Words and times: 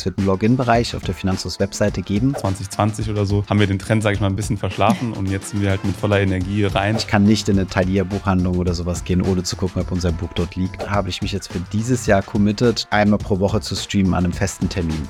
Es 0.00 0.06
wird 0.06 0.16
einen 0.16 0.28
Login-Bereich 0.28 0.96
auf 0.96 1.02
der 1.02 1.14
Finanzlos-Webseite 1.14 2.00
geben. 2.00 2.34
2020 2.34 3.10
oder 3.10 3.26
so 3.26 3.44
haben 3.50 3.60
wir 3.60 3.66
den 3.66 3.78
Trend, 3.78 4.02
sage 4.02 4.14
ich 4.14 4.20
mal, 4.22 4.28
ein 4.28 4.34
bisschen 4.34 4.56
verschlafen 4.56 5.12
und 5.12 5.28
jetzt 5.28 5.50
sind 5.50 5.60
wir 5.60 5.68
halt 5.68 5.84
mit 5.84 5.94
voller 5.94 6.18
Energie 6.20 6.64
rein. 6.64 6.96
Ich 6.96 7.06
kann 7.06 7.24
nicht 7.24 7.50
in 7.50 7.58
eine 7.58 7.68
Thalia-Buchhandlung 7.68 8.56
oder 8.56 8.72
sowas 8.72 9.04
gehen, 9.04 9.20
ohne 9.20 9.42
zu 9.42 9.56
gucken, 9.56 9.82
ob 9.82 9.92
unser 9.92 10.10
Buch 10.10 10.30
dort 10.34 10.56
liegt. 10.56 10.88
Habe 10.88 11.10
ich 11.10 11.20
mich 11.20 11.32
jetzt 11.32 11.52
für 11.52 11.60
dieses 11.74 12.06
Jahr 12.06 12.22
committed, 12.22 12.86
einmal 12.88 13.18
pro 13.18 13.40
Woche 13.40 13.60
zu 13.60 13.74
streamen 13.74 14.14
an 14.14 14.24
einem 14.24 14.32
festen 14.32 14.70
Termin. 14.70 15.06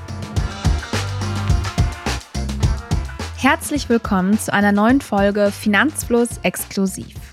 Herzlich 3.37 3.89
willkommen 3.89 4.41
zu 4.41 4.53
einer 4.53 4.73
neuen 4.73 5.01
Folge 5.01 5.53
Finanzfluss 5.53 6.41
exklusiv. 6.43 7.30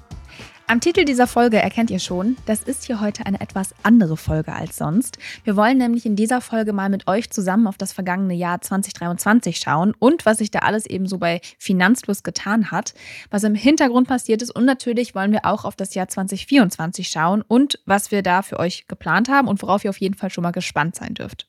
Am 0.69 0.81
Titel 0.81 1.05
dieser 1.05 1.27
Folge 1.27 1.61
erkennt 1.61 1.89
ihr 1.91 1.99
schon, 1.99 2.35
das 2.45 2.61
ist 2.61 2.83
hier 2.83 2.99
heute 2.99 3.25
eine 3.25 3.39
etwas 3.39 3.73
andere 3.83 4.17
Folge 4.17 4.51
als 4.51 4.75
sonst. 4.75 5.17
Wir 5.45 5.55
wollen 5.55 5.77
nämlich 5.77 6.05
in 6.05 6.17
dieser 6.17 6.41
Folge 6.41 6.73
mal 6.73 6.89
mit 6.89 7.07
euch 7.07 7.29
zusammen 7.29 7.67
auf 7.67 7.77
das 7.77 7.93
vergangene 7.93 8.33
Jahr 8.33 8.59
2023 8.59 9.59
schauen 9.59 9.93
und 9.97 10.25
was 10.25 10.39
sich 10.39 10.51
da 10.51 10.59
alles 10.59 10.85
eben 10.85 11.07
so 11.07 11.19
bei 11.19 11.39
Finanzfluss 11.57 12.21
getan 12.21 12.69
hat, 12.69 12.95
was 13.29 13.45
im 13.45 13.55
Hintergrund 13.55 14.09
passiert 14.09 14.41
ist 14.41 14.53
und 14.53 14.65
natürlich 14.65 15.15
wollen 15.15 15.31
wir 15.31 15.45
auch 15.45 15.63
auf 15.63 15.77
das 15.77 15.93
Jahr 15.93 16.09
2024 16.09 17.07
schauen 17.07 17.43
und 17.47 17.79
was 17.85 18.11
wir 18.11 18.21
da 18.21 18.41
für 18.41 18.59
euch 18.59 18.89
geplant 18.89 19.29
haben 19.29 19.47
und 19.47 19.61
worauf 19.61 19.85
ihr 19.85 19.89
auf 19.89 20.01
jeden 20.01 20.15
Fall 20.15 20.31
schon 20.31 20.41
mal 20.41 20.51
gespannt 20.51 20.95
sein 20.95 21.13
dürft. 21.13 21.47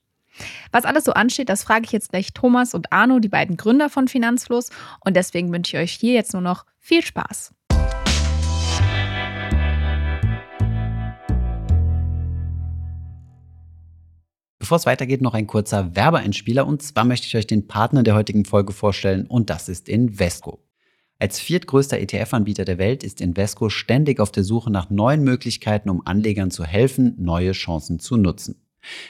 Was 0.70 0.84
alles 0.84 1.02
so 1.02 1.12
ansteht, 1.12 1.48
das 1.48 1.64
frage 1.64 1.86
ich 1.86 1.90
jetzt 1.90 2.10
gleich 2.10 2.34
Thomas 2.34 2.72
und 2.72 2.92
Arno, 2.92 3.18
die 3.18 3.28
beiden 3.28 3.56
Gründer 3.56 3.90
von 3.90 4.06
Finanzfluss 4.06 4.70
und 5.04 5.16
deswegen 5.16 5.52
wünsche 5.52 5.76
ich 5.76 5.82
euch 5.82 5.92
hier 5.94 6.12
jetzt 6.12 6.34
nur 6.34 6.42
noch 6.42 6.66
viel 6.78 7.04
Spaß. 7.04 7.52
Bevor 14.68 14.76
es 14.76 14.84
weitergeht, 14.84 15.22
noch 15.22 15.32
ein 15.32 15.46
kurzer 15.46 15.96
Werbeeinspieler. 15.96 16.66
Und 16.66 16.82
zwar 16.82 17.06
möchte 17.06 17.26
ich 17.26 17.34
euch 17.34 17.46
den 17.46 17.68
Partner 17.68 18.02
der 18.02 18.14
heutigen 18.14 18.44
Folge 18.44 18.74
vorstellen 18.74 19.26
und 19.26 19.48
das 19.48 19.70
ist 19.70 19.88
Invesco. 19.88 20.62
Als 21.18 21.40
viertgrößter 21.40 21.98
ETF-Anbieter 21.98 22.66
der 22.66 22.76
Welt 22.76 23.02
ist 23.02 23.22
Invesco 23.22 23.70
ständig 23.70 24.20
auf 24.20 24.30
der 24.30 24.44
Suche 24.44 24.70
nach 24.70 24.90
neuen 24.90 25.24
Möglichkeiten, 25.24 25.88
um 25.88 26.06
Anlegern 26.06 26.50
zu 26.50 26.64
helfen, 26.66 27.14
neue 27.16 27.52
Chancen 27.52 27.98
zu 27.98 28.18
nutzen. 28.18 28.60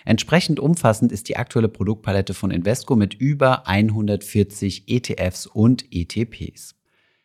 Entsprechend 0.05 0.61
umfassend 0.61 1.11
ist 1.11 1.28
die 1.28 1.37
aktuelle 1.37 1.69
Produktpalette 1.69 2.34
von 2.34 2.53
Invesco 2.53 2.95
mit 2.95 3.15
über 3.15 3.67
140 3.67 4.84
ETFs 4.87 5.47
und 5.47 5.87
ETPs. 5.91 6.78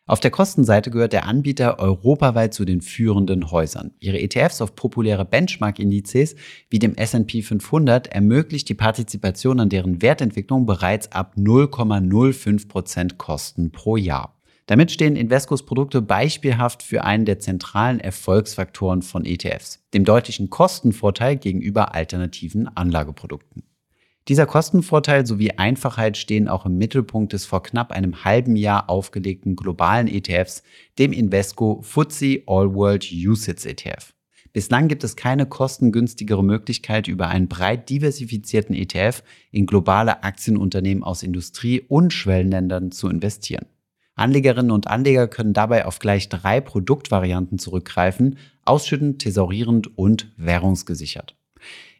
Auf 0.06 0.20
der 0.20 0.30
Kostenseite 0.30 0.90
gehört 0.90 1.14
der 1.14 1.26
Anbieter 1.26 1.78
europaweit 1.78 2.52
zu 2.52 2.66
den 2.66 2.82
führenden 2.82 3.50
Häusern. 3.50 3.92
Ihre 4.00 4.20
ETFs 4.20 4.60
auf 4.60 4.74
populäre 4.74 5.24
Benchmark-Indizes 5.24 6.36
wie 6.68 6.78
dem 6.78 6.94
S&P 6.94 7.40
500 7.40 8.08
ermöglicht 8.08 8.68
die 8.68 8.74
Partizipation 8.74 9.60
an 9.60 9.70
deren 9.70 10.02
Wertentwicklung 10.02 10.66
bereits 10.66 11.10
ab 11.12 11.36
0,05% 11.38 13.16
Kosten 13.16 13.72
pro 13.72 13.96
Jahr. 13.96 14.38
Damit 14.66 14.92
stehen 14.92 15.16
Invescos 15.16 15.64
Produkte 15.64 16.02
beispielhaft 16.02 16.82
für 16.82 17.04
einen 17.04 17.24
der 17.24 17.38
zentralen 17.38 17.98
Erfolgsfaktoren 17.98 19.00
von 19.00 19.24
ETFs, 19.24 19.86
dem 19.94 20.04
deutlichen 20.04 20.50
Kostenvorteil 20.50 21.36
gegenüber 21.36 21.94
alternativen 21.94 22.68
Anlageprodukten. 22.68 23.62
Dieser 24.28 24.46
Kostenvorteil 24.46 25.26
sowie 25.26 25.50
Einfachheit 25.50 26.16
stehen 26.16 26.48
auch 26.48 26.64
im 26.64 26.78
Mittelpunkt 26.78 27.34
des 27.34 27.44
vor 27.44 27.62
knapp 27.62 27.92
einem 27.92 28.24
halben 28.24 28.56
Jahr 28.56 28.88
aufgelegten 28.88 29.54
globalen 29.54 30.08
ETFs, 30.08 30.62
dem 30.98 31.12
Invesco 31.12 31.82
FTSE 31.82 32.42
All 32.46 32.74
World 32.74 33.06
USITS 33.12 33.66
ETF. 33.66 34.14
Bislang 34.54 34.88
gibt 34.88 35.04
es 35.04 35.16
keine 35.16 35.44
kostengünstigere 35.44 36.42
Möglichkeit, 36.42 37.06
über 37.06 37.28
einen 37.28 37.48
breit 37.48 37.90
diversifizierten 37.90 38.74
ETF 38.74 39.22
in 39.50 39.66
globale 39.66 40.22
Aktienunternehmen 40.22 41.04
aus 41.04 41.22
Industrie- 41.22 41.82
und 41.82 42.12
Schwellenländern 42.12 42.92
zu 42.92 43.10
investieren. 43.10 43.66
Anlegerinnen 44.14 44.70
und 44.70 44.86
Anleger 44.86 45.28
können 45.28 45.52
dabei 45.52 45.84
auf 45.84 45.98
gleich 45.98 46.30
drei 46.30 46.60
Produktvarianten 46.62 47.58
zurückgreifen, 47.58 48.38
ausschüttend, 48.64 49.18
thesaurierend 49.18 49.98
und 49.98 50.32
währungsgesichert. 50.36 51.36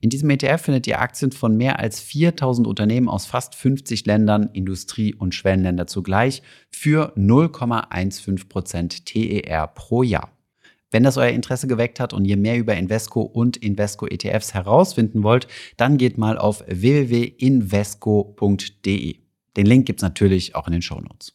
In 0.05 0.11
diesem 0.11 0.29
ETF 0.29 0.61
findet 0.61 0.87
ihr 0.87 1.01
Aktien 1.01 1.33
von 1.33 1.57
mehr 1.57 1.79
als 1.79 1.99
4000 1.99 2.67
Unternehmen 2.67 3.09
aus 3.09 3.25
fast 3.25 3.55
50 3.55 4.05
Ländern, 4.05 4.51
Industrie- 4.53 5.15
und 5.15 5.35
Schwellenländer 5.35 5.87
zugleich 5.87 6.43
für 6.71 7.17
0,15% 7.17 9.07
TER 9.07 9.67
pro 9.69 10.03
Jahr. 10.03 10.31
Wenn 10.91 11.05
das 11.05 11.17
euer 11.17 11.31
Interesse 11.31 11.69
geweckt 11.69 12.01
hat 12.01 12.13
und 12.13 12.27
ihr 12.27 12.37
mehr 12.37 12.59
über 12.59 12.77
Invesco 12.77 13.23
und 13.23 13.57
Invesco 13.57 14.07
ETFs 14.07 14.53
herausfinden 14.53 15.23
wollt, 15.23 15.49
dann 15.79 15.97
geht 15.97 16.19
mal 16.19 16.37
auf 16.37 16.63
www.invesco.de. 16.69 19.17
Den 19.57 19.67
Link 19.67 19.87
gibt 19.87 20.01
es 20.01 20.03
natürlich 20.03 20.55
auch 20.55 20.67
in 20.67 20.75
den 20.75 20.83
Show 20.83 21.01
Notes. 21.01 21.33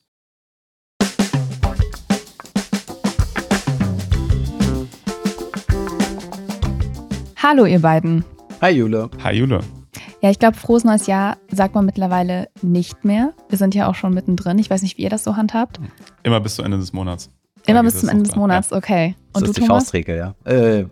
Hallo 7.41 7.66
ihr 7.66 7.79
beiden. 7.79 8.24
Hi 8.62 8.72
Jule. 8.72 9.09
Hi 9.24 9.34
Jule. 9.36 9.62
Ja, 10.22 10.30
ich 10.30 10.38
glaube, 10.38 10.58
frohes 10.58 10.84
neues 10.84 11.08
Jahr 11.08 11.38
sagt 11.50 11.75
man 11.75 11.86
mittlerweile 11.86 12.50
nicht 12.62 13.06
mehr. 13.06 13.34
Wir 13.47 13.58
sind 13.58 13.74
ja 13.74 13.88
auch 13.88 13.96
schon 13.96 14.14
mittendrin. 14.14 14.59
Ich 14.59 14.70
weiß 14.70 14.81
nicht, 14.81 14.97
wie 14.97 15.03
ihr 15.03 15.09
das 15.09 15.24
so 15.24 15.38
handhabt. 15.38 15.80
Immer 16.24 16.42
bis 16.42 16.56
zum 16.56 16.66
Ende 16.66 16.78
des 16.78 16.92
Monats. 16.92 17.30
Immer 17.68 17.84
bis 17.84 18.02
zum 18.02 18.09
Ende 18.09 18.24
des 18.24 18.36
Monats, 18.36 18.74
okay. 18.74 19.16
Und 19.31 19.44
das 19.44 19.52
ist 19.52 19.58
du, 19.58 19.62
die 19.62 19.68
Thomas? 19.68 19.84
Faustregel, 19.84 20.18
ja. 20.18 20.36
Äh, 20.44 20.88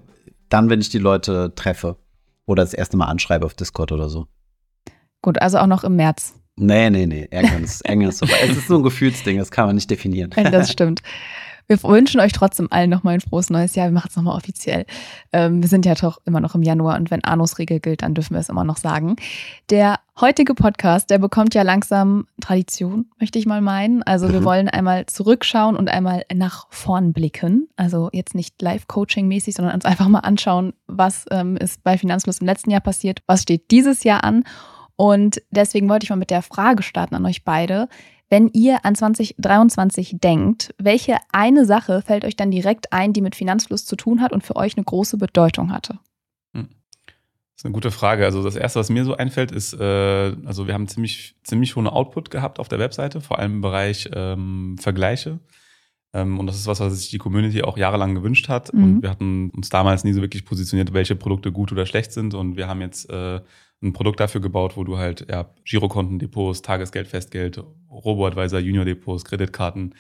dann, 0.47 0.69
wenn 0.69 0.79
ich 0.79 0.89
die 0.89 0.97
Leute 0.97 1.53
treffe 1.55 1.97
oder 2.45 2.63
das 2.63 2.73
erste 2.73 2.95
Mal 2.95 3.07
anschreibe 3.07 3.45
auf 3.45 3.53
Discord 3.53 3.91
oder 3.91 4.07
so. 4.07 4.27
Gut, 5.21 5.41
also 5.41 5.57
auch 5.57 5.67
noch 5.67 5.83
im 5.83 5.97
März. 5.97 6.35
Nee, 6.55 6.89
nee, 6.89 7.05
nee. 7.05 7.27
Irgendwann 7.29 7.63
ist, 7.65 7.87
irgendwann 7.87 8.09
ist 8.09 8.19
so. 8.19 8.25
Es 8.25 8.57
ist 8.57 8.67
so 8.67 8.77
ein 8.77 8.83
Gefühlsding, 8.83 9.39
das 9.39 9.51
kann 9.51 9.65
man 9.67 9.75
nicht 9.75 9.91
definieren. 9.91 10.31
Das 10.51 10.71
stimmt. 10.71 11.01
Wir 11.67 11.83
wünschen 11.83 12.21
euch 12.21 12.31
trotzdem 12.31 12.67
allen 12.71 12.89
nochmal 12.89 13.15
ein 13.15 13.21
frohes 13.21 13.49
neues 13.49 13.75
Jahr. 13.75 13.87
Wir 13.87 13.93
machen 13.93 14.07
es 14.09 14.15
nochmal 14.15 14.37
offiziell. 14.37 14.85
Ähm, 15.33 15.61
wir 15.61 15.67
sind 15.67 15.85
ja 15.85 15.95
doch 15.95 16.19
immer 16.25 16.39
noch 16.39 16.55
im 16.55 16.63
Januar 16.63 16.95
und 16.97 17.11
wenn 17.11 17.23
Arnos 17.25 17.59
Regel 17.59 17.81
gilt, 17.81 18.03
dann 18.03 18.13
dürfen 18.13 18.33
wir 18.33 18.39
es 18.39 18.47
immer 18.47 18.63
noch 18.63 18.77
sagen. 18.77 19.17
Der 19.69 19.99
heutige 20.19 20.55
Podcast, 20.55 21.09
der 21.09 21.17
bekommt 21.19 21.53
ja 21.55 21.63
langsam 21.63 22.25
Tradition, 22.39 23.07
möchte 23.19 23.37
ich 23.37 23.45
mal 23.45 23.59
meinen. 23.59 24.01
Also 24.03 24.31
wir 24.31 24.39
mhm. 24.39 24.45
wollen 24.45 24.69
einmal 24.69 25.07
zurückschauen 25.07 25.75
und 25.75 25.89
einmal 25.89 26.23
nach 26.33 26.67
vorn 26.69 27.11
blicken. 27.11 27.67
Also 27.75 28.09
jetzt 28.13 28.33
nicht 28.33 28.61
Live-Coaching-mäßig, 28.61 29.53
sondern 29.55 29.75
uns 29.75 29.85
einfach 29.85 30.07
mal 30.07 30.19
anschauen, 30.19 30.73
was 30.87 31.25
ähm, 31.31 31.57
ist 31.57 31.83
bei 31.83 31.97
Finanzfluss 31.97 32.39
im 32.39 32.47
letzten 32.47 32.71
Jahr 32.71 32.81
passiert, 32.81 33.21
was 33.27 33.41
steht 33.41 33.71
dieses 33.71 34.05
Jahr 34.05 34.23
an. 34.23 34.45
Und 34.95 35.41
deswegen 35.51 35.89
wollte 35.89 36.05
ich 36.05 36.09
mal 36.09 36.15
mit 36.15 36.31
der 36.31 36.41
Frage 36.41 36.81
starten 36.81 37.13
an 37.13 37.25
euch 37.25 37.43
beide. 37.43 37.87
Wenn 38.29 38.49
ihr 38.49 38.83
an 38.83 38.95
2023 38.95 40.17
denkt, 40.19 40.75
welche 40.77 41.17
eine 41.31 41.65
Sache 41.65 42.01
fällt 42.01 42.25
euch 42.25 42.35
dann 42.35 42.51
direkt 42.51 42.91
ein, 42.91 43.13
die 43.13 43.21
mit 43.21 43.35
Finanzfluss 43.35 43.85
zu 43.85 43.95
tun 43.95 44.21
hat 44.21 44.33
und 44.33 44.43
für 44.43 44.55
euch 44.55 44.75
eine 44.75 44.83
große 44.83 45.17
Bedeutung 45.17 45.71
hatte? 45.71 45.99
Hm. 46.53 46.67
Das 47.05 47.61
ist 47.61 47.65
eine 47.65 47.73
gute 47.73 47.91
Frage. 47.91 48.25
Also 48.25 48.43
das 48.43 48.57
erste, 48.57 48.79
was 48.79 48.89
mir 48.89 49.05
so 49.05 49.15
einfällt, 49.15 49.51
ist, 49.51 49.73
äh, 49.73 50.35
also 50.45 50.67
wir 50.67 50.73
haben 50.73 50.87
ziemlich, 50.87 51.35
ziemlich 51.43 51.75
hohen 51.75 51.87
Output 51.87 52.29
gehabt 52.29 52.59
auf 52.59 52.67
der 52.67 52.79
Webseite, 52.79 53.21
vor 53.21 53.39
allem 53.39 53.55
im 53.55 53.61
Bereich 53.61 54.09
ähm, 54.13 54.75
Vergleiche. 54.77 55.39
Ähm, 56.13 56.37
und 56.39 56.47
das 56.47 56.57
ist 56.57 56.67
was, 56.67 56.81
was 56.81 56.99
sich 56.99 57.09
die 57.09 57.17
Community 57.17 57.63
auch 57.63 57.77
jahrelang 57.77 58.13
gewünscht 58.13 58.49
hat. 58.49 58.73
Mhm. 58.73 58.83
Und 58.83 59.01
wir 59.03 59.09
hatten 59.09 59.51
uns 59.51 59.69
damals 59.69 60.03
nie 60.03 60.13
so 60.13 60.21
wirklich 60.21 60.43
positioniert, 60.43 60.93
welche 60.93 61.15
Produkte 61.15 61.53
gut 61.53 61.71
oder 61.71 61.85
schlecht 61.85 62.11
sind. 62.11 62.33
Und 62.33 62.57
wir 62.57 62.67
haben 62.67 62.81
jetzt 62.81 63.09
äh, 63.09 63.39
ein 63.81 63.93
Produkt 63.93 64.19
dafür 64.19 64.41
gebaut, 64.41 64.75
wo 64.75 64.83
du 64.83 64.97
halt 64.97 65.27
ja, 65.29 65.49
Girokontendepots, 65.65 66.61
Tagesgeld, 66.61 67.07
Festgeld, 67.07 67.63
Robo-Advisor, 67.89 68.59
Junior-Depots, 68.59 69.25
Kreditkarten, 69.25 69.95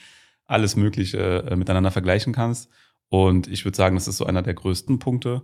alles 0.45 0.75
Mögliche 0.75 1.43
äh, 1.49 1.55
miteinander 1.55 1.91
vergleichen 1.91 2.33
kannst. 2.33 2.69
Und 3.09 3.47
ich 3.47 3.65
würde 3.65 3.77
sagen, 3.77 3.95
das 3.95 4.07
ist 4.07 4.17
so 4.17 4.25
einer 4.25 4.41
der 4.41 4.55
größten 4.55 4.99
Punkte. 4.99 5.43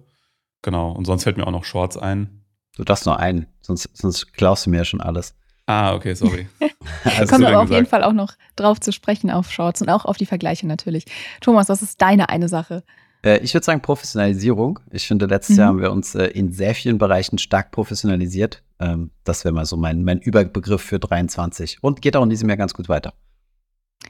Genau. 0.62 0.92
Und 0.92 1.06
sonst 1.06 1.24
fällt 1.24 1.38
mir 1.38 1.46
auch 1.46 1.52
noch 1.52 1.66
Shorts 1.66 1.98
ein. 1.98 2.44
Du 2.76 2.84
darfst 2.84 3.06
nur 3.06 3.20
einen, 3.20 3.48
sonst, 3.62 3.90
sonst 3.94 4.34
klaust 4.34 4.66
du 4.66 4.72
mir 4.72 4.78
ja 4.78 4.86
schon 4.86 5.02
alles. 5.02 5.36
Ah, 5.66 5.94
okay, 5.94 6.14
sorry. 6.14 6.48
also 7.04 7.28
Kommen 7.28 7.48
wir 7.48 7.60
auf 7.60 7.70
jeden 7.70 7.86
Fall 7.86 8.04
auch 8.04 8.14
noch 8.14 8.34
drauf 8.56 8.80
zu 8.80 8.92
sprechen 8.92 9.30
auf 9.30 9.52
Shorts 9.52 9.82
und 9.82 9.90
auch 9.90 10.06
auf 10.06 10.18
die 10.18 10.26
Vergleiche 10.26 10.68
natürlich. 10.68 11.06
Thomas, 11.40 11.70
was 11.70 11.82
ist 11.82 12.02
deine 12.02 12.30
eine 12.30 12.50
Sache? 12.50 12.84
Äh, 13.24 13.40
ich 13.40 13.54
würde 13.54 13.66
sagen 13.66 13.82
Professionalisierung. 13.82 14.80
Ich 14.92 15.08
finde, 15.08 15.26
letztes 15.26 15.56
mhm. 15.56 15.60
Jahr 15.60 15.68
haben 15.70 15.82
wir 15.82 15.92
uns 15.92 16.16
äh, 16.16 16.26
in 16.28 16.52
sehr 16.52 16.76
vielen 16.76 16.98
Bereichen 16.98 17.38
stark 17.38 17.72
professionalisiert. 17.72 18.64
Ähm, 18.80 19.12
das 19.24 19.46
wäre 19.46 19.54
mal 19.54 19.66
so 19.66 19.78
mein, 19.78 20.04
mein 20.04 20.20
Überbegriff 20.20 20.82
für 20.82 21.00
23 21.00 21.80
und 21.82 22.02
geht 22.02 22.16
auch 22.16 22.24
in 22.24 22.30
diesem 22.30 22.50
Jahr 22.50 22.58
ganz 22.58 22.74
gut 22.74 22.90
weiter. 22.90 23.14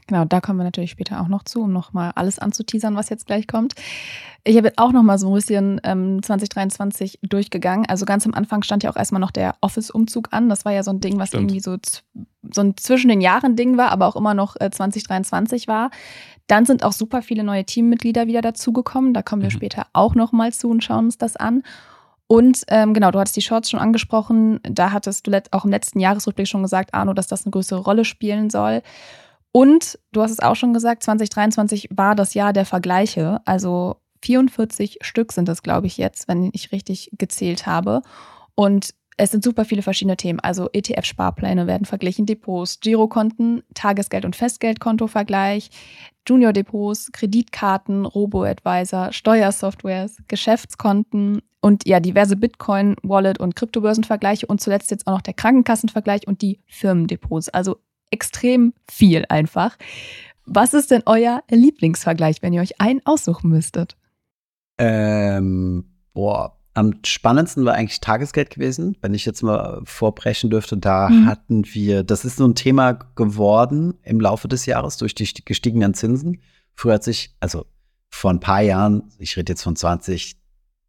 Genau, 0.06 0.24
da 0.24 0.40
kommen 0.40 0.58
wir 0.58 0.64
natürlich 0.64 0.90
später 0.90 1.20
auch 1.20 1.28
noch 1.28 1.44
zu, 1.44 1.62
um 1.62 1.72
nochmal 1.72 2.12
alles 2.14 2.38
anzuteasern, 2.38 2.94
was 2.94 3.08
jetzt 3.08 3.26
gleich 3.26 3.46
kommt. 3.46 3.74
Ich 4.44 4.56
habe 4.58 4.72
auch 4.76 4.92
nochmal 4.92 5.18
so 5.18 5.28
ein 5.28 5.34
bisschen 5.34 5.80
ähm, 5.84 6.22
2023 6.22 7.20
durchgegangen. 7.22 7.86
Also 7.86 8.04
ganz 8.04 8.26
am 8.26 8.34
Anfang 8.34 8.62
stand 8.62 8.82
ja 8.82 8.90
auch 8.90 8.96
erstmal 8.96 9.20
noch 9.20 9.30
der 9.30 9.54
Office-Umzug 9.62 10.28
an. 10.32 10.50
Das 10.50 10.66
war 10.66 10.72
ja 10.72 10.82
so 10.82 10.90
ein 10.90 11.00
Ding, 11.00 11.18
was 11.18 11.28
Stimmt. 11.28 11.44
irgendwie 11.44 11.60
so, 11.60 11.76
so 12.52 12.60
ein 12.60 12.76
zwischen 12.76 13.08
den 13.08 13.22
Jahren 13.22 13.56
Ding 13.56 13.78
war, 13.78 13.90
aber 13.90 14.06
auch 14.06 14.16
immer 14.16 14.34
noch 14.34 14.56
äh, 14.60 14.70
2023 14.70 15.66
war. 15.66 15.90
Dann 16.46 16.66
sind 16.66 16.84
auch 16.84 16.92
super 16.92 17.22
viele 17.22 17.42
neue 17.42 17.64
Teammitglieder 17.64 18.26
wieder 18.26 18.42
dazugekommen. 18.42 19.14
Da 19.14 19.22
kommen 19.22 19.40
wir 19.40 19.48
mhm. 19.48 19.54
später 19.54 19.86
auch 19.94 20.14
nochmal 20.14 20.52
zu 20.52 20.68
und 20.68 20.84
schauen 20.84 21.06
uns 21.06 21.16
das 21.16 21.36
an. 21.36 21.62
Und 22.26 22.64
ähm, 22.68 22.92
genau, 22.92 23.10
du 23.10 23.18
hattest 23.18 23.36
die 23.36 23.42
Shorts 23.42 23.70
schon 23.70 23.80
angesprochen. 23.80 24.60
Da 24.62 24.92
hattest 24.92 25.26
du 25.26 25.42
auch 25.52 25.64
im 25.64 25.70
letzten 25.70 26.00
Jahresrückblick 26.00 26.48
schon 26.48 26.62
gesagt, 26.62 26.92
Arno, 26.92 27.14
dass 27.14 27.26
das 27.26 27.44
eine 27.44 27.50
größere 27.50 27.80
Rolle 27.80 28.04
spielen 28.04 28.50
soll. 28.50 28.82
Und 29.56 30.00
du 30.10 30.20
hast 30.20 30.32
es 30.32 30.40
auch 30.40 30.56
schon 30.56 30.74
gesagt, 30.74 31.04
2023 31.04 31.90
war 31.94 32.16
das 32.16 32.34
Jahr 32.34 32.52
der 32.52 32.64
Vergleiche. 32.64 33.40
Also 33.44 33.98
44 34.22 34.98
Stück 35.02 35.30
sind 35.30 35.48
es, 35.48 35.62
glaube 35.62 35.86
ich, 35.86 35.96
jetzt, 35.96 36.26
wenn 36.26 36.50
ich 36.52 36.72
richtig 36.72 37.10
gezählt 37.12 37.64
habe. 37.64 38.02
Und 38.56 38.90
es 39.16 39.30
sind 39.30 39.44
super 39.44 39.64
viele 39.64 39.82
verschiedene 39.82 40.16
Themen. 40.16 40.40
Also 40.40 40.70
ETF-Sparpläne 40.72 41.68
werden 41.68 41.84
verglichen, 41.84 42.26
Depots, 42.26 42.80
Girokonten, 42.80 43.62
Tagesgeld- 43.74 44.24
und 44.24 44.34
Festgeldkontovergleich, 44.34 45.70
Junior-Depots, 46.26 47.12
Kreditkarten, 47.12 48.06
Robo-Advisor, 48.06 49.12
Steuersoftwares, 49.12 50.16
Geschäftskonten 50.26 51.42
und 51.60 51.86
ja, 51.86 52.00
diverse 52.00 52.34
Bitcoin, 52.34 52.96
Wallet- 53.04 53.38
und 53.38 53.54
Kryptobörsenvergleiche 53.54 54.46
und 54.46 54.60
zuletzt 54.60 54.90
jetzt 54.90 55.06
auch 55.06 55.12
noch 55.12 55.22
der 55.22 55.34
Krankenkassenvergleich 55.34 56.26
und 56.26 56.42
die 56.42 56.58
Firmendepots. 56.66 57.50
Also 57.50 57.78
extrem 58.14 58.72
viel 58.90 59.24
einfach. 59.28 59.76
Was 60.46 60.72
ist 60.72 60.90
denn 60.90 61.02
euer 61.06 61.42
Lieblingsvergleich, 61.50 62.42
wenn 62.42 62.52
ihr 62.52 62.62
euch 62.62 62.80
einen 62.80 63.00
aussuchen 63.04 63.50
müsstet? 63.50 63.96
Ähm, 64.78 65.84
boah, 66.12 66.56
am 66.74 66.94
spannendsten 67.04 67.64
war 67.64 67.74
eigentlich 67.74 68.00
Tagesgeld 68.00 68.50
gewesen, 68.50 68.96
wenn 69.00 69.14
ich 69.14 69.24
jetzt 69.24 69.42
mal 69.42 69.80
vorbrechen 69.84 70.50
dürfte. 70.50 70.76
Da 70.76 71.08
mhm. 71.08 71.26
hatten 71.26 71.64
wir, 71.72 72.04
das 72.04 72.24
ist 72.24 72.36
so 72.36 72.46
ein 72.46 72.54
Thema 72.54 72.92
geworden 72.92 73.94
im 74.02 74.20
Laufe 74.20 74.48
des 74.48 74.66
Jahres 74.66 74.96
durch 74.96 75.14
die 75.14 75.28
gestiegenen 75.44 75.94
Zinsen. 75.94 76.40
Früher 76.74 76.94
hat 76.94 77.04
sich, 77.04 77.34
also 77.40 77.66
vor 78.10 78.30
ein 78.30 78.40
paar 78.40 78.62
Jahren, 78.62 79.10
ich 79.18 79.36
rede 79.36 79.52
jetzt 79.52 79.62
von 79.62 79.76
20, 79.76 80.36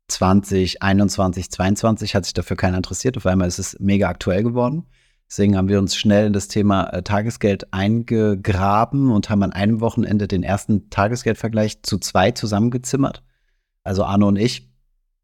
20, 0.07 0.83
21, 0.83 1.49
22, 1.51 2.15
hat 2.15 2.25
sich 2.25 2.33
dafür 2.33 2.57
keiner 2.57 2.77
interessiert. 2.77 3.17
Auf 3.17 3.25
einmal 3.25 3.47
ist 3.47 3.59
es 3.59 3.79
mega 3.79 4.09
aktuell 4.09 4.43
geworden. 4.43 4.85
Deswegen 5.27 5.57
haben 5.57 5.69
wir 5.69 5.79
uns 5.79 5.95
schnell 5.95 6.27
in 6.27 6.33
das 6.33 6.47
Thema 6.47 6.85
äh, 6.93 7.01
Tagesgeld 7.01 7.73
eingegraben 7.73 9.11
und 9.11 9.29
haben 9.29 9.43
an 9.43 9.53
einem 9.53 9.81
Wochenende 9.81 10.27
den 10.27 10.43
ersten 10.43 10.89
Tagesgeldvergleich 10.89 11.81
zu 11.83 11.97
zwei 11.97 12.31
zusammengezimmert. 12.31 13.23
Also 13.83 14.03
Arno 14.03 14.27
und 14.27 14.37
ich 14.37 14.75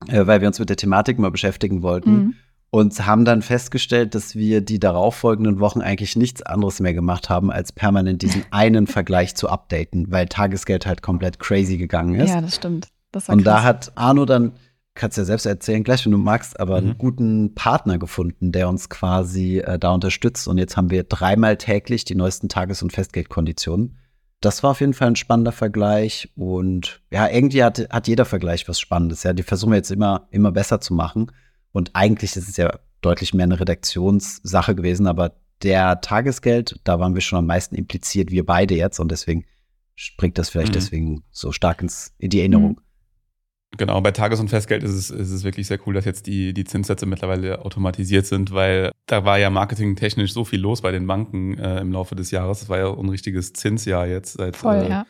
äh, 0.07 0.25
weil 0.27 0.42
wir 0.42 0.48
uns 0.48 0.59
mit 0.59 0.69
der 0.69 0.77
Thematik 0.77 1.19
mal 1.19 1.31
beschäftigen 1.31 1.81
wollten. 1.81 2.12
Mhm. 2.12 2.33
Und 2.74 3.06
haben 3.06 3.25
dann 3.25 3.42
festgestellt, 3.42 4.15
dass 4.15 4.33
wir 4.33 4.62
die 4.62 4.80
darauffolgenden 4.80 5.59
Wochen 5.59 5.81
eigentlich 5.81 6.15
nichts 6.15 6.42
anderes 6.42 6.80
mehr 6.80 6.94
gemacht 6.94 7.30
haben, 7.30 7.51
als 7.51 7.74
permanent 7.74 8.21
diesen 8.21 8.45
einen 8.51 8.88
Vergleich 8.88 9.36
zu 9.36 9.50
updaten, 9.50 10.09
weil 10.09 10.27
Tagesgeld 10.27 10.86
halt 10.86 11.01
komplett 11.01 11.38
crazy 11.38 11.75
gegangen 11.75 12.15
ist. 12.15 12.30
Ja, 12.30 12.39
das 12.39 12.56
stimmt. 12.56 12.88
Das 13.12 13.27
und 13.27 13.44
da 13.44 13.63
hat 13.63 13.92
Arno 13.95 14.24
dann, 14.24 14.54
kannst 14.93 15.17
du 15.17 15.21
ja 15.21 15.25
selbst 15.25 15.45
erzählen, 15.45 15.83
gleich 15.83 16.05
wenn 16.05 16.11
du 16.11 16.17
magst, 16.17 16.59
aber 16.59 16.81
mhm. 16.81 16.88
einen 16.88 16.97
guten 16.97 17.55
Partner 17.55 17.97
gefunden, 17.97 18.51
der 18.51 18.69
uns 18.69 18.89
quasi 18.89 19.59
äh, 19.59 19.79
da 19.79 19.91
unterstützt. 19.91 20.47
Und 20.47 20.57
jetzt 20.57 20.77
haben 20.77 20.89
wir 20.89 21.03
dreimal 21.03 21.57
täglich 21.57 22.05
die 22.05 22.15
neuesten 22.15 22.49
Tages- 22.49 22.83
und 22.83 22.91
Festgeldkonditionen 22.91 23.97
das 24.41 24.63
war 24.63 24.71
auf 24.71 24.81
jeden 24.81 24.93
Fall 24.93 25.07
ein 25.07 25.15
spannender 25.15 25.51
Vergleich. 25.51 26.29
Und 26.35 27.01
ja, 27.11 27.29
irgendwie 27.29 27.63
hat, 27.63 27.88
hat 27.89 28.07
jeder 28.07 28.25
Vergleich 28.25 28.67
was 28.67 28.79
Spannendes. 28.79 29.23
Ja, 29.23 29.33
die 29.33 29.43
versuchen 29.43 29.71
wir 29.71 29.77
jetzt 29.77 29.91
immer, 29.91 30.27
immer 30.31 30.51
besser 30.51 30.81
zu 30.81 30.95
machen. 30.95 31.31
Und 31.71 31.91
eigentlich 31.94 32.35
ist 32.35 32.49
es 32.49 32.57
ja 32.57 32.79
deutlich 33.01 33.33
mehr 33.33 33.45
eine 33.45 33.59
Redaktionssache 33.59 34.75
gewesen, 34.75 35.07
aber 35.07 35.35
der 35.61 36.01
Tagesgeld, 36.01 36.79
da 36.83 36.99
waren 36.99 37.13
wir 37.13 37.21
schon 37.21 37.37
am 37.37 37.45
meisten 37.45 37.75
impliziert, 37.75 38.31
wir 38.31 38.45
beide 38.45 38.75
jetzt. 38.75 38.99
Und 38.99 39.11
deswegen 39.11 39.45
springt 39.95 40.39
das 40.39 40.49
vielleicht 40.49 40.69
mhm. 40.69 40.73
deswegen 40.73 41.23
so 41.29 41.51
stark 41.51 41.83
ins, 41.83 42.15
in 42.17 42.31
die 42.31 42.39
Erinnerung. 42.39 42.71
Mhm. 42.71 42.81
Genau, 43.77 44.01
bei 44.01 44.12
Tages- 44.12 44.39
und 44.39 44.50
Festgeld 44.50 44.83
ist 44.83 44.91
es, 44.91 45.09
ist 45.09 45.31
es 45.31 45.44
wirklich 45.44 45.68
sehr 45.68 45.79
cool, 45.85 45.94
dass 45.94 46.03
jetzt 46.03 46.27
die, 46.27 46.53
die 46.53 46.65
Zinssätze 46.65 47.06
mittlerweile 47.06 47.63
automatisiert 47.63 48.25
sind, 48.25 48.51
weil 48.53 48.91
da 49.06 49.23
war 49.23 49.39
ja 49.39 49.50
marketingtechnisch 49.50 50.33
so 50.33 50.44
viel 50.44 50.59
los 50.59 50.81
bei 50.81 50.91
den 50.91 51.07
Banken 51.07 51.57
äh, 51.57 51.79
im 51.79 51.91
Laufe 51.94 52.15
des 52.15 52.31
Jahres. 52.31 52.59
Das 52.59 52.69
war 52.69 52.77
ja 52.77 52.91
ein 52.91 53.09
richtiges 53.09 53.53
Zinsjahr 53.53 54.07
jetzt 54.07 54.33
seit 54.33 54.57
Voll, 54.57 54.75
äh, 54.75 54.89
ja. 54.89 55.06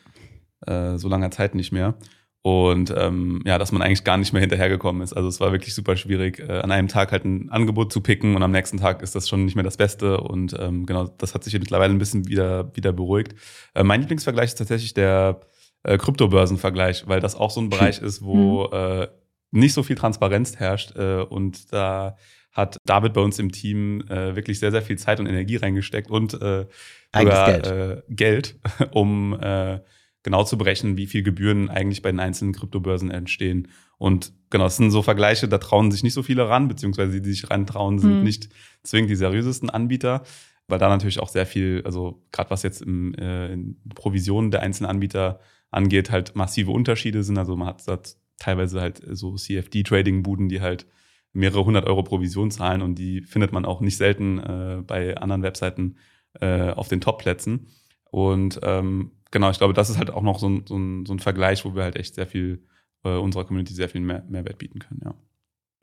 äh, 0.94 0.98
so 0.98 1.08
langer 1.08 1.32
Zeit 1.32 1.56
nicht 1.56 1.72
mehr. 1.72 1.96
Und 2.44 2.92
ähm, 2.96 3.40
ja, 3.46 3.56
dass 3.56 3.70
man 3.70 3.82
eigentlich 3.82 4.02
gar 4.02 4.16
nicht 4.16 4.32
mehr 4.32 4.40
hinterhergekommen 4.40 5.02
ist. 5.02 5.12
Also 5.12 5.28
es 5.28 5.38
war 5.38 5.52
wirklich 5.52 5.74
super 5.74 5.96
schwierig, 5.96 6.40
äh, 6.40 6.58
an 6.58 6.72
einem 6.72 6.88
Tag 6.88 7.12
halt 7.12 7.24
ein 7.24 7.50
Angebot 7.50 7.92
zu 7.92 8.00
picken 8.00 8.34
und 8.34 8.42
am 8.42 8.50
nächsten 8.50 8.78
Tag 8.78 9.00
ist 9.02 9.14
das 9.14 9.28
schon 9.28 9.44
nicht 9.44 9.54
mehr 9.54 9.64
das 9.64 9.76
Beste. 9.76 10.18
Und 10.20 10.56
ähm, 10.58 10.84
genau, 10.86 11.06
das 11.18 11.34
hat 11.34 11.44
sich 11.44 11.52
mittlerweile 11.54 11.92
ein 11.94 11.98
bisschen 11.98 12.26
wieder, 12.26 12.74
wieder 12.76 12.92
beruhigt. 12.92 13.34
Äh, 13.74 13.84
mein 13.84 14.00
Lieblingsvergleich 14.00 14.50
ist 14.50 14.58
tatsächlich 14.58 14.92
der 14.92 15.40
äh, 15.82 15.98
Kryptobörsenvergleich, 15.98 17.06
weil 17.06 17.20
das 17.20 17.34
auch 17.34 17.50
so 17.50 17.60
ein 17.60 17.70
Bereich 17.70 18.00
ist, 18.00 18.22
wo 18.22 18.68
mhm. 18.68 18.72
äh, 18.72 19.08
nicht 19.50 19.74
so 19.74 19.82
viel 19.82 19.96
Transparenz 19.96 20.56
herrscht. 20.56 20.96
Äh, 20.96 21.22
und 21.22 21.72
da 21.72 22.16
hat 22.52 22.76
David 22.84 23.14
bei 23.14 23.20
uns 23.20 23.38
im 23.38 23.50
Team 23.50 24.02
äh, 24.08 24.36
wirklich 24.36 24.58
sehr, 24.58 24.70
sehr 24.70 24.82
viel 24.82 24.98
Zeit 24.98 25.20
und 25.20 25.26
Energie 25.26 25.56
reingesteckt 25.56 26.10
und 26.10 26.34
äh, 26.34 26.66
sogar 27.14 27.46
Geld, 27.46 27.66
äh, 27.66 28.02
Geld 28.08 28.58
um 28.92 29.38
äh, 29.40 29.80
genau 30.22 30.44
zu 30.44 30.56
berechnen, 30.56 30.96
wie 30.96 31.06
viel 31.06 31.22
Gebühren 31.22 31.68
eigentlich 31.68 32.02
bei 32.02 32.10
den 32.10 32.20
einzelnen 32.20 32.52
Kryptobörsen 32.52 33.10
entstehen. 33.10 33.68
Und 33.98 34.32
genau, 34.50 34.64
das 34.64 34.76
sind 34.76 34.90
so 34.90 35.02
Vergleiche, 35.02 35.48
da 35.48 35.58
trauen 35.58 35.90
sich 35.90 36.02
nicht 36.02 36.14
so 36.14 36.22
viele 36.22 36.48
ran, 36.48 36.68
beziehungsweise 36.68 37.12
die, 37.12 37.22
die 37.22 37.32
sich 37.32 37.50
rantrauen, 37.50 37.98
sind 37.98 38.18
mhm. 38.18 38.22
nicht 38.22 38.48
zwingend 38.82 39.10
die 39.10 39.16
seriösesten 39.16 39.70
Anbieter, 39.70 40.22
weil 40.68 40.78
da 40.78 40.88
natürlich 40.88 41.20
auch 41.20 41.28
sehr 41.28 41.46
viel, 41.46 41.82
also 41.84 42.22
gerade 42.32 42.50
was 42.50 42.62
jetzt 42.62 42.82
im, 42.82 43.14
äh, 43.14 43.52
in 43.52 43.76
Provisionen 43.94 44.50
der 44.50 44.62
einzelnen 44.62 44.90
Anbieter 44.90 45.40
angeht, 45.72 46.10
halt 46.10 46.36
massive 46.36 46.70
Unterschiede 46.70 47.24
sind. 47.24 47.38
Also 47.38 47.56
man 47.56 47.68
hat 47.68 47.88
da 47.88 47.98
teilweise 48.38 48.80
halt 48.80 49.02
so 49.10 49.34
CFD-Trading-Buden, 49.34 50.48
die 50.48 50.60
halt 50.60 50.86
mehrere 51.32 51.64
hundert 51.64 51.86
Euro 51.86 52.02
Provision 52.02 52.50
zahlen 52.50 52.82
und 52.82 52.96
die 52.96 53.22
findet 53.22 53.52
man 53.52 53.64
auch 53.64 53.80
nicht 53.80 53.96
selten 53.96 54.38
äh, 54.38 54.82
bei 54.86 55.16
anderen 55.16 55.42
Webseiten 55.42 55.96
äh, 56.40 56.70
auf 56.70 56.88
den 56.88 57.00
Top-Plätzen. 57.00 57.68
Und 58.10 58.60
ähm, 58.62 59.12
genau, 59.30 59.50
ich 59.50 59.58
glaube, 59.58 59.72
das 59.72 59.88
ist 59.88 59.98
halt 59.98 60.10
auch 60.10 60.22
noch 60.22 60.38
so 60.38 60.48
ein, 60.48 60.64
so 60.66 60.76
ein, 60.76 61.06
so 61.06 61.14
ein 61.14 61.18
Vergleich, 61.18 61.64
wo 61.64 61.74
wir 61.74 61.82
halt 61.84 61.96
echt 61.96 62.14
sehr 62.14 62.26
viel 62.26 62.66
äh, 63.04 63.16
unserer 63.16 63.44
Community 63.44 63.72
sehr 63.72 63.88
viel 63.88 64.02
mehr, 64.02 64.24
Mehrwert 64.28 64.58
bieten 64.58 64.78
können, 64.78 65.00
ja. 65.04 65.14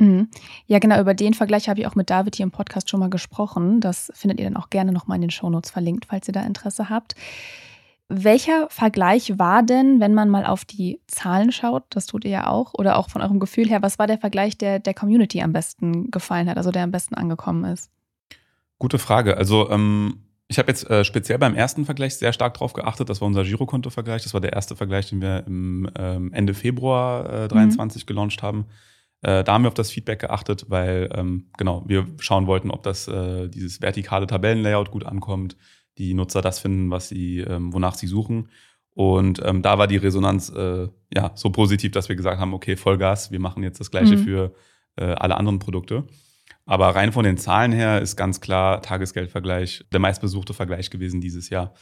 Mhm. 0.02 0.30
Ja, 0.66 0.80
genau, 0.80 1.00
über 1.02 1.14
den 1.14 1.34
Vergleich 1.34 1.68
habe 1.68 1.82
ich 1.82 1.88
auch 1.88 1.96
mit 1.96 2.10
David 2.10 2.38
hier 2.38 2.46
im 2.46 2.52
Podcast 2.52 2.90
schon 2.90 3.02
mal 3.02 3.10
gesprochen. 3.10 3.82
Das 3.82 4.10
findet 4.16 4.40
ihr 4.40 4.46
dann 4.46 4.56
auch 4.56 4.70
gerne 4.70 4.94
nochmal 4.94 5.16
in 5.16 5.24
den 5.24 5.30
Shownotes 5.30 5.72
verlinkt, 5.72 6.06
falls 6.06 6.28
ihr 6.30 6.34
da 6.34 6.42
Interesse 6.46 6.90
habt. 6.90 7.16
Welcher 8.12 8.68
Vergleich 8.72 9.38
war 9.38 9.62
denn, 9.62 10.00
wenn 10.00 10.16
man 10.16 10.30
mal 10.30 10.44
auf 10.44 10.66
die 10.66 11.00
Zahlen 11.06 11.52
schaut, 11.52 11.84
das 11.92 12.08
tut 12.08 12.26
ihr 12.26 12.32
ja 12.32 12.48
auch, 12.48 12.74
oder 12.74 12.98
auch 12.98 13.10
von 13.10 13.22
eurem 13.22 13.40
Gefühl 13.40 13.70
her, 13.70 13.84
was 13.84 14.00
war 14.00 14.08
der 14.08 14.18
Vergleich, 14.18 14.58
der 14.58 14.80
der 14.80 14.96
Community 14.96 15.44
am 15.44 15.54
besten 15.54 16.10
gefallen 16.10 16.50
hat, 16.50 16.58
also 16.58 16.72
der 16.72 16.84
am 16.84 16.92
besten 16.92 17.14
angekommen 17.14 17.66
ist? 17.66 17.92
Gute 18.80 18.98
Frage. 18.98 19.38
Also 19.38 19.70
ähm, 19.70 20.24
ich 20.48 20.58
habe 20.58 20.70
jetzt 20.70 20.90
äh, 20.90 21.06
speziell 21.06 21.38
beim 21.38 21.54
ersten 21.54 21.86
Vergleich 21.86 22.16
sehr 22.16 22.33
stark 22.33 22.56
darauf 22.56 22.74
geachtet. 22.74 23.10
Das 23.10 23.22
war 23.22 23.28
unser 23.28 23.44
Girokonto-Vergleich. 23.44 24.24
Das 24.24 24.33
war 24.33 24.42
der 24.42 24.54
erste 24.54 24.76
Vergleich, 24.76 25.10
den 25.10 25.22
wir 25.22 25.45
im 25.45 25.88
ähm, 25.95 26.33
Ende 26.33 26.56
Februar 26.56 27.44
äh, 27.44 27.48
23 27.48 28.02
mhm. 28.04 28.07
gelauncht 28.07 28.42
haben. 28.42 28.66
Äh, 29.22 29.44
da 29.44 29.54
haben 29.54 29.64
wir 29.64 29.68
auf 29.68 29.76
das 29.76 29.92
Feedback 29.92 30.22
geachtet, 30.22 30.66
weil 30.69 31.10
ähm, 31.14 31.52
genau 31.57 31.83
wir 31.86 32.07
schauen 32.18 32.48
wollten, 32.48 32.72
ob 32.72 32.81
das 32.81 33.07
äh, 33.07 33.48
dieses 33.48 33.81
vertikale 33.81 34.26
Tabellenlayout 34.26 34.90
gut 34.90 35.06
ankommt, 35.06 35.56
die 36.00 36.14
Nutzer 36.16 36.42
das 36.42 36.60
finden, 36.60 36.90
was 36.90 37.10
sie, 37.10 37.40
ähm, 37.42 37.74
wonach 37.74 37.94
sie 37.94 38.08
suchen. 38.08 38.50
Und 38.96 39.42
ähm, 39.46 39.62
da 39.62 39.78
war 39.78 39.88
die 39.88 39.98
Resonanz 39.98 40.50
äh, 40.50 40.88
ja 41.14 41.32
so 41.36 41.52
positiv, 41.52 41.92
dass 41.92 42.10
wir 42.10 42.16
gesagt 42.16 42.40
haben, 42.40 42.54
okay, 42.54 42.76
Vollgas, 42.76 43.32
wir 43.32 43.40
machen 43.40 43.62
jetzt 43.64 43.80
das 43.80 43.92
gleiche 43.92 44.18
mhm. 44.18 44.24
für 44.24 44.54
äh, 44.96 45.06
alle 45.06 45.38
anderen 45.38 45.60
Produkte. 45.60 46.06
Aber 46.66 46.90
rein 46.96 47.12
von 47.12 47.24
den 47.24 47.38
Zahlen 47.38 47.72
her 47.72 48.02
ist 48.02 48.16
ganz 48.16 48.42
klar 48.42 48.82
Tagesgeldvergleich 48.82 49.86
der 49.92 50.00
meistbesuchte 50.00 50.54
Vergleich 50.54 50.90
gewesen 50.90 51.22
dieses 51.22 51.50
Jahr. 51.50 51.74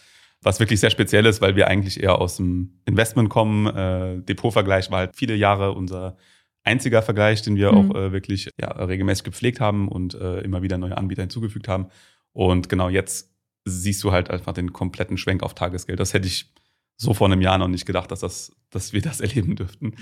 Was 0.41 0.59
wirklich 0.59 0.79
sehr 0.79 0.91
speziell 0.91 1.25
ist, 1.25 1.41
weil 1.41 1.55
wir 1.55 1.67
eigentlich 1.67 2.01
eher 2.01 2.19
aus 2.19 2.37
dem 2.37 2.79
Investment 2.85 3.29
kommen. 3.29 3.65
Äh, 3.67 4.21
Depotvergleich 4.21 4.91
war 4.91 4.99
halt 4.99 5.15
viele 5.15 5.35
Jahre 5.35 5.71
unser 5.73 6.17
einziger 6.63 7.01
Vergleich, 7.01 7.41
den 7.41 7.55
wir 7.55 7.71
mhm. 7.71 7.77
auch 7.91 7.95
äh, 7.95 8.11
wirklich 8.11 8.49
ja, 8.59 8.69
regelmäßig 8.71 9.23
gepflegt 9.23 9.59
haben 9.59 9.87
und 9.87 10.13
äh, 10.13 10.41
immer 10.41 10.61
wieder 10.61 10.77
neue 10.77 10.97
Anbieter 10.97 11.23
hinzugefügt 11.23 11.67
haben. 11.67 11.87
Und 12.33 12.69
genau 12.69 12.89
jetzt 12.89 13.31
siehst 13.67 14.03
du 14.03 14.11
halt 14.11 14.29
einfach 14.29 14.53
den 14.53 14.73
kompletten 14.73 15.17
Schwenk 15.17 15.43
auf 15.43 15.53
Tagesgeld. 15.53 15.99
Das 15.99 16.13
hätte 16.13 16.27
ich 16.27 16.53
so 16.95 17.13
vor 17.13 17.27
einem 17.27 17.41
Jahr 17.41 17.57
noch 17.57 17.67
nicht 17.67 17.85
gedacht, 17.85 18.11
dass, 18.11 18.21
das, 18.21 18.51
dass 18.69 18.93
wir 18.93 19.01
das 19.01 19.21
erleben 19.21 19.55
dürften. 19.55 19.93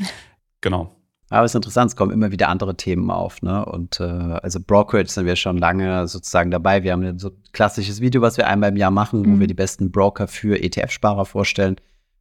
Genau. 0.62 0.96
Aber 1.30 1.44
es 1.44 1.52
ist 1.52 1.56
interessant, 1.56 1.90
es 1.90 1.96
kommen 1.96 2.12
immer 2.12 2.32
wieder 2.32 2.50
andere 2.50 2.78
Themen 2.78 3.10
auf. 3.10 3.42
Ne? 3.42 3.66
Und 3.66 4.00
äh, 4.00 4.04
also 4.04 4.60
Brokerage 4.60 5.10
sind 5.10 5.26
wir 5.26 5.36
schon 5.36 5.58
lange 5.58 6.08
sozusagen 6.08 6.52
dabei. 6.52 6.84
Wir 6.84 6.92
haben 6.92 7.18
so 7.18 7.30
ein 7.30 7.44
klassisches 7.52 8.00
Video, 8.00 8.22
was 8.22 8.38
wir 8.38 8.48
einmal 8.48 8.70
im 8.70 8.78
Jahr 8.78 8.92
machen, 8.92 9.22
mhm. 9.22 9.36
wo 9.36 9.40
wir 9.40 9.48
die 9.48 9.56
besten 9.56 9.92
Broker 9.92 10.28
für 10.28 10.62
ETF-Sparer 10.62 11.26
vorstellen. 11.26 11.78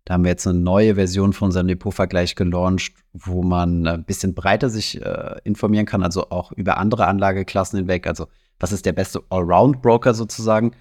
Da 0.06 0.14
haben 0.14 0.24
wir 0.24 0.30
jetzt 0.30 0.46
eine 0.46 0.58
neue 0.58 0.96
Version 0.96 1.32
von 1.32 1.46
unserem 1.46 1.68
Depotvergleich 1.68 2.34
gelauncht, 2.34 2.92
wo 3.12 3.42
man 3.42 3.86
ein 3.86 4.04
bisschen 4.04 4.34
breiter 4.34 4.68
sich 4.68 5.00
äh, 5.00 5.36
informieren 5.44 5.86
kann, 5.86 6.02
also 6.02 6.30
auch 6.30 6.52
über 6.52 6.76
andere 6.76 7.06
Anlageklassen 7.06 7.78
hinweg. 7.78 8.06
Also 8.06 8.26
was 8.58 8.72
ist 8.72 8.86
der 8.86 8.92
beste 8.92 9.22
Allround-Broker 9.30 10.14
sozusagen? 10.14 10.72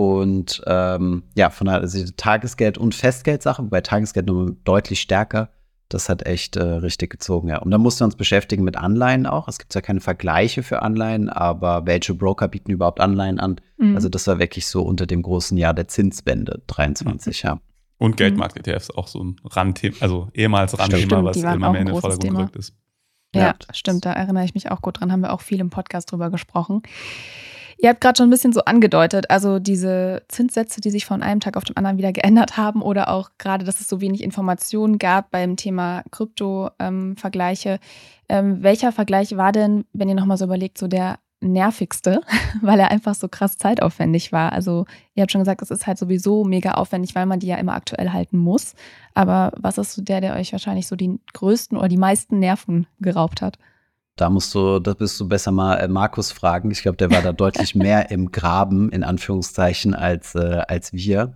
Und 0.00 0.62
ähm, 0.66 1.24
ja, 1.36 1.50
von 1.50 1.66
der 1.66 1.74
also 1.74 2.02
Tagesgeld- 2.16 2.78
und 2.78 2.94
Festgeldsache, 2.94 3.62
wobei 3.62 3.82
Tagesgeld 3.82 4.28
nur 4.28 4.56
deutlich 4.64 5.02
stärker 5.02 5.50
Das 5.90 6.08
hat 6.08 6.24
echt 6.24 6.56
äh, 6.56 6.62
richtig 6.62 7.10
gezogen, 7.10 7.48
ja. 7.48 7.58
Und 7.58 7.70
dann 7.70 7.82
mussten 7.82 8.00
wir 8.00 8.04
uns 8.06 8.16
beschäftigen 8.16 8.64
mit 8.64 8.78
Anleihen 8.78 9.26
auch. 9.26 9.46
Es 9.46 9.58
gibt 9.58 9.74
ja 9.74 9.82
keine 9.82 10.00
Vergleiche 10.00 10.62
für 10.62 10.80
Anleihen, 10.80 11.28
aber 11.28 11.84
welche 11.84 12.14
Broker 12.14 12.48
bieten 12.48 12.70
überhaupt 12.70 12.98
Anleihen 12.98 13.38
an? 13.38 13.60
Mhm. 13.76 13.94
Also 13.94 14.08
das 14.08 14.26
war 14.26 14.38
wirklich 14.38 14.68
so 14.68 14.80
unter 14.80 15.06
dem 15.06 15.20
großen 15.20 15.58
Jahr 15.58 15.74
der 15.74 15.86
Zinswende 15.86 16.62
23, 16.66 17.44
mhm. 17.44 17.46
ja. 17.46 17.60
Und 17.98 18.16
Geldmarkt-ETFs 18.16 18.90
auch 18.92 19.06
so 19.06 19.22
ein 19.22 19.36
Randthema, 19.44 19.96
also 20.00 20.28
ehemals 20.32 20.78
Randthema, 20.78 21.22
was 21.24 21.36
immer 21.36 21.72
mehr 21.72 21.82
in 21.82 21.88
den 21.88 22.00
Vordergrund 22.00 22.30
gerückt 22.30 22.56
ist. 22.56 22.72
Ja, 23.34 23.42
ja, 23.42 23.54
stimmt, 23.74 24.06
da 24.06 24.14
erinnere 24.14 24.46
ich 24.46 24.54
mich 24.54 24.70
auch 24.70 24.80
gut 24.80 25.00
dran, 25.00 25.12
haben 25.12 25.20
wir 25.20 25.34
auch 25.34 25.42
viel 25.42 25.60
im 25.60 25.68
Podcast 25.68 26.10
drüber 26.10 26.30
gesprochen. 26.30 26.80
Ihr 27.82 27.88
habt 27.88 28.02
gerade 28.02 28.18
schon 28.18 28.28
ein 28.28 28.30
bisschen 28.30 28.52
so 28.52 28.62
angedeutet, 28.64 29.30
also 29.30 29.58
diese 29.58 30.22
Zinssätze, 30.28 30.82
die 30.82 30.90
sich 30.90 31.06
von 31.06 31.22
einem 31.22 31.40
Tag 31.40 31.56
auf 31.56 31.64
den 31.64 31.78
anderen 31.78 31.96
wieder 31.96 32.12
geändert 32.12 32.58
haben 32.58 32.82
oder 32.82 33.08
auch 33.08 33.30
gerade, 33.38 33.64
dass 33.64 33.80
es 33.80 33.88
so 33.88 34.02
wenig 34.02 34.22
Informationen 34.22 34.98
gab 34.98 35.30
beim 35.30 35.56
Thema 35.56 36.02
Krypto-Vergleiche. 36.10 37.78
Ähm, 38.28 38.54
ähm, 38.56 38.62
welcher 38.62 38.92
Vergleich 38.92 39.36
war 39.36 39.52
denn, 39.52 39.86
wenn 39.94 40.10
ihr 40.10 40.14
nochmal 40.14 40.36
so 40.36 40.44
überlegt, 40.44 40.76
so 40.76 40.88
der 40.88 41.18
nervigste, 41.40 42.20
weil 42.60 42.78
er 42.78 42.90
einfach 42.90 43.14
so 43.14 43.28
krass 43.28 43.56
zeitaufwendig 43.56 44.30
war. 44.30 44.52
Also 44.52 44.84
ihr 45.14 45.22
habt 45.22 45.32
schon 45.32 45.40
gesagt, 45.40 45.62
es 45.62 45.70
ist 45.70 45.86
halt 45.86 45.96
sowieso 45.96 46.44
mega 46.44 46.72
aufwendig, 46.72 47.14
weil 47.14 47.24
man 47.24 47.40
die 47.40 47.46
ja 47.46 47.56
immer 47.56 47.74
aktuell 47.74 48.10
halten 48.10 48.36
muss. 48.36 48.74
Aber 49.14 49.52
was 49.56 49.78
ist 49.78 49.94
so 49.94 50.02
der, 50.02 50.20
der 50.20 50.34
euch 50.34 50.52
wahrscheinlich 50.52 50.86
so 50.86 50.96
die 50.96 51.18
größten 51.32 51.78
oder 51.78 51.88
die 51.88 51.96
meisten 51.96 52.38
Nerven 52.38 52.86
geraubt 53.00 53.40
hat? 53.40 53.56
Da 54.20 54.28
musst 54.28 54.54
du, 54.54 54.80
das 54.80 54.96
bist 54.96 55.18
du 55.18 55.28
besser 55.28 55.50
mal 55.50 55.76
äh, 55.76 55.88
Markus 55.88 56.30
fragen. 56.30 56.70
Ich 56.70 56.82
glaube, 56.82 56.98
der 56.98 57.10
war 57.10 57.22
da 57.22 57.32
deutlich 57.32 57.74
mehr 57.76 58.10
im 58.10 58.30
Graben, 58.30 58.90
in 58.90 59.02
Anführungszeichen, 59.02 59.94
als, 59.94 60.34
äh, 60.34 60.62
als 60.68 60.92
wir. 60.92 61.34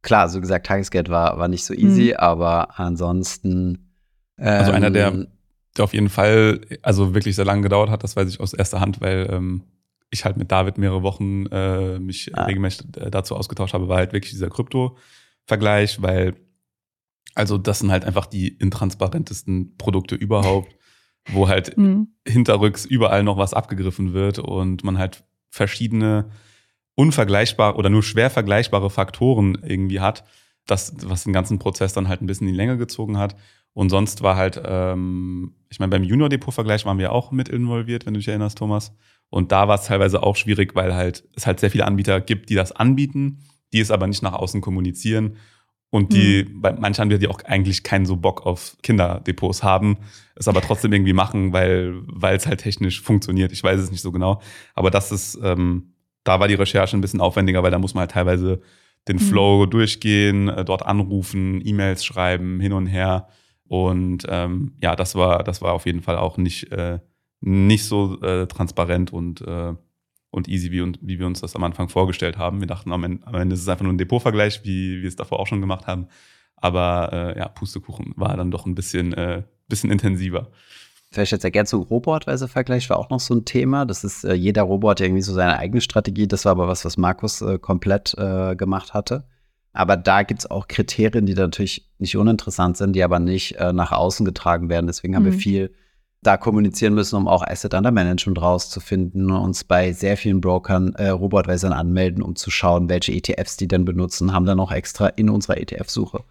Klar, 0.00 0.30
so 0.30 0.40
gesagt, 0.40 0.66
Tagesgeld 0.66 1.10
war, 1.10 1.38
war 1.38 1.48
nicht 1.48 1.64
so 1.64 1.74
easy, 1.74 2.12
mhm. 2.12 2.16
aber 2.16 2.80
ansonsten. 2.80 3.92
Ähm, 4.38 4.48
also 4.48 4.72
einer, 4.72 4.90
der, 4.90 5.08
ähm, 5.08 5.28
der 5.76 5.84
auf 5.84 5.92
jeden 5.92 6.08
Fall, 6.08 6.62
also 6.80 7.14
wirklich 7.14 7.36
sehr 7.36 7.44
lange 7.44 7.62
gedauert 7.62 7.90
hat, 7.90 8.02
das 8.02 8.16
weiß 8.16 8.28
ich 8.30 8.40
aus 8.40 8.54
erster 8.54 8.80
Hand, 8.80 9.02
weil 9.02 9.28
ähm, 9.30 9.64
ich 10.10 10.24
halt 10.24 10.38
mit 10.38 10.50
David 10.50 10.78
mehrere 10.78 11.02
Wochen 11.02 11.46
äh, 11.46 11.98
mich 11.98 12.30
ah. 12.34 12.44
regelmäßig 12.44 12.96
äh, 12.96 13.10
dazu 13.10 13.36
ausgetauscht 13.36 13.74
habe, 13.74 13.88
war 13.88 13.98
halt 13.98 14.14
wirklich 14.14 14.32
dieser 14.32 14.48
Krypto-Vergleich, 14.48 16.00
weil 16.00 16.34
also 17.34 17.58
das 17.58 17.78
sind 17.78 17.90
halt 17.90 18.04
einfach 18.04 18.26
die 18.26 18.48
intransparentesten 18.48 19.76
Produkte 19.76 20.14
überhaupt 20.14 20.74
wo 21.30 21.48
halt 21.48 21.76
mhm. 21.76 22.08
hinterrücks 22.26 22.84
überall 22.84 23.22
noch 23.22 23.36
was 23.36 23.54
abgegriffen 23.54 24.12
wird 24.12 24.38
und 24.38 24.84
man 24.84 24.98
halt 24.98 25.24
verschiedene 25.50 26.30
unvergleichbare 26.94 27.76
oder 27.76 27.90
nur 27.90 28.02
schwer 28.02 28.30
vergleichbare 28.30 28.90
Faktoren 28.90 29.58
irgendwie 29.64 30.00
hat, 30.00 30.24
das, 30.66 30.94
was 31.02 31.24
den 31.24 31.32
ganzen 31.32 31.58
Prozess 31.58 31.92
dann 31.92 32.08
halt 32.08 32.22
ein 32.22 32.26
bisschen 32.26 32.46
in 32.46 32.54
die 32.54 32.58
Länge 32.58 32.76
gezogen 32.76 33.18
hat. 33.18 33.36
Und 33.74 33.88
sonst 33.88 34.22
war 34.22 34.36
halt, 34.36 34.60
ähm, 34.64 35.54
ich 35.70 35.80
meine, 35.80 35.90
beim 35.90 36.04
Junior-Depot-Vergleich 36.04 36.84
waren 36.84 36.98
wir 36.98 37.12
auch 37.12 37.30
mit 37.30 37.48
involviert, 37.48 38.04
wenn 38.04 38.14
du 38.14 38.18
dich 38.20 38.28
erinnerst, 38.28 38.58
Thomas. 38.58 38.94
Und 39.30 39.50
da 39.50 39.66
war 39.66 39.76
es 39.76 39.86
teilweise 39.86 40.22
auch 40.22 40.36
schwierig, 40.36 40.74
weil 40.74 40.94
halt 40.94 41.26
es 41.34 41.46
halt 41.46 41.58
sehr 41.60 41.70
viele 41.70 41.86
Anbieter 41.86 42.20
gibt, 42.20 42.50
die 42.50 42.54
das 42.54 42.72
anbieten, 42.72 43.38
die 43.72 43.80
es 43.80 43.90
aber 43.90 44.06
nicht 44.06 44.22
nach 44.22 44.34
außen 44.34 44.60
kommunizieren 44.60 45.36
und 45.92 46.14
die, 46.14 46.46
mhm. 46.48 46.62
bei 46.62 46.72
manchen 46.72 47.02
Anbieter, 47.02 47.18
die 47.18 47.28
auch 47.28 47.44
eigentlich 47.44 47.82
keinen 47.82 48.06
so 48.06 48.16
Bock 48.16 48.46
auf 48.46 48.78
Kinderdepots 48.82 49.62
haben, 49.62 49.98
es 50.34 50.48
aber 50.48 50.62
trotzdem 50.62 50.90
irgendwie 50.90 51.12
machen, 51.12 51.52
weil 51.52 52.00
weil 52.06 52.34
es 52.34 52.46
halt 52.46 52.60
technisch 52.60 53.02
funktioniert. 53.02 53.52
Ich 53.52 53.62
weiß 53.62 53.78
es 53.78 53.90
nicht 53.90 54.00
so 54.00 54.10
genau. 54.10 54.40
Aber 54.74 54.90
das 54.90 55.12
ist, 55.12 55.38
ähm, 55.42 55.92
da 56.24 56.40
war 56.40 56.48
die 56.48 56.54
Recherche 56.54 56.96
ein 56.96 57.02
bisschen 57.02 57.20
aufwendiger, 57.20 57.62
weil 57.62 57.70
da 57.70 57.78
muss 57.78 57.92
man 57.92 58.00
halt 58.00 58.12
teilweise 58.12 58.62
den 59.06 59.16
mhm. 59.16 59.20
Flow 59.20 59.66
durchgehen, 59.66 60.48
äh, 60.48 60.64
dort 60.64 60.82
anrufen, 60.82 61.60
E-Mails 61.62 62.06
schreiben, 62.06 62.58
hin 62.58 62.72
und 62.72 62.86
her. 62.86 63.28
Und 63.68 64.24
ähm, 64.30 64.72
ja, 64.80 64.96
das 64.96 65.14
war, 65.14 65.44
das 65.44 65.60
war 65.60 65.74
auf 65.74 65.84
jeden 65.84 66.00
Fall 66.00 66.16
auch 66.16 66.38
nicht, 66.38 66.72
äh, 66.72 67.00
nicht 67.42 67.84
so 67.84 68.18
äh, 68.22 68.46
transparent 68.46 69.12
und 69.12 69.42
äh, 69.42 69.74
und 70.32 70.48
easy, 70.48 70.72
wie, 70.72 70.92
wie 71.02 71.18
wir 71.18 71.26
uns 71.26 71.42
das 71.42 71.54
am 71.54 71.62
Anfang 71.62 71.90
vorgestellt 71.90 72.38
haben. 72.38 72.60
Wir 72.60 72.66
dachten, 72.66 72.90
am 72.90 73.04
Ende, 73.04 73.26
am 73.26 73.34
Ende 73.34 73.54
ist 73.54 73.60
es 73.60 73.68
einfach 73.68 73.84
nur 73.84 73.92
ein 73.92 73.98
Depotvergleich, 73.98 74.64
wie 74.64 75.02
wir 75.02 75.08
es 75.08 75.14
davor 75.14 75.38
auch 75.38 75.46
schon 75.46 75.60
gemacht 75.60 75.86
haben. 75.86 76.08
Aber 76.56 77.10
äh, 77.12 77.38
ja, 77.38 77.48
Pustekuchen 77.48 78.14
war 78.16 78.36
dann 78.36 78.50
doch 78.50 78.64
ein 78.64 78.74
bisschen, 78.74 79.12
äh, 79.12 79.42
bisschen 79.68 79.90
intensiver. 79.90 80.50
Vielleicht 81.10 81.34
als 81.34 81.44
Ergänzung 81.44 81.82
Robotweise-Vergleich 81.82 82.88
war 82.88 82.98
auch 82.98 83.10
noch 83.10 83.20
so 83.20 83.34
ein 83.34 83.44
Thema. 83.44 83.84
Das 83.84 84.04
ist, 84.04 84.24
äh, 84.24 84.32
jeder 84.32 84.62
Robot 84.62 84.92
hat 84.92 85.00
irgendwie 85.00 85.20
so 85.20 85.34
seine 85.34 85.58
eigene 85.58 85.82
Strategie. 85.82 86.26
Das 86.26 86.46
war 86.46 86.52
aber 86.52 86.66
was, 86.66 86.86
was 86.86 86.96
Markus 86.96 87.42
äh, 87.42 87.58
komplett 87.58 88.14
äh, 88.16 88.56
gemacht 88.56 88.94
hatte. 88.94 89.26
Aber 89.74 89.98
da 89.98 90.22
gibt 90.22 90.40
es 90.40 90.50
auch 90.50 90.66
Kriterien, 90.66 91.26
die 91.26 91.34
natürlich 91.34 91.90
nicht 91.98 92.16
uninteressant 92.16 92.78
sind, 92.78 92.94
die 92.94 93.02
aber 93.02 93.18
nicht 93.18 93.56
äh, 93.56 93.74
nach 93.74 93.92
außen 93.92 94.24
getragen 94.24 94.70
werden. 94.70 94.86
Deswegen 94.86 95.14
haben 95.14 95.24
mhm. 95.24 95.32
wir 95.32 95.38
viel 95.38 95.74
da 96.22 96.36
kommunizieren 96.36 96.94
müssen, 96.94 97.16
um 97.16 97.26
auch 97.26 97.42
Asset 97.42 97.74
Under 97.74 97.90
Management 97.90 98.40
rauszufinden, 98.40 99.30
uns 99.30 99.64
bei 99.64 99.92
sehr 99.92 100.16
vielen 100.16 100.40
Brokern, 100.40 100.94
äh, 100.94 101.08
Robotweisern 101.08 101.72
anmelden, 101.72 102.22
um 102.22 102.36
zu 102.36 102.50
schauen, 102.50 102.88
welche 102.88 103.12
ETFs 103.12 103.56
die 103.56 103.66
denn 103.68 103.84
benutzen, 103.84 104.32
haben 104.32 104.46
dann 104.46 104.60
auch 104.60 104.70
extra 104.70 105.08
in 105.08 105.28
unserer 105.28 105.58
ETF-Suche 105.58 106.24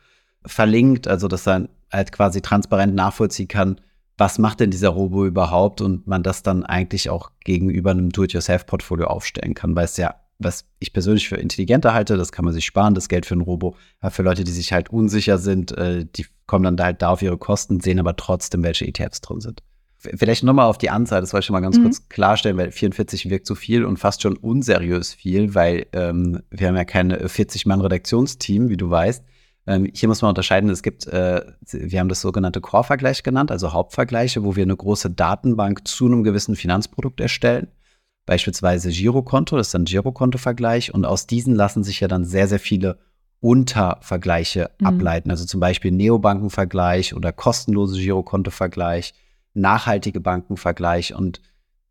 verlinkt, 0.46 1.08
also 1.08 1.28
dass 1.28 1.48
er 1.48 1.70
halt 1.92 2.12
quasi 2.12 2.42
transparent 2.42 2.96
nachvollziehen 2.96 3.48
kann, 3.48 3.82
was 4.18 4.40
macht 4.40 4.60
denn 4.60 4.72
dieser 4.72 4.90
Robo 4.90 5.26
überhaupt 5.26 5.82
und 5.82 6.08
man 6.08 6.24
das 6.24 6.44
dann 6.44 6.64
eigentlich 6.66 7.10
auch 7.10 7.32
gegenüber 7.44 7.92
einem 7.92 8.12
Do-it-yourself-Portfolio 8.12 9.08
aufstellen 9.08 9.54
kann, 9.54 9.76
weil 9.76 9.86
es 9.86 9.98
ja, 9.98 10.16
was 10.40 10.66
ich 10.80 10.94
persönlich 10.94 11.28
für 11.28 11.36
intelligenter 11.36 11.94
halte, 11.94 12.18
das 12.18 12.32
kann 12.32 12.46
man 12.46 12.54
sich 12.54 12.66
sparen, 12.66 12.96
das 12.96 13.10
Geld 13.10 13.26
für 13.26 13.36
ein 13.36 13.42
Robo, 13.42 13.76
aber 14.00 14.12
für 14.12 14.24
Leute, 14.24 14.44
die 14.44 14.52
sich 14.52 14.74
halt 14.74 14.90
unsicher 14.90 15.38
sind, 15.38 15.78
äh, 15.78 16.06
die 16.06 16.26
kommen 16.48 16.64
dann 16.64 16.84
halt 16.84 17.02
da 17.02 17.10
auf 17.10 17.22
ihre 17.22 17.38
Kosten, 17.38 17.80
sehen 17.80 18.00
aber 18.00 18.16
trotzdem, 18.16 18.64
welche 18.64 18.88
ETFs 18.88 19.22
drin 19.22 19.42
sind. 19.42 19.62
Vielleicht 20.02 20.44
nochmal 20.44 20.66
auf 20.66 20.80
die 20.80 20.90
Anzahl, 20.90 21.22
das 21.22 21.32
wollte 21.32 21.42
ich 21.42 21.46
schon 21.46 21.54
mal 21.54 21.60
ganz 21.60 21.78
mhm. 21.78 21.84
kurz 21.84 22.10
klarstellen, 22.10 22.58
weil 22.58 22.72
44 22.72 23.30
wirkt 23.30 23.46
zu 23.46 23.54
viel 23.54 23.86
und 23.86 23.98
fast 23.98 24.24
schon 24.24 24.36
unseriös 24.36 25.14
viel, 25.14 25.54
weil 25.54 25.86
ähm, 25.94 26.42
wir 26.50 26.68
haben 26.68 26.76
ja 26.76 26.86
kein 26.86 27.14
40-Mann-Redaktionsteam, 27.14 28.70
wie 28.70 28.78
du 28.78 28.90
weißt. 28.90 29.24
Ähm, 29.68 29.88
hier 29.94 30.10
muss 30.10 30.24
man 30.24 30.30
unterscheiden, 30.30 30.72
es 30.72 30.82
gibt, 30.82 31.06
äh, 31.06 31.44
wir 31.72 32.00
haben 32.00 32.10
das 32.10 32.22
sogenannte 32.22 32.62
Core-Vergleich 32.62 33.22
genannt, 33.22 33.52
also 33.52 33.74
Hauptvergleiche, 33.74 34.44
wo 34.44 34.56
wir 34.56 34.64
eine 34.64 34.76
große 34.76 35.12
Datenbank 35.12 35.88
zu 35.88 36.08
einem 36.08 36.24
gewissen 36.24 36.56
Finanzprodukt 36.56 37.20
erstellen. 37.20 37.68
Beispielsweise 38.26 38.90
Girokonto, 38.90 39.56
das 39.56 39.68
ist 39.68 39.76
ein 39.76 39.86
Girokonto-Vergleich 39.86 40.94
und 40.94 41.06
aus 41.06 41.28
diesen 41.28 41.54
lassen 41.54 41.84
sich 41.84 42.00
ja 42.00 42.08
dann 42.08 42.26
sehr, 42.26 42.48
sehr 42.48 42.60
viele 42.60 42.98
Untervergleiche 43.40 44.72
mhm. 44.80 44.88
ableiten. 44.88 45.30
Also 45.30 45.46
zum 45.46 45.60
Beispiel 45.60 45.92
Neobankenvergleich 45.92 47.14
oder 47.16 47.32
kostenlose 47.32 48.00
Girokonto-Vergleich 48.00 49.14
nachhaltige 49.54 50.20
Bankenvergleich 50.20 51.14
und 51.14 51.42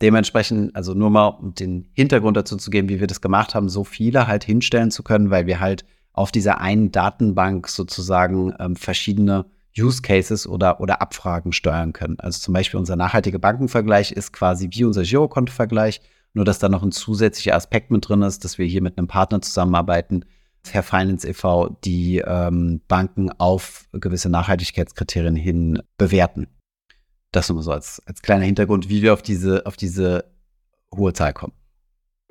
dementsprechend, 0.00 0.74
also 0.74 0.94
nur 0.94 1.10
mal 1.10 1.28
um 1.28 1.54
den 1.54 1.90
Hintergrund 1.94 2.36
dazu 2.36 2.56
zu 2.56 2.70
geben, 2.70 2.88
wie 2.88 3.00
wir 3.00 3.06
das 3.06 3.20
gemacht 3.20 3.54
haben, 3.54 3.68
so 3.68 3.84
viele 3.84 4.26
halt 4.26 4.44
hinstellen 4.44 4.90
zu 4.90 5.02
können, 5.02 5.30
weil 5.30 5.46
wir 5.46 5.60
halt 5.60 5.84
auf 6.12 6.32
dieser 6.32 6.60
einen 6.60 6.90
Datenbank 6.90 7.68
sozusagen 7.68 8.54
ähm, 8.58 8.76
verschiedene 8.76 9.46
Use 9.78 10.02
Cases 10.02 10.46
oder, 10.46 10.80
oder 10.80 11.00
Abfragen 11.00 11.52
steuern 11.52 11.92
können. 11.92 12.18
Also 12.18 12.40
zum 12.40 12.54
Beispiel 12.54 12.78
unser 12.78 12.96
nachhaltige 12.96 13.38
Bankenvergleich 13.38 14.12
ist 14.12 14.32
quasi 14.32 14.68
wie 14.72 14.84
unser 14.84 15.02
Girokontovergleich, 15.02 16.00
nur 16.32 16.44
dass 16.44 16.58
da 16.58 16.68
noch 16.68 16.82
ein 16.82 16.92
zusätzlicher 16.92 17.54
Aspekt 17.54 17.90
mit 17.90 18.08
drin 18.08 18.22
ist, 18.22 18.44
dass 18.44 18.58
wir 18.58 18.66
hier 18.66 18.82
mit 18.82 18.98
einem 18.98 19.06
Partner 19.06 19.40
zusammenarbeiten, 19.42 20.24
Fair 20.62 20.82
Finance 20.82 21.26
e.V., 21.26 21.78
die 21.84 22.18
ähm, 22.18 22.80
Banken 22.86 23.30
auf 23.38 23.86
gewisse 23.92 24.28
Nachhaltigkeitskriterien 24.28 25.36
hin 25.36 25.80
bewerten. 25.96 26.48
Das 27.32 27.49
nur 27.49 27.62
so 27.62 27.72
als, 27.72 28.02
als 28.06 28.22
kleiner 28.22 28.44
Hintergrund, 28.44 28.88
wie 28.88 29.02
wir 29.02 29.12
auf 29.12 29.22
diese, 29.22 29.66
auf 29.66 29.76
diese 29.76 30.25
hohe 30.94 31.12
Zahl 31.12 31.32
kommen. 31.32 31.52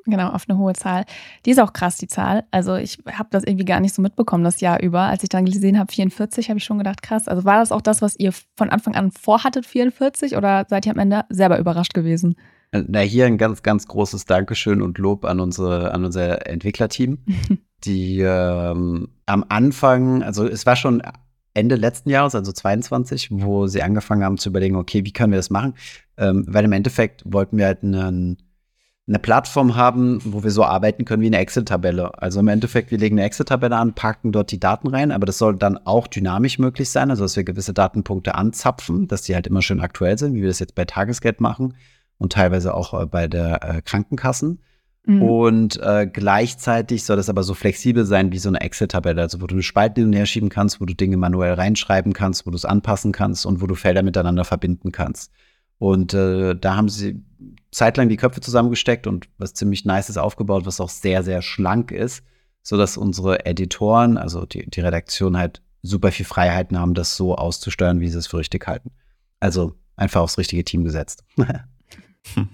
Genau, 0.05 0.29
auf 0.29 0.45
eine 0.47 0.57
hohe 0.57 0.73
Zahl. 0.73 1.05
Die 1.45 1.51
ist 1.51 1.59
auch 1.59 1.73
krass, 1.73 1.97
die 1.97 2.07
Zahl. 2.07 2.45
Also 2.51 2.75
ich 2.75 2.97
habe 3.11 3.29
das 3.31 3.43
irgendwie 3.43 3.65
gar 3.65 3.79
nicht 3.79 3.93
so 3.93 4.01
mitbekommen 4.01 4.43
das 4.43 4.61
Jahr 4.61 4.81
über. 4.81 5.01
Als 5.01 5.23
ich 5.23 5.29
dann 5.29 5.45
gesehen 5.45 5.77
habe, 5.77 5.91
44, 5.91 6.49
habe 6.49 6.57
ich 6.57 6.63
schon 6.63 6.77
gedacht, 6.77 7.01
krass. 7.01 7.27
Also 7.27 7.45
war 7.45 7.59
das 7.59 7.71
auch 7.71 7.81
das, 7.81 8.01
was 8.01 8.17
ihr 8.17 8.31
von 8.57 8.69
Anfang 8.69 8.95
an 8.95 9.11
vorhattet, 9.11 9.65
44? 9.65 10.35
Oder 10.35 10.65
seid 10.69 10.85
ihr 10.85 10.93
am 10.93 10.99
Ende 10.99 11.25
selber 11.29 11.59
überrascht 11.59 11.93
gewesen? 11.93 12.35
Na, 12.71 12.99
hier 12.99 13.25
ein 13.25 13.37
ganz, 13.37 13.63
ganz 13.63 13.87
großes 13.87 14.25
Dankeschön 14.25 14.81
und 14.81 14.97
Lob 14.97 15.25
an, 15.25 15.39
unsere, 15.39 15.91
an 15.93 16.05
unser 16.05 16.47
Entwicklerteam, 16.47 17.19
die 17.83 18.19
ähm, 18.21 19.09
am 19.25 19.45
Anfang, 19.49 20.21
also 20.21 20.45
es 20.45 20.65
war 20.65 20.75
schon 20.75 21.01
Ende 21.53 21.75
letzten 21.75 22.09
Jahres, 22.09 22.35
also 22.35 22.51
22, 22.51 23.29
wo 23.31 23.67
sie 23.67 23.81
angefangen 23.81 24.23
haben 24.23 24.37
zu 24.37 24.49
überlegen, 24.49 24.75
okay, 24.75 25.05
wie 25.05 25.13
können 25.13 25.31
wir 25.31 25.39
das 25.39 25.49
machen? 25.49 25.73
Ähm, 26.17 26.45
weil 26.47 26.65
im 26.65 26.71
Endeffekt 26.71 27.23
wollten 27.25 27.57
wir 27.57 27.65
halt 27.65 27.83
einen, 27.83 28.37
eine 29.07 29.19
Plattform 29.19 29.75
haben, 29.75 30.19
wo 30.23 30.43
wir 30.43 30.51
so 30.51 30.63
arbeiten 30.63 31.05
können 31.05 31.23
wie 31.23 31.27
eine 31.27 31.39
Excel-Tabelle. 31.39 32.21
Also 32.21 32.39
im 32.39 32.47
Endeffekt, 32.47 32.91
wir 32.91 32.99
legen 32.99 33.17
eine 33.17 33.25
Excel-Tabelle 33.25 33.75
an, 33.75 33.93
packen 33.93 34.31
dort 34.31 34.51
die 34.51 34.59
Daten 34.59 34.87
rein, 34.87 35.11
aber 35.11 35.25
das 35.25 35.39
soll 35.39 35.55
dann 35.55 35.77
auch 35.85 36.07
dynamisch 36.07 36.59
möglich 36.59 36.89
sein, 36.89 37.09
also 37.09 37.23
dass 37.23 37.35
wir 37.35 37.43
gewisse 37.43 37.73
Datenpunkte 37.73 38.35
anzapfen, 38.35 39.07
dass 39.07 39.23
die 39.23 39.33
halt 39.33 39.47
immer 39.47 39.63
schön 39.63 39.81
aktuell 39.81 40.17
sind, 40.17 40.35
wie 40.35 40.41
wir 40.41 40.49
das 40.49 40.59
jetzt 40.59 40.75
bei 40.75 40.85
Tagesgeld 40.85 41.41
machen 41.41 41.73
und 42.19 42.33
teilweise 42.33 42.75
auch 42.75 42.99
äh, 42.99 43.05
bei 43.07 43.27
der 43.27 43.63
äh, 43.63 43.81
Krankenkassen. 43.81 44.59
Mhm. 45.05 45.21
Und 45.21 45.81
äh, 45.81 46.07
gleichzeitig 46.11 47.03
soll 47.03 47.17
das 47.17 47.29
aber 47.29 47.43
so 47.43 47.53
flexibel 47.53 48.05
sein 48.05 48.31
wie 48.31 48.37
so 48.37 48.49
eine 48.49 48.61
Excel-Tabelle, 48.61 49.21
also 49.21 49.41
wo 49.41 49.47
du 49.47 49.55
eine 49.55 49.63
Spalte 49.63 50.01
hin 50.01 50.09
und 50.09 50.13
her 50.13 50.25
schieben 50.25 50.49
kannst, 50.49 50.81
wo 50.81 50.85
du 50.85 50.93
Dinge 50.93 51.17
manuell 51.17 51.53
reinschreiben 51.53 52.13
kannst, 52.13 52.45
wo 52.45 52.51
du 52.51 52.57
es 52.57 52.65
anpassen 52.65 53.11
kannst 53.11 53.45
und 53.45 53.61
wo 53.61 53.67
du 53.67 53.75
Felder 53.75 54.03
miteinander 54.03 54.45
verbinden 54.45 54.91
kannst. 54.91 55.31
Und 55.77 56.13
äh, 56.13 56.55
da 56.55 56.75
haben 56.75 56.89
sie 56.89 57.23
zeitlang 57.71 58.09
die 58.09 58.17
Köpfe 58.17 58.41
zusammengesteckt 58.41 59.07
und 59.07 59.29
was 59.37 59.53
ziemlich 59.53 59.85
Nices 59.85 60.17
aufgebaut, 60.17 60.65
was 60.65 60.81
auch 60.81 60.89
sehr, 60.89 61.23
sehr 61.23 61.41
schlank 61.41 61.91
ist, 61.91 62.23
sodass 62.61 62.97
unsere 62.97 63.45
Editoren, 63.45 64.17
also 64.17 64.45
die, 64.45 64.69
die 64.69 64.81
Redaktion 64.81 65.37
halt 65.37 65.61
super 65.81 66.11
viel 66.11 66.25
Freiheiten 66.25 66.77
haben, 66.77 66.93
das 66.93 67.15
so 67.15 67.35
auszusteuern, 67.35 68.01
wie 68.01 68.09
sie 68.09 68.17
es 68.17 68.27
für 68.27 68.37
richtig 68.37 68.67
halten. 68.67 68.91
Also 69.39 69.75
einfach 69.95 70.21
aufs 70.21 70.37
richtige 70.37 70.65
Team 70.65 70.83
gesetzt. 70.83 71.23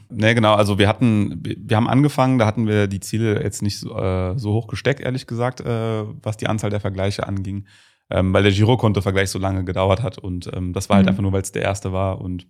Ne, 0.09 0.35
genau. 0.35 0.53
Also 0.53 0.77
wir 0.77 0.87
hatten, 0.87 1.43
wir 1.43 1.75
haben 1.75 1.87
angefangen, 1.87 2.39
da 2.39 2.45
hatten 2.45 2.67
wir 2.67 2.87
die 2.87 2.99
Ziele 2.99 3.41
jetzt 3.43 3.61
nicht 3.61 3.79
so, 3.79 3.97
äh, 3.97 4.37
so 4.37 4.53
hoch 4.53 4.67
gesteckt, 4.67 4.99
ehrlich 5.01 5.27
gesagt, 5.27 5.61
äh, 5.61 6.03
was 6.21 6.37
die 6.37 6.47
Anzahl 6.47 6.69
der 6.69 6.79
Vergleiche 6.79 7.27
anging, 7.27 7.65
ähm, 8.09 8.33
weil 8.33 8.43
der 8.43 8.51
Girokonto-Vergleich 8.51 9.29
so 9.29 9.39
lange 9.39 9.65
gedauert 9.65 10.01
hat 10.01 10.17
und 10.17 10.49
ähm, 10.53 10.73
das 10.73 10.89
war 10.89 10.97
halt 10.97 11.05
mhm. 11.05 11.09
einfach 11.09 11.21
nur, 11.23 11.33
weil 11.33 11.41
es 11.41 11.51
der 11.51 11.63
erste 11.63 11.91
war 11.91 12.21
und 12.21 12.47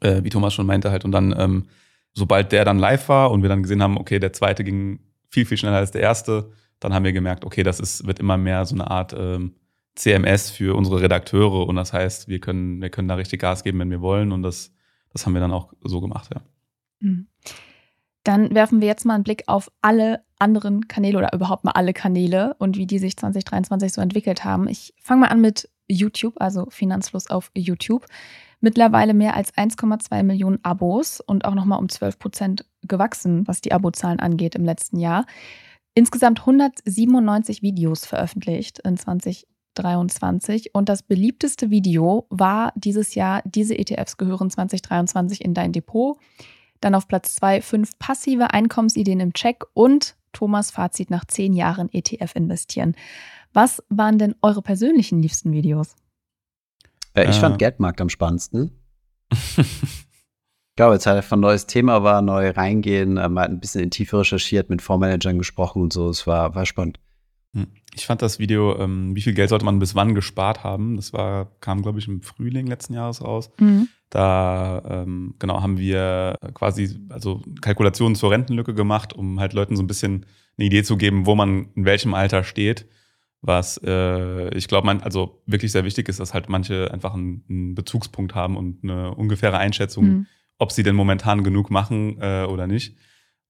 äh, 0.00 0.22
wie 0.22 0.30
Thomas 0.30 0.54
schon 0.54 0.66
meinte 0.66 0.90
halt 0.90 1.04
und 1.04 1.12
dann, 1.12 1.34
ähm, 1.36 1.66
sobald 2.12 2.52
der 2.52 2.64
dann 2.64 2.78
live 2.78 3.08
war 3.08 3.30
und 3.30 3.42
wir 3.42 3.48
dann 3.48 3.62
gesehen 3.62 3.82
haben, 3.82 3.96
okay, 3.96 4.18
der 4.18 4.32
zweite 4.32 4.62
ging 4.62 5.00
viel, 5.28 5.46
viel 5.46 5.56
schneller 5.56 5.78
als 5.78 5.90
der 5.90 6.02
erste, 6.02 6.52
dann 6.80 6.94
haben 6.94 7.04
wir 7.04 7.12
gemerkt, 7.12 7.44
okay, 7.44 7.62
das 7.62 7.80
ist, 7.80 8.06
wird 8.06 8.20
immer 8.20 8.36
mehr 8.36 8.64
so 8.66 8.74
eine 8.74 8.90
Art 8.90 9.14
ähm, 9.16 9.54
CMS 9.94 10.50
für 10.50 10.76
unsere 10.76 11.00
Redakteure 11.00 11.66
und 11.66 11.76
das 11.76 11.92
heißt, 11.92 12.28
wir 12.28 12.40
können, 12.40 12.80
wir 12.80 12.90
können 12.90 13.08
da 13.08 13.16
richtig 13.16 13.40
Gas 13.40 13.64
geben, 13.64 13.78
wenn 13.80 13.90
wir 13.90 14.00
wollen 14.00 14.32
und 14.32 14.42
das 14.42 14.72
das 15.12 15.26
haben 15.26 15.34
wir 15.34 15.40
dann 15.40 15.52
auch 15.52 15.72
so 15.82 16.00
gemacht, 16.00 16.30
ja. 16.32 16.42
Mhm. 17.00 17.28
Dann 18.24 18.54
werfen 18.54 18.80
wir 18.80 18.88
jetzt 18.88 19.06
mal 19.06 19.14
einen 19.14 19.24
Blick 19.24 19.44
auf 19.46 19.70
alle 19.80 20.24
anderen 20.38 20.88
Kanäle 20.88 21.18
oder 21.18 21.32
überhaupt 21.32 21.64
mal 21.64 21.72
alle 21.72 21.92
Kanäle 21.92 22.54
und 22.58 22.76
wie 22.76 22.86
die 22.86 22.98
sich 22.98 23.16
2023 23.16 23.92
so 23.92 24.00
entwickelt 24.00 24.44
haben. 24.44 24.68
Ich 24.68 24.94
fange 25.00 25.22
mal 25.22 25.28
an 25.28 25.40
mit 25.40 25.70
YouTube, 25.88 26.34
also 26.38 26.66
Finanzfluss 26.68 27.28
auf 27.28 27.50
YouTube. 27.56 28.06
Mittlerweile 28.60 29.14
mehr 29.14 29.36
als 29.36 29.54
1,2 29.54 30.22
Millionen 30.22 30.62
Abos 30.62 31.20
und 31.20 31.46
auch 31.46 31.54
nochmal 31.54 31.78
um 31.78 31.88
12 31.88 32.18
Prozent 32.18 32.66
gewachsen, 32.82 33.48
was 33.48 33.62
die 33.62 33.72
Abozahlen 33.72 34.20
angeht 34.20 34.54
im 34.54 34.64
letzten 34.64 34.98
Jahr. 34.98 35.24
Insgesamt 35.94 36.40
197 36.40 37.62
Videos 37.62 38.04
veröffentlicht 38.04 38.80
in 38.80 38.98
2023. 38.98 39.46
2023. 39.74 40.74
Und 40.74 40.88
das 40.88 41.02
beliebteste 41.02 41.70
Video 41.70 42.26
war 42.30 42.72
dieses 42.76 43.14
Jahr, 43.14 43.42
diese 43.44 43.78
ETFs 43.78 44.16
gehören 44.16 44.50
2023 44.50 45.44
in 45.44 45.54
dein 45.54 45.72
Depot. 45.72 46.18
Dann 46.80 46.94
auf 46.94 47.08
Platz 47.08 47.34
2 47.36 47.62
fünf 47.62 47.98
passive 47.98 48.52
Einkommensideen 48.52 49.20
im 49.20 49.32
Check 49.32 49.64
und 49.74 50.16
Thomas 50.32 50.70
Fazit 50.70 51.10
nach 51.10 51.24
zehn 51.24 51.52
Jahren 51.52 51.92
ETF 51.92 52.34
investieren. 52.34 52.94
Was 53.52 53.82
waren 53.88 54.18
denn 54.18 54.34
eure 54.42 54.62
persönlichen 54.62 55.20
liebsten 55.20 55.52
Videos? 55.52 55.96
Äh, 57.14 57.24
ich 57.28 57.36
äh. 57.36 57.40
fand 57.40 57.58
Geldmarkt 57.58 58.00
am 58.00 58.08
spannendsten. 58.08 58.70
ich 59.32 60.76
glaube, 60.76 60.94
jetzt 60.94 61.06
hat 61.06 61.16
einfach 61.16 61.36
ein 61.36 61.40
neues 61.40 61.66
Thema 61.66 62.02
war, 62.02 62.22
neu 62.22 62.50
reingehen, 62.50 63.16
äh, 63.16 63.28
mal 63.28 63.46
ein 63.46 63.60
bisschen 63.60 63.82
in 63.82 63.90
Tiefe 63.90 64.20
recherchiert, 64.20 64.70
mit 64.70 64.82
Fondsmanagern 64.82 65.38
gesprochen 65.38 65.82
und 65.82 65.92
so. 65.92 66.08
Es 66.08 66.26
war, 66.26 66.54
war 66.54 66.64
spannend. 66.64 67.00
Hm. 67.54 67.66
Ich 67.94 68.06
fand 68.06 68.22
das 68.22 68.38
Video, 68.38 68.78
ähm, 68.78 69.16
wie 69.16 69.22
viel 69.22 69.34
Geld 69.34 69.48
sollte 69.48 69.64
man 69.64 69.80
bis 69.80 69.94
wann 69.94 70.14
gespart 70.14 70.62
haben, 70.62 70.96
das 70.96 71.12
war, 71.12 71.50
kam, 71.60 71.82
glaube 71.82 71.98
ich, 71.98 72.06
im 72.06 72.22
Frühling 72.22 72.66
letzten 72.66 72.94
Jahres 72.94 73.22
raus. 73.22 73.50
Mhm. 73.58 73.88
Da 74.08 74.82
ähm, 74.88 75.34
genau 75.38 75.60
haben 75.62 75.78
wir 75.78 76.36
quasi 76.54 76.98
also 77.08 77.42
Kalkulationen 77.60 78.14
zur 78.14 78.30
Rentenlücke 78.30 78.74
gemacht, 78.74 79.12
um 79.12 79.40
halt 79.40 79.52
Leuten 79.52 79.76
so 79.76 79.82
ein 79.82 79.88
bisschen 79.88 80.26
eine 80.56 80.66
Idee 80.66 80.82
zu 80.82 80.96
geben, 80.96 81.26
wo 81.26 81.34
man 81.34 81.68
in 81.74 81.84
welchem 81.84 82.14
Alter 82.14 82.44
steht. 82.44 82.86
Was 83.42 83.80
äh, 83.84 84.54
ich 84.54 84.68
glaube, 84.68 84.86
man 84.86 85.00
also 85.00 85.42
wirklich 85.46 85.72
sehr 85.72 85.84
wichtig 85.84 86.08
ist, 86.08 86.20
dass 86.20 86.34
halt 86.34 86.48
manche 86.48 86.92
einfach 86.92 87.14
einen, 87.14 87.44
einen 87.48 87.74
Bezugspunkt 87.74 88.34
haben 88.34 88.56
und 88.56 88.84
eine 88.84 89.14
ungefähre 89.14 89.58
Einschätzung, 89.58 90.04
mhm. 90.04 90.26
ob 90.58 90.72
sie 90.72 90.82
denn 90.82 90.94
momentan 90.94 91.42
genug 91.42 91.70
machen 91.70 92.18
äh, 92.20 92.44
oder 92.44 92.66
nicht 92.66 92.96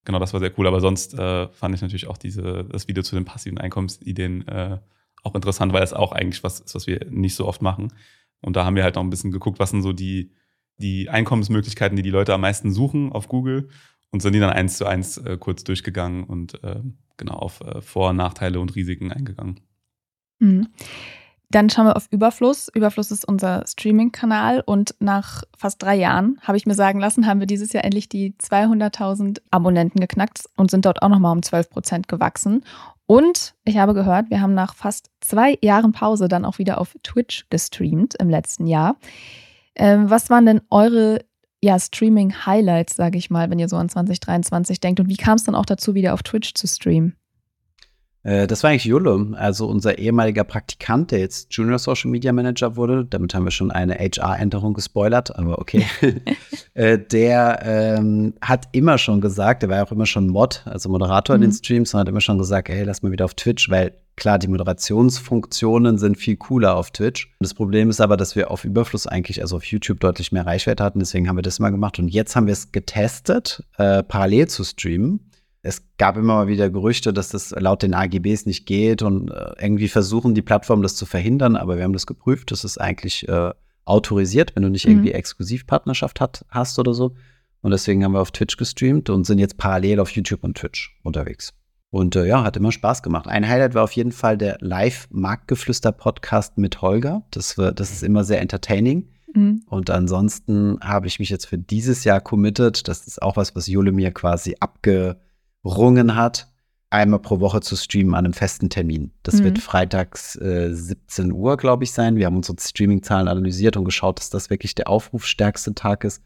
genau, 0.04 0.18
das 0.18 0.32
war 0.32 0.40
sehr 0.40 0.56
cool. 0.58 0.66
Aber 0.66 0.80
sonst 0.80 1.14
äh, 1.14 1.48
fand 1.48 1.74
ich 1.74 1.82
natürlich 1.82 2.06
auch 2.06 2.18
diese, 2.18 2.64
das 2.64 2.88
Video 2.88 3.02
zu 3.02 3.14
den 3.14 3.24
passiven 3.24 3.58
Einkommensideen 3.58 4.46
äh, 4.48 4.78
auch 5.22 5.34
interessant, 5.34 5.72
weil 5.72 5.82
es 5.82 5.92
auch 5.92 6.12
eigentlich 6.12 6.42
was 6.42 6.60
ist, 6.60 6.74
was 6.74 6.86
wir 6.86 7.06
nicht 7.10 7.34
so 7.34 7.46
oft 7.46 7.62
machen. 7.62 7.92
Und 8.40 8.56
da 8.56 8.64
haben 8.64 8.76
wir 8.76 8.84
halt 8.84 8.94
noch 8.94 9.02
ein 9.02 9.10
bisschen 9.10 9.32
geguckt, 9.32 9.58
was 9.58 9.70
sind 9.70 9.82
so 9.82 9.92
die, 9.92 10.32
die 10.78 11.10
Einkommensmöglichkeiten, 11.10 11.96
die 11.96 12.02
die 12.02 12.10
Leute 12.10 12.32
am 12.32 12.40
meisten 12.40 12.72
suchen 12.72 13.12
auf 13.12 13.28
Google 13.28 13.68
und 14.10 14.22
sind 14.22 14.32
die 14.32 14.40
dann 14.40 14.50
eins 14.50 14.76
zu 14.76 14.86
eins 14.86 15.18
äh, 15.18 15.36
kurz 15.38 15.62
durchgegangen 15.64 16.24
und 16.24 16.62
äh, 16.64 16.80
genau 17.16 17.34
auf 17.34 17.60
äh, 17.60 17.80
Vor-, 17.82 18.12
Nachteile 18.12 18.60
und 18.60 18.74
Risiken 18.74 19.12
eingegangen. 19.12 19.60
Mhm. 20.38 20.68
Dann 21.52 21.68
schauen 21.68 21.86
wir 21.86 21.96
auf 21.96 22.06
Überfluss. 22.12 22.68
Überfluss 22.72 23.10
ist 23.10 23.26
unser 23.26 23.64
Streaming-Kanal 23.66 24.62
und 24.64 24.94
nach 25.00 25.42
fast 25.56 25.82
drei 25.82 25.96
Jahren, 25.96 26.38
habe 26.42 26.56
ich 26.56 26.64
mir 26.64 26.74
sagen 26.74 27.00
lassen, 27.00 27.26
haben 27.26 27.40
wir 27.40 27.48
dieses 27.48 27.72
Jahr 27.72 27.84
endlich 27.84 28.08
die 28.08 28.34
200.000 28.38 29.40
Abonnenten 29.50 29.98
geknackt 29.98 30.44
und 30.56 30.70
sind 30.70 30.86
dort 30.86 31.02
auch 31.02 31.08
nochmal 31.08 31.32
um 31.32 31.42
12 31.42 31.70
Prozent 31.70 32.08
gewachsen. 32.08 32.64
Und 33.06 33.54
ich 33.64 33.78
habe 33.78 33.94
gehört, 33.94 34.30
wir 34.30 34.40
haben 34.40 34.54
nach 34.54 34.76
fast 34.76 35.10
zwei 35.20 35.58
Jahren 35.60 35.90
Pause 35.90 36.28
dann 36.28 36.44
auch 36.44 36.58
wieder 36.58 36.80
auf 36.80 36.94
Twitch 37.02 37.46
gestreamt 37.50 38.14
im 38.20 38.30
letzten 38.30 38.68
Jahr. 38.68 38.96
Ähm, 39.74 40.08
was 40.08 40.30
waren 40.30 40.46
denn 40.46 40.60
eure 40.70 41.24
ja, 41.60 41.78
Streaming-Highlights, 41.80 42.94
sage 42.94 43.18
ich 43.18 43.28
mal, 43.28 43.50
wenn 43.50 43.58
ihr 43.58 43.68
so 43.68 43.76
an 43.76 43.88
2023 43.88 44.78
denkt? 44.78 45.00
Und 45.00 45.08
wie 45.08 45.16
kam 45.16 45.34
es 45.34 45.44
dann 45.44 45.56
auch 45.56 45.66
dazu, 45.66 45.94
wieder 45.94 46.14
auf 46.14 46.22
Twitch 46.22 46.54
zu 46.54 46.68
streamen? 46.68 47.16
Äh, 48.22 48.46
das 48.46 48.62
war 48.62 48.70
eigentlich 48.70 48.84
Jule, 48.84 49.34
also 49.36 49.66
unser 49.66 49.98
ehemaliger 49.98 50.44
Praktikant, 50.44 51.10
der 51.10 51.20
jetzt 51.20 51.54
Junior 51.54 51.78
Social 51.78 52.10
Media 52.10 52.32
Manager 52.32 52.76
wurde. 52.76 53.04
Damit 53.04 53.34
haben 53.34 53.44
wir 53.44 53.50
schon 53.50 53.70
eine 53.70 53.94
HR-Änderung 53.94 54.74
gespoilert, 54.74 55.36
aber 55.36 55.58
okay. 55.58 55.86
äh, 56.74 56.98
der 56.98 57.60
ähm, 57.64 58.34
hat 58.42 58.68
immer 58.72 58.98
schon 58.98 59.20
gesagt, 59.20 59.62
der 59.62 59.70
war 59.70 59.76
ja 59.78 59.84
auch 59.84 59.92
immer 59.92 60.06
schon 60.06 60.28
Mod, 60.28 60.62
also 60.66 60.88
Moderator 60.88 61.36
mhm. 61.36 61.42
in 61.42 61.48
den 61.48 61.54
mhm. 61.54 61.58
Streams, 61.58 61.94
und 61.94 62.00
hat 62.00 62.08
immer 62.08 62.20
schon 62.20 62.38
gesagt, 62.38 62.68
hey, 62.68 62.84
lass 62.84 63.02
mal 63.02 63.12
wieder 63.12 63.24
auf 63.24 63.34
Twitch, 63.34 63.70
weil 63.70 63.94
klar, 64.16 64.38
die 64.38 64.48
Moderationsfunktionen 64.48 65.96
sind 65.96 66.18
viel 66.18 66.36
cooler 66.36 66.76
auf 66.76 66.90
Twitch. 66.90 67.32
Das 67.40 67.54
Problem 67.54 67.88
ist 67.88 68.02
aber, 68.02 68.18
dass 68.18 68.36
wir 68.36 68.50
auf 68.50 68.64
Überfluss 68.64 69.06
eigentlich, 69.06 69.40
also 69.40 69.56
auf 69.56 69.64
YouTube 69.64 69.98
deutlich 70.00 70.30
mehr 70.30 70.44
Reichweite 70.44 70.84
hatten, 70.84 70.98
deswegen 70.98 71.26
haben 71.26 71.36
wir 71.36 71.42
das 71.42 71.58
mal 71.58 71.70
gemacht. 71.70 71.98
Und 71.98 72.08
jetzt 72.08 72.36
haben 72.36 72.46
wir 72.46 72.52
es 72.52 72.70
getestet, 72.70 73.64
äh, 73.78 74.02
parallel 74.02 74.48
zu 74.48 74.62
streamen 74.62 75.29
es 75.62 75.82
gab 75.98 76.16
immer 76.16 76.36
mal 76.36 76.48
wieder 76.48 76.70
Gerüchte, 76.70 77.12
dass 77.12 77.28
das 77.28 77.50
laut 77.50 77.82
den 77.82 77.94
AGBs 77.94 78.46
nicht 78.46 78.66
geht 78.66 79.02
und 79.02 79.30
äh, 79.30 79.52
irgendwie 79.60 79.88
versuchen 79.88 80.34
die 80.34 80.42
Plattformen 80.42 80.82
das 80.82 80.96
zu 80.96 81.04
verhindern, 81.04 81.56
aber 81.56 81.76
wir 81.76 81.84
haben 81.84 81.92
das 81.92 82.06
geprüft, 82.06 82.50
das 82.50 82.64
ist 82.64 82.80
eigentlich 82.80 83.28
äh, 83.28 83.52
autorisiert, 83.84 84.56
wenn 84.56 84.62
du 84.62 84.70
nicht 84.70 84.86
mhm. 84.86 84.92
irgendwie 84.92 85.12
Exklusivpartnerschaft 85.12 86.20
hat, 86.20 86.44
hast 86.48 86.78
oder 86.78 86.94
so. 86.94 87.14
Und 87.62 87.72
deswegen 87.72 88.04
haben 88.04 88.12
wir 88.12 88.22
auf 88.22 88.30
Twitch 88.30 88.56
gestreamt 88.56 89.10
und 89.10 89.24
sind 89.24 89.38
jetzt 89.38 89.58
parallel 89.58 90.00
auf 90.00 90.10
YouTube 90.10 90.44
und 90.44 90.56
Twitch 90.56 90.98
unterwegs. 91.02 91.52
Und 91.90 92.16
äh, 92.16 92.24
ja, 92.24 92.42
hat 92.44 92.56
immer 92.56 92.72
Spaß 92.72 93.02
gemacht. 93.02 93.26
Ein 93.26 93.46
Highlight 93.46 93.74
war 93.74 93.84
auf 93.84 93.92
jeden 93.92 94.12
Fall 94.12 94.38
der 94.38 94.56
Live-Marktgeflüster-Podcast 94.60 96.56
mit 96.56 96.80
Holger. 96.80 97.22
Das, 97.32 97.58
war, 97.58 97.72
das 97.72 97.90
ist 97.90 98.02
immer 98.02 98.24
sehr 98.24 98.40
entertaining. 98.40 99.08
Mhm. 99.34 99.64
Und 99.66 99.90
ansonsten 99.90 100.78
habe 100.80 101.08
ich 101.08 101.18
mich 101.18 101.28
jetzt 101.28 101.46
für 101.46 101.58
dieses 101.58 102.04
Jahr 102.04 102.20
committed. 102.20 102.88
Das 102.88 103.06
ist 103.06 103.20
auch 103.20 103.36
was, 103.36 103.56
was 103.56 103.66
Jule 103.66 103.92
mir 103.92 104.12
quasi 104.12 104.56
abge 104.60 105.16
gerungen 105.62 106.14
hat, 106.14 106.48
einmal 106.90 107.20
pro 107.20 107.40
Woche 107.40 107.60
zu 107.60 107.76
streamen 107.76 108.14
an 108.14 108.24
einem 108.24 108.34
festen 108.34 108.68
Termin. 108.68 109.12
Das 109.22 109.36
mhm. 109.36 109.44
wird 109.44 109.58
freitags 109.58 110.36
äh, 110.36 110.70
17 110.72 111.32
Uhr, 111.32 111.56
glaube 111.56 111.84
ich, 111.84 111.92
sein. 111.92 112.16
Wir 112.16 112.26
haben 112.26 112.36
unsere 112.36 112.56
Streaming-Zahlen 112.60 113.28
analysiert 113.28 113.76
und 113.76 113.84
geschaut, 113.84 114.18
dass 114.18 114.30
das 114.30 114.50
wirklich 114.50 114.74
der 114.74 114.88
aufrufstärkste 114.88 115.74
Tag 115.74 116.04
ist, 116.04 116.22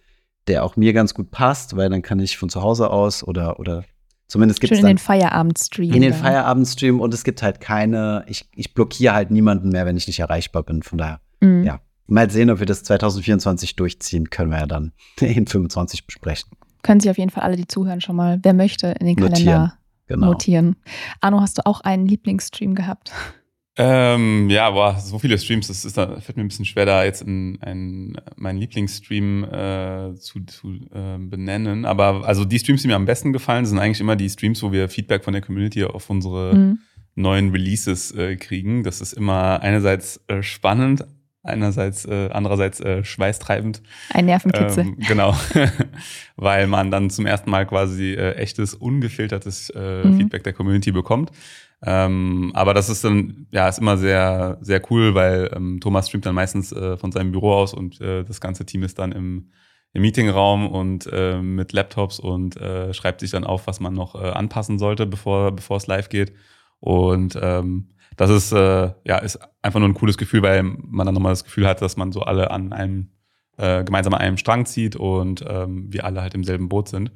der 0.46 0.64
auch 0.64 0.76
mir 0.76 0.92
ganz 0.92 1.14
gut 1.14 1.30
passt, 1.30 1.76
weil 1.76 1.90
dann 1.90 2.02
kann 2.02 2.18
ich 2.18 2.38
von 2.38 2.48
zu 2.48 2.62
Hause 2.62 2.90
aus 2.90 3.22
oder, 3.22 3.60
oder 3.60 3.84
zumindest 4.26 4.60
gibt 4.60 4.72
es. 4.72 4.78
in 4.78 4.86
den 4.86 4.98
Feierabendstream. 4.98 5.92
In 5.92 6.02
den 6.02 6.14
Feierabendstream 6.14 7.00
und 7.00 7.12
es 7.12 7.24
gibt 7.24 7.42
halt 7.42 7.60
keine, 7.60 8.24
ich, 8.26 8.48
ich 8.54 8.72
blockiere 8.72 9.14
halt 9.14 9.30
niemanden 9.30 9.68
mehr, 9.68 9.84
wenn 9.84 9.96
ich 9.96 10.06
nicht 10.06 10.20
erreichbar 10.20 10.62
bin. 10.62 10.82
Von 10.82 10.98
daher, 10.98 11.20
mhm. 11.40 11.64
ja. 11.64 11.80
Mal 12.06 12.28
sehen, 12.30 12.50
ob 12.50 12.58
wir 12.58 12.66
das 12.66 12.82
2024 12.82 13.76
durchziehen, 13.76 14.28
können 14.28 14.50
wir 14.50 14.58
ja 14.58 14.66
dann 14.66 14.92
in 15.20 15.46
25 15.46 16.06
besprechen 16.06 16.50
können 16.84 17.00
sich 17.00 17.10
auf 17.10 17.18
jeden 17.18 17.30
Fall 17.30 17.42
alle, 17.42 17.56
die 17.56 17.66
zuhören, 17.66 18.00
schon 18.00 18.14
mal, 18.14 18.38
wer 18.42 18.54
möchte, 18.54 18.94
in 19.00 19.06
den 19.06 19.16
notieren. 19.16 19.34
Kalender 19.34 19.78
genau. 20.06 20.26
notieren. 20.26 20.76
Arno, 21.20 21.40
hast 21.40 21.58
du 21.58 21.66
auch 21.66 21.80
einen 21.80 22.06
Lieblingsstream 22.06 22.74
gehabt? 22.74 23.12
Ähm, 23.76 24.48
ja, 24.50 24.70
boah, 24.70 25.00
so 25.00 25.18
viele 25.18 25.36
Streams, 25.36 25.66
das 25.66 25.84
ist 25.84 25.98
da, 25.98 26.20
fällt 26.20 26.36
mir 26.36 26.44
ein 26.44 26.48
bisschen 26.48 26.64
schwer, 26.64 26.86
da 26.86 27.02
jetzt 27.02 27.22
in, 27.22 27.56
in 27.56 28.16
meinen 28.36 28.58
Lieblingsstream 28.58 29.42
äh, 29.44 30.14
zu, 30.14 30.44
zu 30.44 30.74
äh, 30.92 31.18
benennen. 31.18 31.84
Aber 31.84 32.24
also 32.24 32.44
die 32.44 32.60
Streams, 32.60 32.82
die 32.82 32.88
mir 32.88 32.94
am 32.94 33.04
besten 33.04 33.32
gefallen, 33.32 33.66
sind 33.66 33.80
eigentlich 33.80 34.00
immer 34.00 34.14
die 34.14 34.30
Streams, 34.30 34.62
wo 34.62 34.70
wir 34.70 34.88
Feedback 34.88 35.24
von 35.24 35.32
der 35.32 35.42
Community 35.42 35.82
auf 35.82 36.08
unsere 36.08 36.54
mhm. 36.54 36.78
neuen 37.16 37.50
Releases 37.50 38.12
äh, 38.12 38.36
kriegen. 38.36 38.84
Das 38.84 39.00
ist 39.00 39.12
immer 39.12 39.60
einerseits 39.60 40.20
äh, 40.28 40.42
spannend, 40.44 41.04
einerseits, 41.44 42.04
äh, 42.06 42.30
andererseits 42.32 42.80
äh, 42.80 43.04
schweißtreibend. 43.04 43.82
Ein 44.10 44.26
Nervenkitzel. 44.26 44.84
Ähm, 44.84 44.96
genau, 45.06 45.36
weil 46.36 46.66
man 46.66 46.90
dann 46.90 47.10
zum 47.10 47.26
ersten 47.26 47.50
Mal 47.50 47.66
quasi 47.66 48.14
äh, 48.14 48.32
echtes, 48.34 48.74
ungefiltertes 48.74 49.70
äh, 49.70 50.04
Mhm. 50.04 50.14
Feedback 50.14 50.42
der 50.44 50.52
Community 50.52 50.92
bekommt. 50.92 51.30
Ähm, 51.86 52.50
aber 52.54 52.72
das 52.74 52.88
ist 52.88 53.04
dann, 53.04 53.46
ja, 53.52 53.68
ist 53.68 53.78
immer 53.78 53.98
sehr, 53.98 54.58
sehr 54.62 54.80
cool, 54.90 55.14
weil 55.14 55.50
ähm, 55.54 55.80
Thomas 55.80 56.08
streamt 56.08 56.24
dann 56.26 56.34
meistens 56.34 56.72
äh, 56.72 56.96
von 56.96 57.12
seinem 57.12 57.32
Büro 57.32 57.52
aus 57.52 57.74
und 57.74 58.00
äh, 58.00 58.24
das 58.24 58.40
ganze 58.40 58.64
Team 58.64 58.82
ist 58.82 58.98
dann 58.98 59.12
im, 59.12 59.50
im 59.92 60.02
Meetingraum 60.02 60.66
und 60.68 61.06
äh, 61.12 61.40
mit 61.42 61.72
Laptops 61.72 62.18
und 62.18 62.56
äh, 62.56 62.94
schreibt 62.94 63.20
sich 63.20 63.32
dann 63.32 63.44
auf, 63.44 63.66
was 63.66 63.80
man 63.80 63.92
noch 63.92 64.14
äh, 64.14 64.30
anpassen 64.30 64.78
sollte, 64.78 65.04
bevor, 65.06 65.52
bevor 65.52 65.76
es 65.76 65.86
live 65.86 66.08
geht. 66.08 66.32
Und 66.80 67.38
ähm, 67.40 67.90
das 68.16 68.30
ist, 68.30 68.52
äh, 68.52 68.92
ja, 69.04 69.18
ist 69.18 69.38
einfach 69.62 69.80
nur 69.80 69.88
ein 69.88 69.94
cooles 69.94 70.18
Gefühl, 70.18 70.42
weil 70.42 70.62
man 70.62 71.06
dann 71.06 71.14
nochmal 71.14 71.32
das 71.32 71.44
Gefühl 71.44 71.66
hat, 71.66 71.82
dass 71.82 71.96
man 71.96 72.12
so 72.12 72.22
alle 72.22 72.50
an 72.50 72.72
einem, 72.72 73.10
äh, 73.56 73.84
gemeinsam 73.84 74.14
an 74.14 74.20
einem 74.20 74.36
Strang 74.36 74.66
zieht 74.66 74.96
und 74.96 75.44
ähm, 75.46 75.92
wir 75.92 76.04
alle 76.04 76.22
halt 76.22 76.34
im 76.34 76.44
selben 76.44 76.68
Boot 76.68 76.88
sind. 76.88 77.12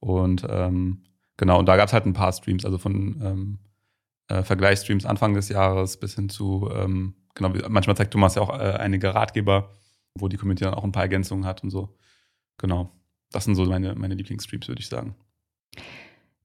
Und 0.00 0.46
ähm, 0.48 1.04
genau, 1.36 1.58
und 1.58 1.66
da 1.66 1.76
gab 1.76 1.88
es 1.88 1.92
halt 1.92 2.06
ein 2.06 2.12
paar 2.12 2.32
Streams, 2.32 2.64
also 2.64 2.78
von 2.78 3.20
ähm, 3.22 3.58
äh, 4.28 4.42
Vergleichsstreams 4.42 5.06
Anfang 5.06 5.34
des 5.34 5.48
Jahres 5.48 5.98
bis 5.98 6.14
hin 6.14 6.28
zu, 6.28 6.70
ähm, 6.74 7.14
genau, 7.34 7.52
manchmal 7.68 7.96
zeigt 7.96 8.12
Thomas 8.12 8.34
ja 8.34 8.42
auch 8.42 8.50
äh, 8.50 8.72
einige 8.72 9.14
Ratgeber, 9.14 9.70
wo 10.14 10.28
die 10.28 10.36
Community 10.36 10.64
dann 10.64 10.74
auch 10.74 10.84
ein 10.84 10.92
paar 10.92 11.04
Ergänzungen 11.04 11.46
hat 11.46 11.62
und 11.62 11.70
so. 11.70 11.96
Genau. 12.58 12.92
Das 13.30 13.44
sind 13.44 13.54
so 13.54 13.64
meine, 13.64 13.94
meine 13.94 14.14
Lieblingsstreams, 14.14 14.68
würde 14.68 14.80
ich 14.80 14.88
sagen. 14.88 15.16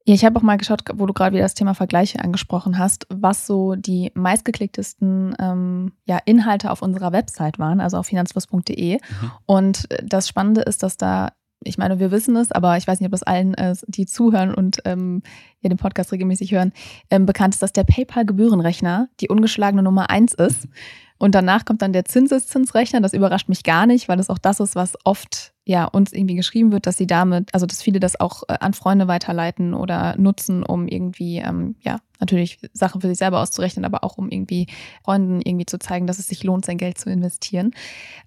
Ja, 0.08 0.13
ich 0.13 0.24
habe 0.24 0.39
auch 0.39 0.41
mal 0.41 0.56
geschaut, 0.56 0.84
wo 0.93 1.06
du 1.06 1.12
gerade 1.12 1.34
wieder 1.34 1.43
das 1.43 1.54
Thema 1.54 1.74
Vergleiche 1.74 2.24
angesprochen 2.24 2.78
hast, 2.78 3.08
was 3.10 3.46
so 3.46 3.76
die 3.76 4.13
meistgeklicktesten 4.15 5.36
ähm, 5.38 5.91
ja, 6.06 6.17
Inhalte 6.24 6.72
auf 6.72 6.82
unserer 6.82 7.12
Website 7.12 7.60
waren, 7.60 7.82
also 7.82 7.98
auf 7.98 8.08
finanzfluss.de. 8.08 8.93
Mhm. 8.93 9.32
Und 9.46 9.89
das 10.02 10.30
Spannende 10.30 10.62
ist, 10.62 10.82
dass 10.82 10.96
da, 10.96 11.34
ich 11.62 11.78
meine, 11.78 12.00
wir 12.00 12.10
wissen 12.10 12.38
es, 12.38 12.54
aber 12.54 12.78
ich 12.78 12.88
weiß 12.88 13.02
nicht, 13.02 13.08
ob 13.08 13.12
das 13.12 13.24
allen, 13.24 13.54
äh, 13.56 13.76
die 13.88 14.06
zuhören 14.06 14.54
und 14.54 14.78
ähm, 14.86 15.24
ja, 15.60 15.67
den 15.67 15.78
Podcast 15.78 16.13
regelmäßig 16.13 16.54
hören, 16.54 16.72
ähm, 17.10 17.26
bekannt 17.26 17.56
ist, 17.56 17.62
dass 17.62 17.74
der 17.74 17.84
PayPal-Gebührenrechner 17.84 19.10
die 19.20 19.28
ungeschlagene 19.28 19.84
Nummer 19.84 20.10
eins 20.10 20.34
ist. 20.34 20.70
Und 21.17 21.36
danach 21.36 21.65
kommt 21.65 21.82
dann 21.82 21.91
der 21.91 22.06
Zinseszinsrechner. 22.06 23.02
Das 23.02 23.12
überrascht 23.12 23.50
mich 23.50 23.63
gar 23.63 23.86
nicht, 23.86 24.08
weil 24.08 24.15
das 24.15 24.30
auch 24.30 24.38
das 24.38 24.62
ist, 24.62 24.78
was 24.78 24.93
oft 25.04 25.54
ja 25.67 25.86
uns 25.86 26.13
irgendwie 26.13 26.36
geschrieben 26.36 26.71
wird, 26.71 26.88
dass 26.88 26.97
sie 26.97 27.08
damit, 27.08 27.53
also 27.53 27.65
dass 27.65 27.82
viele 27.82 27.99
das 27.99 28.19
auch 28.19 28.43
äh, 28.47 28.56
an 28.60 28.73
Freunde 28.73 29.08
weiterleiten 29.08 29.73
oder 29.73 30.15
nutzen, 30.17 30.63
um 30.63 30.88
irgendwie 30.88 31.38
ähm, 31.38 31.75
ja 31.82 31.99
natürlich 32.19 32.60
Sachen 32.73 33.01
für 33.01 33.08
sich 33.08 33.17
selber 33.17 33.41
auszurechnen, 33.41 33.86
aber 33.86 34.03
auch 34.03 34.17
um 34.17 34.30
irgendwie 34.30 34.67
Freunden 35.03 35.41
irgendwie 35.41 35.65
zu 35.65 35.77
zeigen, 35.77 36.08
dass 36.08 36.19
es 36.19 36.27
sich 36.27 36.43
lohnt, 36.43 36.65
sein 36.65 36.77
Geld 36.77 36.97
zu 36.97 37.10
investieren. 37.10 37.71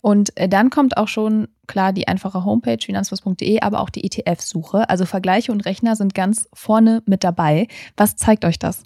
Und 0.01 0.37
äh, 0.37 0.49
dann 0.49 0.71
kommt 0.71 0.97
auch 0.97 1.09
schon 1.09 1.49
klar 1.67 1.93
die 1.93 2.07
einfache 2.07 2.45
Homepage 2.45 2.79
finanzfluss.de, 2.85 3.61
aber 3.61 3.81
auch 3.81 3.91
die 3.91 4.05
ETF-Suche. 4.05 4.89
Also 4.89 5.07
Vergleiche 5.07 5.51
und 5.51 5.65
Rechner 5.65 5.97
sind 5.97 6.15
ganz 6.15 6.49
vorne 6.53 7.03
mit 7.07 7.25
dabei. 7.25 7.67
Was 7.97 8.17
zeigt 8.17 8.45
euch 8.45 8.59
das? 8.59 8.85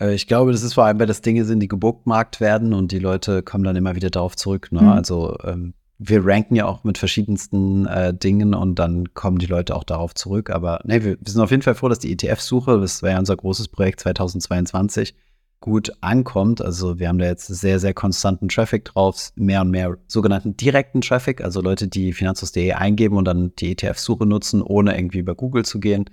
Äh, 0.00 0.14
Ich 0.14 0.26
glaube, 0.26 0.52
das 0.52 0.62
ist 0.62 0.74
vor 0.74 0.84
allem, 0.84 0.98
weil 0.98 1.06
das 1.06 1.20
Dinge 1.20 1.44
sind, 1.44 1.60
die 1.60 1.68
gebookmarkt 1.68 2.40
werden 2.40 2.72
und 2.72 2.92
die 2.92 2.98
Leute 2.98 3.42
kommen 3.42 3.64
dann 3.64 3.76
immer 3.76 3.94
wieder 3.94 4.10
darauf 4.10 4.36
zurück. 4.36 4.72
Ne? 4.72 4.82
Mhm. 4.82 4.88
Also 4.88 5.36
ähm, 5.44 5.74
wir 6.02 6.24
ranken 6.24 6.56
ja 6.56 6.64
auch 6.64 6.82
mit 6.82 6.96
verschiedensten 6.96 7.86
äh, 7.86 8.14
Dingen 8.14 8.54
und 8.54 8.78
dann 8.78 9.12
kommen 9.12 9.38
die 9.38 9.46
Leute 9.46 9.76
auch 9.76 9.84
darauf 9.84 10.14
zurück. 10.14 10.48
Aber 10.48 10.80
nee, 10.84 11.04
wir, 11.04 11.18
wir 11.20 11.30
sind 11.30 11.42
auf 11.42 11.50
jeden 11.50 11.62
Fall 11.62 11.74
froh, 11.74 11.90
dass 11.90 11.98
die 11.98 12.10
ETF-Suche, 12.10 12.80
das 12.80 13.02
war 13.02 13.10
ja 13.10 13.18
unser 13.18 13.36
großes 13.36 13.68
Projekt 13.68 14.00
2022, 14.00 15.14
gut 15.60 15.92
ankommt. 16.00 16.62
Also 16.62 16.98
wir 16.98 17.08
haben 17.08 17.18
da 17.18 17.26
jetzt 17.26 17.48
sehr, 17.48 17.78
sehr 17.78 17.92
konstanten 17.92 18.48
Traffic 18.48 18.86
drauf, 18.86 19.30
mehr 19.34 19.60
und 19.60 19.70
mehr 19.70 19.98
sogenannten 20.06 20.56
direkten 20.56 21.02
Traffic, 21.02 21.44
also 21.44 21.60
Leute, 21.60 21.86
die 21.86 22.14
finanzlos.de 22.14 22.72
eingeben 22.72 23.18
und 23.18 23.26
dann 23.26 23.54
die 23.56 23.72
ETF-Suche 23.72 24.24
nutzen, 24.24 24.62
ohne 24.62 24.96
irgendwie 24.96 25.18
über 25.18 25.34
Google 25.34 25.66
zu 25.66 25.80
gehen. 25.80 26.06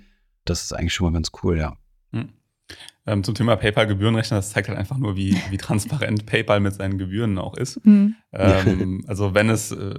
Das 0.44 0.64
ist 0.64 0.74
eigentlich 0.74 0.92
schon 0.92 1.06
mal 1.06 1.14
ganz 1.14 1.30
cool, 1.42 1.58
ja. 1.58 1.78
Mhm. 2.68 2.74
Ähm, 3.08 3.24
zum 3.24 3.34
Thema 3.34 3.56
PayPal-Gebührenrechner, 3.56 4.36
das 4.36 4.50
zeigt 4.50 4.68
halt 4.68 4.78
einfach 4.78 4.98
nur, 4.98 5.16
wie, 5.16 5.34
wie 5.48 5.56
transparent 5.56 6.26
PayPal 6.26 6.60
mit 6.60 6.74
seinen 6.74 6.98
Gebühren 6.98 7.38
auch 7.38 7.56
ist. 7.56 7.80
Hm. 7.82 8.14
Ähm, 8.32 9.02
also 9.06 9.32
wenn 9.32 9.48
es, 9.48 9.72
äh, 9.72 9.94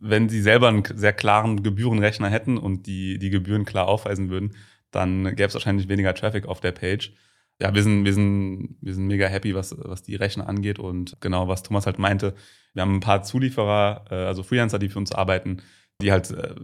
wenn 0.00 0.28
sie 0.28 0.42
selber 0.42 0.66
einen 0.66 0.82
sehr 0.84 1.12
klaren 1.12 1.62
Gebührenrechner 1.62 2.28
hätten 2.28 2.58
und 2.58 2.86
die, 2.86 3.20
die 3.20 3.30
Gebühren 3.30 3.64
klar 3.64 3.86
aufweisen 3.86 4.30
würden, 4.30 4.56
dann 4.90 5.24
gäbe 5.24 5.44
es 5.44 5.54
wahrscheinlich 5.54 5.88
weniger 5.88 6.12
Traffic 6.12 6.46
auf 6.46 6.60
der 6.60 6.72
Page. 6.72 7.12
Ja, 7.60 7.72
wir 7.72 7.84
sind, 7.84 8.04
wir 8.04 8.14
sind, 8.14 8.76
wir 8.80 8.94
sind 8.94 9.06
mega 9.06 9.28
happy, 9.28 9.54
was, 9.54 9.76
was 9.78 10.02
die 10.02 10.16
Rechner 10.16 10.48
angeht 10.48 10.80
und 10.80 11.20
genau, 11.20 11.46
was 11.46 11.62
Thomas 11.62 11.86
halt 11.86 12.00
meinte. 12.00 12.34
Wir 12.72 12.82
haben 12.82 12.96
ein 12.96 13.00
paar 13.00 13.22
Zulieferer, 13.22 14.06
äh, 14.10 14.14
also 14.14 14.42
Freelancer, 14.42 14.80
die 14.80 14.88
für 14.88 14.98
uns 14.98 15.12
arbeiten, 15.12 15.62
die 16.00 16.12
halt 16.12 16.30
äh, 16.30 16.54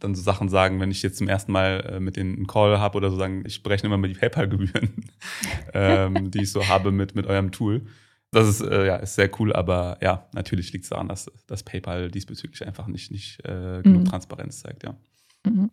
dann 0.00 0.14
so 0.14 0.22
Sachen 0.22 0.48
sagen, 0.48 0.80
wenn 0.80 0.90
ich 0.90 1.02
jetzt 1.02 1.18
zum 1.18 1.28
ersten 1.28 1.52
Mal 1.52 1.80
äh, 1.88 2.00
mit 2.00 2.16
denen 2.16 2.34
einen 2.34 2.46
Call 2.46 2.78
habe 2.78 2.96
oder 2.96 3.10
so 3.10 3.16
sagen, 3.16 3.44
ich 3.46 3.62
berechne 3.62 3.86
immer 3.86 3.98
mal 3.98 4.08
die 4.08 4.14
PayPal-Gebühren, 4.14 5.04
ähm, 5.74 6.30
die 6.30 6.42
ich 6.42 6.52
so 6.52 6.66
habe 6.68 6.92
mit, 6.92 7.14
mit 7.14 7.26
eurem 7.26 7.52
Tool. 7.52 7.86
Das 8.32 8.48
ist, 8.48 8.60
äh, 8.60 8.86
ja, 8.86 8.96
ist 8.96 9.14
sehr 9.14 9.30
cool, 9.38 9.52
aber 9.52 9.98
ja, 10.02 10.28
natürlich 10.34 10.72
liegt 10.72 10.84
es 10.84 10.90
daran, 10.90 11.08
dass, 11.08 11.30
dass 11.46 11.62
PayPal 11.62 12.10
diesbezüglich 12.10 12.66
einfach 12.66 12.86
nicht, 12.86 13.10
nicht 13.10 13.40
äh, 13.44 13.82
genug 13.82 14.02
Mhm. 14.02 14.04
Transparenz 14.06 14.60
zeigt, 14.60 14.82
ja. 14.82 14.94
Mhm. 15.44 15.70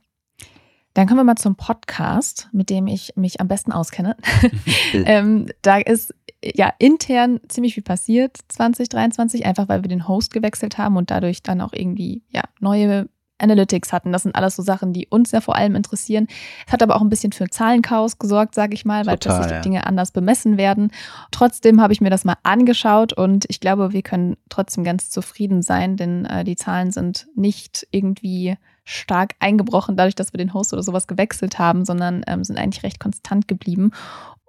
Dann 0.93 1.07
kommen 1.07 1.19
wir 1.19 1.23
mal 1.23 1.35
zum 1.35 1.55
Podcast, 1.55 2.49
mit 2.51 2.69
dem 2.69 2.85
ich 2.85 3.13
mich 3.15 3.41
am 3.41 3.47
besten 3.47 3.71
auskenne. 3.71 4.15
ähm, 4.93 5.47
da 5.63 5.77
ist 5.77 6.13
ja 6.43 6.71
intern 6.77 7.39
ziemlich 7.47 7.73
viel 7.73 7.83
passiert 7.83 8.37
2023, 8.49 9.45
einfach 9.45 9.67
weil 9.69 9.83
wir 9.83 9.89
den 9.89 10.07
Host 10.07 10.31
gewechselt 10.33 10.77
haben 10.77 10.95
und 10.97 11.09
dadurch 11.09 11.41
dann 11.41 11.61
auch 11.61 11.73
irgendwie 11.73 12.21
ja 12.29 12.43
neue 12.59 13.09
Analytics 13.43 13.93
hatten. 13.93 14.11
Das 14.11 14.23
sind 14.23 14.35
alles 14.35 14.55
so 14.55 14.63
Sachen, 14.63 14.93
die 14.93 15.07
uns 15.07 15.31
ja 15.31 15.41
vor 15.41 15.55
allem 15.55 15.75
interessieren. 15.75 16.27
Es 16.65 16.73
hat 16.73 16.81
aber 16.81 16.95
auch 16.95 17.01
ein 17.01 17.09
bisschen 17.09 17.31
für 17.31 17.47
Zahlenchaos 17.47 18.17
gesorgt, 18.17 18.55
sage 18.55 18.73
ich 18.73 18.85
mal, 18.85 19.05
weil 19.05 19.17
Total, 19.17 19.37
plötzlich 19.37 19.51
ja. 19.51 19.61
die 19.61 19.69
Dinge 19.69 19.85
anders 19.85 20.11
bemessen 20.11 20.57
werden. 20.57 20.91
Trotzdem 21.31 21.81
habe 21.81 21.93
ich 21.93 22.01
mir 22.01 22.09
das 22.09 22.25
mal 22.25 22.37
angeschaut 22.43 23.13
und 23.13 23.45
ich 23.49 23.59
glaube, 23.59 23.93
wir 23.93 24.01
können 24.01 24.37
trotzdem 24.49 24.83
ganz 24.83 25.09
zufrieden 25.09 25.61
sein, 25.61 25.97
denn 25.97 26.25
äh, 26.25 26.43
die 26.43 26.55
Zahlen 26.55 26.91
sind 26.91 27.27
nicht 27.35 27.87
irgendwie 27.91 28.57
stark 28.85 29.35
eingebrochen, 29.39 29.95
dadurch, 29.95 30.15
dass 30.15 30.33
wir 30.33 30.37
den 30.37 30.53
Host 30.53 30.73
oder 30.73 30.83
sowas 30.83 31.07
gewechselt 31.07 31.59
haben, 31.59 31.85
sondern 31.85 32.23
ähm, 32.27 32.43
sind 32.43 32.57
eigentlich 32.57 32.83
recht 32.83 32.99
konstant 32.99 33.47
geblieben. 33.47 33.91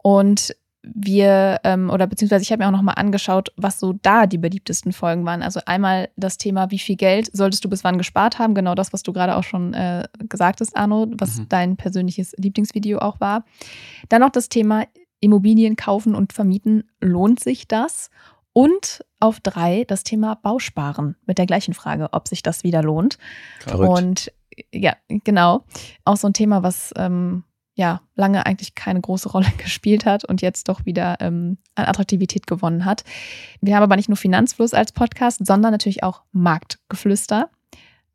Und 0.03 0.55
wir, 0.93 1.61
ähm, 1.65 1.91
oder 1.91 2.07
beziehungsweise 2.07 2.43
ich 2.43 2.53
habe 2.53 2.63
mir 2.63 2.69
auch 2.69 2.73
nochmal 2.77 2.97
angeschaut, 2.99 3.53
was 3.57 3.81
so 3.81 3.95
da 4.03 4.27
die 4.27 4.39
beliebtesten 4.39 4.93
Folgen 4.93 5.25
waren. 5.25 5.43
Also 5.43 5.61
einmal 5.67 6.11
das 6.17 6.37
Thema, 6.37 6.71
wie 6.71 6.79
viel 6.79 6.97
Geld 6.97 7.31
solltest 7.33 7.65
du 7.65 7.71
bis 7.71 7.85
wann 7.85 7.99
gespart 7.99 8.39
haben, 8.39 8.55
genau 8.55 8.75
das, 8.75 8.93
was 8.93 9.03
du 9.03 9.13
gerade 9.13 9.37
auch 9.37 9.45
schon 9.45 9.73
äh, 9.75 10.05
gesagt 10.29 10.61
hast, 10.61 10.77
Arno, 10.77 11.07
was 11.17 11.39
Mhm. 11.39 11.49
dein 11.49 11.77
persönliches 11.77 12.35
Lieblingsvideo 12.37 12.99
auch 12.99 13.21
war. 13.21 13.45
Dann 14.09 14.21
noch 14.21 14.31
das 14.31 14.49
Thema 14.49 14.85
Immobilien 15.21 15.77
kaufen 15.77 16.15
und 16.15 16.33
vermieten, 16.33 16.85
lohnt 17.01 17.41
sich 17.41 17.67
das? 17.67 18.11
Und 18.53 19.05
auf 19.21 19.41
drei 19.41 19.85
das 19.85 20.05
Thema 20.05 20.37
Bausparen 20.37 21.17
mit 21.27 21.39
der 21.39 21.47
gleichen 21.47 21.75
Frage, 21.75 22.09
ob 22.13 22.29
sich 22.29 22.43
das 22.43 22.63
wieder 22.63 22.83
lohnt. 22.83 23.19
Verrückt. 23.61 23.91
Und 23.91 24.33
ja, 24.73 24.95
genau. 25.09 25.65
Auch 26.05 26.17
so 26.17 26.29
ein 26.29 26.35
Thema, 26.35 26.63
was 26.63 26.93
ähm, 26.97 27.43
ja 27.75 28.01
lange 28.15 28.47
eigentlich 28.47 28.75
keine 28.75 29.01
große 29.01 29.29
Rolle 29.29 29.51
gespielt 29.59 30.07
hat 30.07 30.25
und 30.25 30.43
jetzt 30.43 30.69
doch 30.69 30.85
wieder 30.87 31.17
ähm, 31.21 31.59
an 31.75 31.87
Attraktivität 31.87 32.47
gewonnen 32.47 32.85
hat. 32.85 33.05
Wir 33.61 33.77
haben 33.77 33.83
aber 33.83 33.97
nicht 33.97 34.09
nur 34.09 34.17
Finanzfluss 34.17 34.75
als 34.75 34.93
Podcast, 34.93 35.45
sondern 35.45 35.73
natürlich 35.73 36.03
auch 36.03 36.23
Marktgeflüster. 36.33 37.51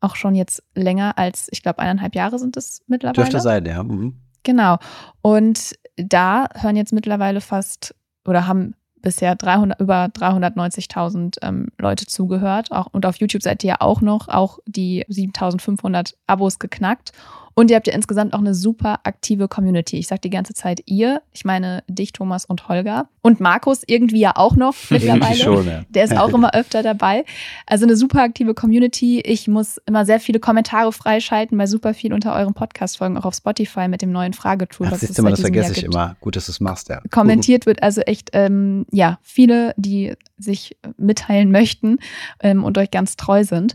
Auch 0.00 0.16
schon 0.16 0.34
jetzt 0.34 0.62
länger 0.74 1.18
als, 1.18 1.48
ich 1.50 1.62
glaube, 1.62 1.78
eineinhalb 1.78 2.14
Jahre 2.14 2.38
sind 2.38 2.56
es 2.56 2.82
mittlerweile. 2.86 3.16
Dürfte 3.16 3.40
sein, 3.40 3.66
ja. 3.66 3.82
Mhm. 3.82 4.16
Genau. 4.42 4.78
Und 5.20 5.74
da 5.96 6.48
hören 6.54 6.76
jetzt 6.76 6.94
mittlerweile 6.94 7.42
fast 7.42 7.94
oder 8.24 8.46
haben 8.46 8.74
bisher 9.02 9.34
300, 9.34 9.80
über 9.80 10.06
390.000 10.06 11.38
ähm, 11.42 11.68
Leute 11.78 12.06
zugehört. 12.06 12.72
Auch, 12.72 12.86
und 12.92 13.06
auf 13.06 13.16
YouTube 13.16 13.42
seid 13.42 13.64
ihr 13.64 13.68
ja 13.68 13.76
auch 13.80 14.00
noch 14.00 14.28
auch 14.28 14.58
die 14.66 15.04
7.500 15.06 16.14
Abos 16.26 16.58
geknackt. 16.58 17.12
Und 17.60 17.70
ihr 17.70 17.76
habt 17.76 17.86
ja 17.86 17.92
insgesamt 17.92 18.32
auch 18.32 18.38
eine 18.38 18.54
super 18.54 19.00
aktive 19.04 19.46
Community. 19.46 19.98
Ich 19.98 20.06
sage 20.06 20.22
die 20.22 20.30
ganze 20.30 20.54
Zeit 20.54 20.80
ihr. 20.86 21.20
Ich 21.34 21.44
meine 21.44 21.84
dich, 21.88 22.14
Thomas 22.14 22.46
und 22.46 22.68
Holger. 22.68 23.10
Und 23.20 23.38
Markus 23.38 23.82
irgendwie 23.86 24.20
ja 24.20 24.32
auch 24.34 24.56
noch 24.56 24.74
mittlerweile. 24.88 25.36
schon, 25.36 25.66
ja. 25.66 25.82
Der 25.90 26.04
ist 26.04 26.16
auch 26.16 26.30
immer 26.30 26.54
öfter 26.54 26.82
dabei. 26.82 27.22
Also 27.66 27.84
eine 27.84 27.96
super 27.96 28.22
aktive 28.22 28.54
Community. 28.54 29.20
Ich 29.20 29.46
muss 29.46 29.76
immer 29.84 30.06
sehr 30.06 30.20
viele 30.20 30.40
Kommentare 30.40 30.90
freischalten 30.90 31.58
bei 31.58 31.66
super 31.66 31.92
viel 31.92 32.14
unter 32.14 32.34
euren 32.34 32.54
Podcast-Folgen, 32.54 33.18
auch 33.18 33.26
auf 33.26 33.34
Spotify 33.34 33.88
mit 33.88 34.00
dem 34.00 34.10
neuen 34.10 34.32
Fragetool. 34.32 34.86
Du 34.86 34.92
mal, 34.92 34.98
seit 34.98 35.32
das 35.32 35.40
vergesse 35.42 35.72
ich 35.72 35.84
immer. 35.84 36.16
Gut, 36.22 36.36
dass 36.36 36.46
du 36.46 36.52
es 36.52 36.60
machst, 36.60 36.88
ja. 36.88 37.02
Kommentiert 37.10 37.66
wird 37.66 37.82
also 37.82 38.00
echt, 38.00 38.30
ähm, 38.32 38.86
ja, 38.90 39.18
viele, 39.20 39.74
die 39.76 40.14
sich 40.38 40.78
mitteilen 40.96 41.50
möchten 41.50 41.98
ähm, 42.42 42.64
und 42.64 42.78
euch 42.78 42.90
ganz 42.90 43.16
treu 43.16 43.44
sind. 43.44 43.74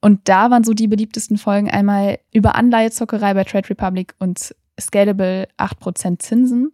Und 0.00 0.28
da 0.28 0.50
waren 0.50 0.64
so 0.64 0.74
die 0.74 0.88
beliebtesten 0.88 1.38
Folgen 1.38 1.70
einmal 1.70 2.18
über 2.32 2.54
Anleihezockerei 2.56 3.34
bei 3.34 3.44
Trade 3.44 3.70
Republic 3.70 4.14
und 4.18 4.54
Scalable 4.80 5.48
8% 5.58 6.18
Zinsen. 6.18 6.72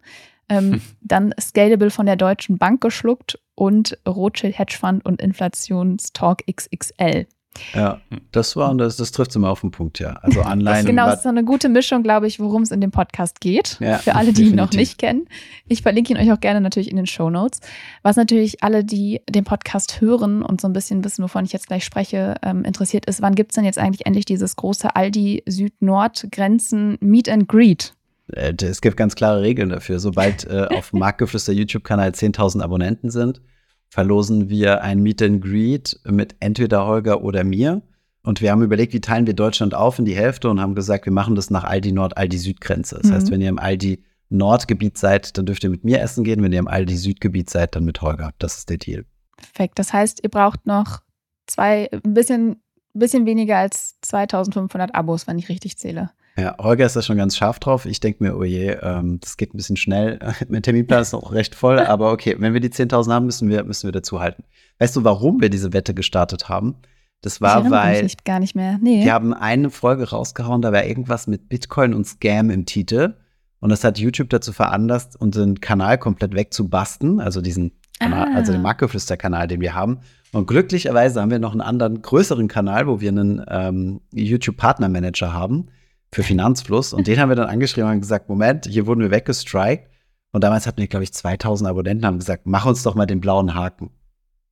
Ähm, 0.48 0.80
dann 1.00 1.34
Scalable 1.38 1.90
von 1.90 2.06
der 2.06 2.16
Deutschen 2.16 2.58
Bank 2.58 2.80
geschluckt 2.80 3.38
und 3.54 3.98
Rothschild 4.06 4.58
Hedge 4.58 4.76
Fund 4.78 5.04
und 5.04 5.20
Inflationstalk 5.20 6.44
XXL. 6.50 7.26
Ja, 7.74 8.00
das 8.32 8.56
war 8.56 8.70
und 8.70 8.78
das, 8.78 8.96
das 8.96 9.10
trifft 9.12 9.34
immer 9.36 9.50
auf 9.50 9.60
den 9.60 9.70
Punkt, 9.70 9.98
ja. 9.98 10.14
Also 10.22 10.42
Anleihen. 10.42 10.86
Genau, 10.86 11.06
das 11.06 11.16
ist 11.16 11.22
so 11.24 11.28
eine 11.28 11.44
gute 11.44 11.68
Mischung, 11.68 12.02
glaube 12.02 12.26
ich, 12.26 12.40
worum 12.40 12.62
es 12.62 12.70
in 12.70 12.80
dem 12.80 12.90
Podcast 12.90 13.40
geht. 13.40 13.78
Ja, 13.80 13.98
für 13.98 14.14
alle, 14.14 14.28
die 14.28 14.44
definitiv. 14.44 14.52
ihn 14.52 14.56
noch 14.56 14.72
nicht 14.72 14.98
kennen. 14.98 15.28
Ich 15.66 15.82
verlinke 15.82 16.12
ihn 16.12 16.18
euch 16.18 16.32
auch 16.32 16.40
gerne 16.40 16.60
natürlich 16.60 16.90
in 16.90 16.96
den 16.96 17.06
Show 17.06 17.30
Notes. 17.30 17.60
Was 18.02 18.16
natürlich 18.16 18.62
alle, 18.62 18.84
die 18.84 19.22
den 19.28 19.44
Podcast 19.44 20.00
hören 20.00 20.42
und 20.42 20.60
so 20.60 20.68
ein 20.68 20.72
bisschen 20.72 21.04
wissen, 21.04 21.22
wovon 21.24 21.44
ich 21.44 21.52
jetzt 21.52 21.66
gleich 21.66 21.84
spreche, 21.84 22.36
ähm, 22.42 22.64
interessiert 22.64 23.06
ist, 23.06 23.22
wann 23.22 23.34
gibt 23.34 23.52
es 23.52 23.56
denn 23.56 23.64
jetzt 23.64 23.78
eigentlich 23.78 24.06
endlich 24.06 24.24
dieses 24.24 24.56
große 24.56 24.94
Aldi 24.94 25.42
Süd-Nord-Grenzen 25.46 26.98
Meet 27.00 27.28
and 27.28 27.48
Greet? 27.48 27.94
Äh, 28.32 28.54
es 28.62 28.80
gibt 28.80 28.96
ganz 28.96 29.14
klare 29.14 29.42
Regeln 29.42 29.70
dafür. 29.70 29.98
Sobald 29.98 30.46
äh, 30.46 30.68
auf 30.70 30.92
Marktgeflüster 30.92 31.52
YouTube-Kanal 31.52 32.10
10.000 32.10 32.62
Abonnenten 32.62 33.10
sind, 33.10 33.40
verlosen 33.88 34.48
wir 34.48 34.82
ein 34.82 35.00
Meet 35.00 35.22
and 35.22 35.42
Greet 35.42 36.00
mit 36.04 36.36
entweder 36.40 36.86
Holger 36.86 37.22
oder 37.22 37.44
mir. 37.44 37.82
Und 38.22 38.42
wir 38.42 38.50
haben 38.50 38.62
überlegt, 38.62 38.92
wie 38.92 39.00
teilen 39.00 39.26
wir 39.26 39.34
Deutschland 39.34 39.74
auf 39.74 39.98
in 39.98 40.04
die 40.04 40.14
Hälfte 40.14 40.50
und 40.50 40.60
haben 40.60 40.74
gesagt, 40.74 41.06
wir 41.06 41.12
machen 41.12 41.34
das 41.34 41.50
nach 41.50 41.64
Aldi 41.64 41.92
Nord, 41.92 42.16
Aldi 42.16 42.36
Südgrenze. 42.36 42.96
Das 42.96 43.10
mhm. 43.10 43.14
heißt, 43.14 43.30
wenn 43.30 43.40
ihr 43.40 43.48
im 43.48 43.58
Aldi 43.58 44.02
Nordgebiet 44.28 44.98
seid, 44.98 45.38
dann 45.38 45.46
dürft 45.46 45.64
ihr 45.64 45.70
mit 45.70 45.84
mir 45.84 46.00
essen 46.00 46.24
gehen. 46.24 46.42
Wenn 46.42 46.52
ihr 46.52 46.58
im 46.58 46.68
Aldi 46.68 46.96
Südgebiet 46.96 47.48
seid, 47.48 47.74
dann 47.74 47.84
mit 47.84 48.02
Holger. 48.02 48.32
Das 48.38 48.58
ist 48.58 48.68
der 48.68 48.76
Deal. 48.76 49.04
Perfekt. 49.36 49.78
Das 49.78 49.92
heißt, 49.92 50.20
ihr 50.22 50.28
braucht 50.28 50.66
noch 50.66 51.00
zwei, 51.46 51.88
ein 51.90 52.14
bisschen, 52.14 52.62
bisschen 52.92 53.24
weniger 53.24 53.56
als 53.56 53.98
2500 54.02 54.94
Abos, 54.94 55.26
wenn 55.26 55.38
ich 55.38 55.48
richtig 55.48 55.78
zähle. 55.78 56.10
Ja, 56.38 56.54
Holger 56.60 56.86
ist 56.86 56.94
da 56.94 57.02
schon 57.02 57.16
ganz 57.16 57.36
scharf 57.36 57.58
drauf. 57.58 57.84
Ich 57.84 57.98
denke 57.98 58.22
mir, 58.22 58.36
oh 58.36 58.44
je, 58.44 58.70
ähm, 58.80 59.18
das 59.20 59.36
geht 59.36 59.52
ein 59.52 59.56
bisschen 59.56 59.76
schnell. 59.76 60.20
mein 60.48 60.62
Terminplan 60.62 61.02
ist 61.02 61.12
noch 61.12 61.32
recht 61.32 61.56
voll, 61.56 61.80
aber 61.80 62.12
okay, 62.12 62.36
wenn 62.38 62.54
wir 62.54 62.60
die 62.60 62.70
10.000 62.70 63.12
haben, 63.12 63.26
müssen 63.26 63.48
wir, 63.48 63.64
müssen 63.64 63.88
wir 63.88 63.92
dazu 63.92 64.20
halten. 64.20 64.44
Weißt 64.78 64.94
du, 64.94 65.02
warum 65.02 65.40
wir 65.40 65.50
diese 65.50 65.72
Wette 65.72 65.94
gestartet 65.94 66.48
haben? 66.48 66.76
Das 67.22 67.40
war, 67.40 67.64
ich 67.64 67.70
weil. 67.70 68.02
Mich 68.04 68.22
gar 68.22 68.38
nicht 68.38 68.54
mehr. 68.54 68.78
Nee. 68.80 69.04
Wir 69.04 69.12
haben 69.12 69.34
eine 69.34 69.70
Folge 69.70 70.10
rausgehauen, 70.10 70.62
da 70.62 70.72
war 70.72 70.84
irgendwas 70.84 71.26
mit 71.26 71.48
Bitcoin 71.48 71.92
und 71.92 72.06
Scam 72.06 72.50
im 72.50 72.66
Titel. 72.66 73.14
Und 73.58 73.70
das 73.70 73.82
hat 73.82 73.98
YouTube 73.98 74.30
dazu 74.30 74.52
veranlasst, 74.52 75.20
unseren 75.20 75.60
Kanal 75.60 75.98
komplett 75.98 76.32
wegzubasten, 76.36 77.18
also 77.18 77.40
diesen 77.40 77.72
Kanal, 77.98 78.28
ah. 78.28 78.36
also 78.36 78.52
den 78.52 78.62
Marktgeflüster-Kanal, 78.62 79.48
den 79.48 79.60
wir 79.60 79.74
haben. 79.74 79.98
Und 80.30 80.46
glücklicherweise 80.46 81.20
haben 81.20 81.32
wir 81.32 81.40
noch 81.40 81.50
einen 81.50 81.62
anderen 81.62 82.00
größeren 82.00 82.46
Kanal, 82.46 82.86
wo 82.86 83.00
wir 83.00 83.08
einen 83.08 83.44
ähm, 83.48 84.00
YouTube-Partner-Manager 84.12 85.32
haben 85.32 85.70
für 86.12 86.22
Finanzfluss. 86.22 86.92
Und 86.92 87.06
den 87.06 87.18
haben 87.20 87.28
wir 87.28 87.36
dann 87.36 87.48
angeschrieben 87.48 87.90
und 87.90 88.00
gesagt, 88.00 88.28
Moment, 88.28 88.66
hier 88.66 88.86
wurden 88.86 89.00
wir 89.00 89.10
weggestrikt. 89.10 89.88
Und 90.32 90.44
damals 90.44 90.66
hatten 90.66 90.78
wir, 90.78 90.88
glaube 90.88 91.04
ich, 91.04 91.12
2000 91.12 91.68
Abonnenten, 91.68 92.06
haben 92.06 92.18
gesagt, 92.18 92.42
mach 92.46 92.66
uns 92.66 92.82
doch 92.82 92.94
mal 92.94 93.06
den 93.06 93.20
blauen 93.20 93.54
Haken, 93.54 93.90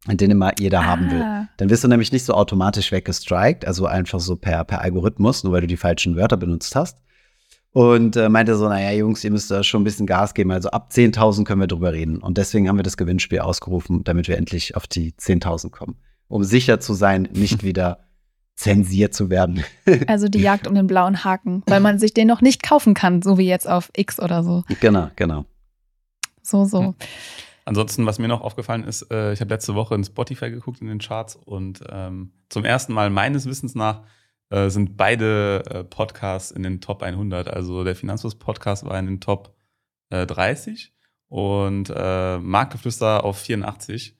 den 0.06 0.30
immer 0.30 0.52
jeder 0.58 0.80
ah. 0.80 0.84
haben 0.84 1.10
will. 1.10 1.22
Ah. 1.22 1.48
Dann 1.58 1.70
wirst 1.70 1.84
du 1.84 1.88
nämlich 1.88 2.12
nicht 2.12 2.24
so 2.24 2.34
automatisch 2.34 2.92
weggestrikt, 2.92 3.66
also 3.66 3.86
einfach 3.86 4.20
so 4.20 4.36
per, 4.36 4.64
per 4.64 4.80
Algorithmus, 4.80 5.44
nur 5.44 5.52
weil 5.52 5.60
du 5.62 5.66
die 5.66 5.76
falschen 5.76 6.16
Wörter 6.16 6.36
benutzt 6.36 6.74
hast. 6.76 6.98
Und 7.72 8.16
äh, 8.16 8.30
meinte 8.30 8.56
so, 8.56 8.70
naja, 8.70 8.90
Jungs, 8.92 9.22
ihr 9.22 9.30
müsst 9.30 9.50
da 9.50 9.62
schon 9.62 9.82
ein 9.82 9.84
bisschen 9.84 10.06
Gas 10.06 10.32
geben. 10.32 10.50
Also 10.50 10.70
ab 10.70 10.88
10.000 10.90 11.44
können 11.44 11.60
wir 11.60 11.66
drüber 11.66 11.92
reden. 11.92 12.16
Und 12.16 12.38
deswegen 12.38 12.70
haben 12.70 12.78
wir 12.78 12.82
das 12.82 12.96
Gewinnspiel 12.96 13.40
ausgerufen, 13.40 14.02
damit 14.02 14.28
wir 14.28 14.38
endlich 14.38 14.76
auf 14.76 14.86
die 14.86 15.12
10.000 15.12 15.70
kommen. 15.70 15.96
Um 16.26 16.42
sicher 16.42 16.80
zu 16.80 16.94
sein, 16.94 17.28
nicht 17.34 17.62
wieder 17.64 18.05
zensiert 18.56 19.14
zu 19.14 19.30
werden. 19.30 19.62
Also 20.08 20.28
die 20.28 20.40
Jagd 20.40 20.66
um 20.66 20.74
den 20.74 20.86
blauen 20.86 21.24
Haken, 21.24 21.62
weil 21.66 21.80
man 21.80 21.98
sich 21.98 22.12
den 22.12 22.26
noch 22.26 22.40
nicht 22.40 22.62
kaufen 22.62 22.94
kann, 22.94 23.22
so 23.22 23.38
wie 23.38 23.46
jetzt 23.46 23.68
auf 23.68 23.90
X 23.94 24.18
oder 24.18 24.42
so. 24.42 24.64
Genau, 24.80 25.10
genau. 25.14 25.44
So, 26.42 26.64
so. 26.64 26.82
Hm. 26.82 26.94
Ansonsten, 27.64 28.06
was 28.06 28.18
mir 28.18 28.28
noch 28.28 28.40
aufgefallen 28.40 28.84
ist, 28.84 29.10
äh, 29.10 29.32
ich 29.32 29.40
habe 29.40 29.52
letzte 29.52 29.74
Woche 29.74 29.94
in 29.94 30.04
Spotify 30.04 30.50
geguckt 30.50 30.80
in 30.80 30.86
den 30.86 30.98
Charts 30.98 31.36
und 31.36 31.82
ähm, 31.90 32.32
zum 32.48 32.64
ersten 32.64 32.92
Mal 32.92 33.10
meines 33.10 33.46
Wissens 33.46 33.74
nach 33.74 34.02
äh, 34.50 34.70
sind 34.70 34.96
beide 34.96 35.64
äh, 35.68 35.84
Podcasts 35.84 36.50
in 36.50 36.62
den 36.62 36.80
Top 36.80 37.02
100. 37.02 37.48
Also 37.48 37.84
der 37.84 37.96
Finanzfluss-Podcast 37.96 38.84
war 38.84 38.98
in 38.98 39.06
den 39.06 39.20
Top 39.20 39.54
30 40.10 40.94
äh, 40.94 41.34
und 41.34 41.92
äh, 41.94 42.38
Marktgeflüster 42.38 43.24
auf 43.24 43.38
84. 43.38 44.15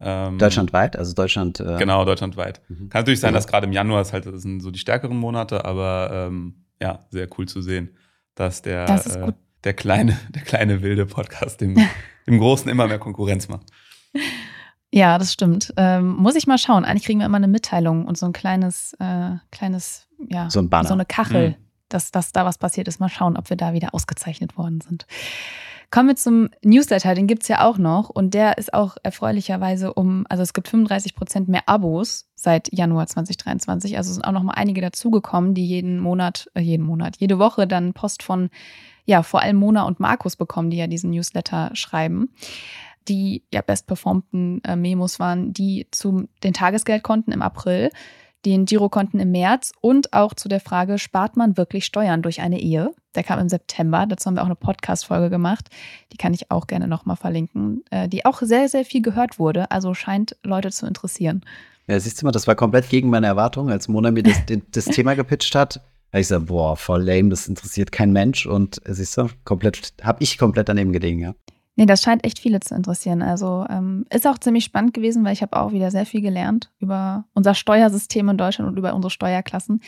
Ähm, 0.00 0.38
deutschlandweit, 0.38 0.96
also 0.96 1.12
Deutschland. 1.14 1.58
Äh 1.60 1.76
genau, 1.78 2.04
deutschlandweit. 2.04 2.60
Mhm. 2.68 2.88
Kann 2.88 3.00
natürlich 3.00 3.20
sein, 3.20 3.34
dass 3.34 3.46
gerade 3.46 3.66
im 3.66 3.72
Januar 3.72 4.02
ist 4.02 4.12
halt, 4.12 4.26
das 4.26 4.42
sind 4.42 4.60
so 4.60 4.70
die 4.70 4.78
stärkeren 4.78 5.16
Monate, 5.16 5.64
aber 5.64 6.10
ähm, 6.12 6.66
ja, 6.80 7.00
sehr 7.10 7.28
cool 7.36 7.48
zu 7.48 7.62
sehen, 7.62 7.96
dass 8.34 8.62
der, 8.62 8.86
das 8.86 9.16
äh, 9.16 9.32
der 9.64 9.74
kleine, 9.74 10.16
der 10.30 10.42
kleine 10.42 10.82
wilde 10.82 11.06
Podcast 11.06 11.60
dem, 11.60 11.76
dem 12.26 12.38
Großen 12.38 12.70
immer 12.70 12.86
mehr 12.86 12.98
Konkurrenz 13.00 13.48
macht. 13.48 13.66
Ja, 14.92 15.18
das 15.18 15.32
stimmt. 15.32 15.74
Ähm, 15.76 16.14
muss 16.14 16.36
ich 16.36 16.46
mal 16.46 16.58
schauen. 16.58 16.84
Eigentlich 16.84 17.04
kriegen 17.04 17.18
wir 17.18 17.26
immer 17.26 17.36
eine 17.36 17.48
Mitteilung 17.48 18.06
und 18.06 18.16
so 18.16 18.26
ein 18.26 18.32
kleines, 18.32 18.94
äh, 19.00 19.32
kleines, 19.50 20.06
ja, 20.28 20.48
so, 20.48 20.60
ein 20.60 20.70
Banner. 20.70 20.88
so 20.88 20.94
eine 20.94 21.04
Kachel, 21.04 21.50
mhm. 21.50 21.54
dass, 21.88 22.10
dass 22.10 22.32
da 22.32 22.44
was 22.44 22.56
passiert 22.56 22.88
ist. 22.88 23.00
Mal 23.00 23.08
schauen, 23.08 23.36
ob 23.36 23.50
wir 23.50 23.56
da 23.56 23.72
wieder 23.72 23.94
ausgezeichnet 23.94 24.56
worden 24.56 24.80
sind. 24.80 25.06
Kommen 25.90 26.08
wir 26.08 26.16
zum 26.16 26.50
Newsletter, 26.62 27.14
den 27.14 27.26
gibt 27.26 27.42
es 27.42 27.48
ja 27.48 27.64
auch 27.64 27.78
noch 27.78 28.10
und 28.10 28.34
der 28.34 28.58
ist 28.58 28.74
auch 28.74 28.98
erfreulicherweise 29.02 29.94
um, 29.94 30.26
also 30.28 30.42
es 30.42 30.52
gibt 30.52 30.68
35 30.68 31.14
Prozent 31.14 31.48
mehr 31.48 31.62
Abos 31.66 32.28
seit 32.34 32.70
Januar 32.70 33.06
2023. 33.06 33.96
Also 33.96 34.12
sind 34.12 34.24
auch 34.24 34.32
noch 34.32 34.42
mal 34.42 34.52
einige 34.52 34.82
dazugekommen, 34.82 35.54
die 35.54 35.66
jeden 35.66 35.98
Monat, 35.98 36.50
äh, 36.52 36.60
jeden 36.60 36.84
Monat, 36.84 37.16
jede 37.18 37.38
Woche 37.38 37.66
dann 37.66 37.94
Post 37.94 38.22
von, 38.22 38.50
ja, 39.06 39.22
vor 39.22 39.40
allem 39.40 39.56
Mona 39.56 39.84
und 39.84 39.98
Markus 39.98 40.36
bekommen, 40.36 40.68
die 40.68 40.76
ja 40.76 40.88
diesen 40.88 41.10
Newsletter 41.10 41.70
schreiben. 41.72 42.34
Die 43.08 43.42
ja 43.50 43.62
bestperformten 43.62 44.62
äh, 44.64 44.76
Memos 44.76 45.18
waren 45.18 45.54
die 45.54 45.86
zu 45.90 46.28
den 46.42 46.52
Tagesgeldkonten 46.52 47.32
im 47.32 47.40
April 47.40 47.90
den 48.44 48.64
Girokonten 48.64 49.20
im 49.20 49.32
März 49.32 49.72
und 49.80 50.12
auch 50.12 50.34
zu 50.34 50.48
der 50.48 50.60
Frage, 50.60 50.98
spart 50.98 51.36
man 51.36 51.56
wirklich 51.56 51.84
Steuern 51.84 52.22
durch 52.22 52.40
eine 52.40 52.60
Ehe? 52.60 52.92
Der 53.14 53.24
kam 53.24 53.40
im 53.40 53.48
September, 53.48 54.06
dazu 54.06 54.26
haben 54.26 54.34
wir 54.34 54.42
auch 54.42 54.46
eine 54.46 54.54
Podcast-Folge 54.54 55.30
gemacht, 55.30 55.68
die 56.12 56.16
kann 56.16 56.34
ich 56.34 56.50
auch 56.50 56.66
gerne 56.66 56.86
nochmal 56.86 57.16
verlinken, 57.16 57.82
äh, 57.90 58.08
die 58.08 58.24
auch 58.24 58.40
sehr, 58.42 58.68
sehr 58.68 58.84
viel 58.84 59.02
gehört 59.02 59.38
wurde, 59.38 59.70
also 59.70 59.94
scheint 59.94 60.36
Leute 60.44 60.70
zu 60.70 60.86
interessieren. 60.86 61.44
Ja, 61.88 61.98
siehst 61.98 62.20
du 62.20 62.26
mal, 62.26 62.32
das 62.32 62.46
war 62.46 62.54
komplett 62.54 62.88
gegen 62.90 63.10
meine 63.10 63.26
Erwartungen, 63.26 63.72
als 63.72 63.88
Mona 63.88 64.10
mir 64.10 64.22
das, 64.22 64.36
das 64.70 64.84
Thema 64.84 65.14
gepitcht 65.14 65.54
hat. 65.54 65.80
Da 66.12 66.18
ich 66.18 66.28
so, 66.28 66.40
boah, 66.40 66.76
voll 66.76 67.02
lame, 67.02 67.28
das 67.28 67.48
interessiert 67.48 67.92
kein 67.92 68.12
Mensch 68.12 68.46
und 68.46 68.80
siehst 68.86 69.16
du, 69.16 69.28
komplett, 69.44 69.94
habe 70.02 70.22
ich 70.22 70.38
komplett 70.38 70.68
daneben 70.68 70.92
gelegen, 70.92 71.18
ja. 71.18 71.34
Nee, 71.78 71.86
das 71.86 72.02
scheint 72.02 72.24
echt 72.24 72.40
viele 72.40 72.58
zu 72.58 72.74
interessieren. 72.74 73.22
Also 73.22 73.64
ähm, 73.70 74.04
ist 74.12 74.26
auch 74.26 74.36
ziemlich 74.38 74.64
spannend 74.64 74.94
gewesen, 74.94 75.24
weil 75.24 75.32
ich 75.32 75.42
habe 75.42 75.56
auch 75.56 75.70
wieder 75.70 75.92
sehr 75.92 76.06
viel 76.06 76.20
gelernt 76.20 76.72
über 76.80 77.24
unser 77.34 77.54
Steuersystem 77.54 78.28
in 78.28 78.36
Deutschland 78.36 78.68
und 78.68 78.76
über 78.76 78.94
unsere 78.94 79.12
Steuerklassen. 79.12 79.80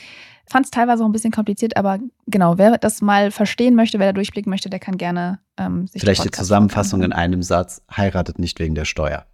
Fand 0.46 0.66
es 0.66 0.70
teilweise 0.70 1.02
auch 1.02 1.08
ein 1.08 1.12
bisschen 1.12 1.32
kompliziert, 1.32 1.76
aber 1.76 1.98
genau, 2.28 2.58
wer 2.58 2.78
das 2.78 3.02
mal 3.02 3.32
verstehen 3.32 3.74
möchte, 3.74 3.98
wer 3.98 4.06
da 4.06 4.12
durchblicken 4.12 4.50
möchte, 4.50 4.70
der 4.70 4.78
kann 4.78 4.98
gerne 4.98 5.40
ähm, 5.56 5.88
sich 5.88 6.00
Vielleicht 6.00 6.24
die 6.24 6.30
Zusammenfassung 6.30 7.02
in 7.02 7.12
einem 7.12 7.42
Satz, 7.42 7.82
heiratet 7.90 8.38
nicht 8.38 8.60
wegen 8.60 8.76
der 8.76 8.84
Steuer. 8.84 9.26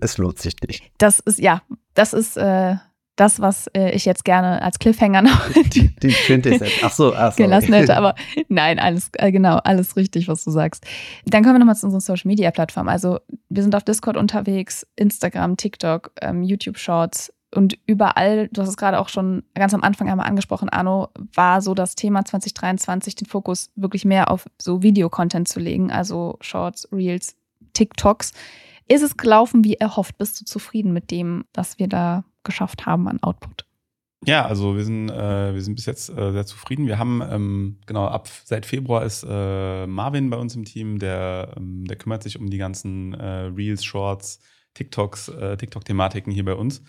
Es 0.00 0.18
lohnt 0.18 0.40
sich 0.40 0.56
nicht. 0.66 0.90
Das 0.98 1.20
ist, 1.20 1.38
ja, 1.38 1.62
das 1.94 2.14
ist 2.14 2.36
äh, 2.36 2.78
das, 3.16 3.40
was 3.40 3.66
äh, 3.68 3.90
ich 3.90 4.04
jetzt 4.04 4.24
gerne 4.24 4.62
als 4.62 4.78
Cliffhanger 4.78 5.22
noch 5.22 5.48
die, 5.74 5.94
die 5.96 6.14
Ach 6.82 6.92
so, 6.92 7.14
ach 7.14 7.32
so. 7.32 7.42
gelassen 7.42 7.72
hätte. 7.72 7.96
Aber 7.96 8.14
nein, 8.48 8.78
alles 8.78 9.10
äh, 9.14 9.30
genau, 9.30 9.56
alles 9.58 9.96
richtig, 9.96 10.28
was 10.28 10.44
du 10.44 10.50
sagst. 10.50 10.84
Dann 11.26 11.42
kommen 11.42 11.56
wir 11.56 11.58
nochmal 11.58 11.76
zu 11.76 11.86
unseren 11.86 12.00
Social 12.00 12.28
Media 12.28 12.50
Plattformen. 12.50 12.88
Also 12.88 13.20
wir 13.48 13.62
sind 13.62 13.74
auf 13.74 13.84
Discord 13.84 14.16
unterwegs, 14.16 14.86
Instagram, 14.96 15.56
TikTok, 15.56 16.12
ähm, 16.22 16.42
YouTube 16.42 16.78
Shorts 16.78 17.32
und 17.54 17.78
überall. 17.86 18.48
Du 18.48 18.62
hast 18.62 18.68
es 18.70 18.76
gerade 18.76 18.98
auch 18.98 19.08
schon 19.08 19.42
ganz 19.54 19.74
am 19.74 19.82
Anfang 19.82 20.08
einmal 20.08 20.26
angesprochen, 20.26 20.70
Arno, 20.70 21.08
war 21.34 21.60
so 21.60 21.74
das 21.74 21.94
Thema 21.94 22.24
2023, 22.24 23.14
den 23.14 23.26
Fokus 23.26 23.70
wirklich 23.76 24.04
mehr 24.04 24.30
auf 24.30 24.46
so 24.60 24.82
Videocontent 24.82 25.48
zu 25.48 25.60
legen, 25.60 25.90
also 25.90 26.38
Shorts, 26.40 26.88
Reels, 26.92 27.36
TikToks. 27.74 28.32
Ist 28.88 29.02
es 29.02 29.16
gelaufen 29.16 29.64
wie 29.64 29.74
erhofft? 29.74 30.18
Bist 30.18 30.40
du 30.40 30.44
zufrieden 30.44 30.92
mit 30.92 31.10
dem, 31.10 31.44
was 31.54 31.78
wir 31.78 31.88
da 31.88 32.24
geschafft 32.44 32.86
haben 32.86 33.08
an 33.08 33.22
Output? 33.22 33.66
Ja, 34.24 34.46
also 34.46 34.76
wir 34.76 34.84
sind, 34.84 35.10
äh, 35.10 35.52
wir 35.52 35.62
sind 35.62 35.74
bis 35.74 35.86
jetzt 35.86 36.08
äh, 36.10 36.32
sehr 36.32 36.46
zufrieden. 36.46 36.86
Wir 36.86 36.98
haben, 36.98 37.22
ähm, 37.28 37.78
genau, 37.86 38.06
ab 38.06 38.28
seit 38.44 38.66
Februar 38.66 39.04
ist 39.04 39.26
äh, 39.28 39.86
Marvin 39.88 40.30
bei 40.30 40.36
uns 40.36 40.54
im 40.54 40.64
Team, 40.64 41.00
der, 41.00 41.54
ähm, 41.56 41.84
der 41.86 41.96
kümmert 41.96 42.22
sich 42.22 42.38
um 42.38 42.48
die 42.48 42.58
ganzen 42.58 43.14
äh, 43.14 43.46
Reels, 43.46 43.84
Shorts, 43.84 44.38
TikToks, 44.74 45.28
äh, 45.28 45.56
TikTok-Thematiken 45.56 46.32
hier 46.32 46.44
bei 46.44 46.54
uns. 46.54 46.82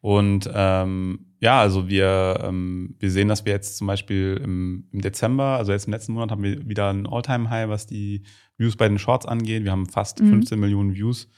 Und 0.00 0.50
ähm, 0.52 1.26
ja, 1.40 1.60
also 1.60 1.88
wir, 1.88 2.40
ähm, 2.42 2.96
wir 2.98 3.10
sehen, 3.10 3.28
dass 3.28 3.44
wir 3.44 3.52
jetzt 3.52 3.76
zum 3.76 3.86
Beispiel 3.86 4.40
im, 4.42 4.88
im 4.92 5.00
Dezember, 5.00 5.58
also 5.58 5.72
jetzt 5.72 5.86
im 5.86 5.92
letzten 5.92 6.14
Monat, 6.14 6.32
haben 6.32 6.42
wir 6.42 6.68
wieder 6.68 6.90
ein 6.90 7.06
All-Time-High, 7.06 7.68
was 7.68 7.86
die 7.86 8.22
Views 8.56 8.76
bei 8.76 8.88
den 8.88 8.98
Shorts 8.98 9.26
angeht. 9.26 9.62
Wir 9.62 9.72
haben 9.72 9.86
fast 9.86 10.20
mhm. 10.20 10.30
15 10.30 10.58
Millionen 10.58 10.94
Views 10.94 11.28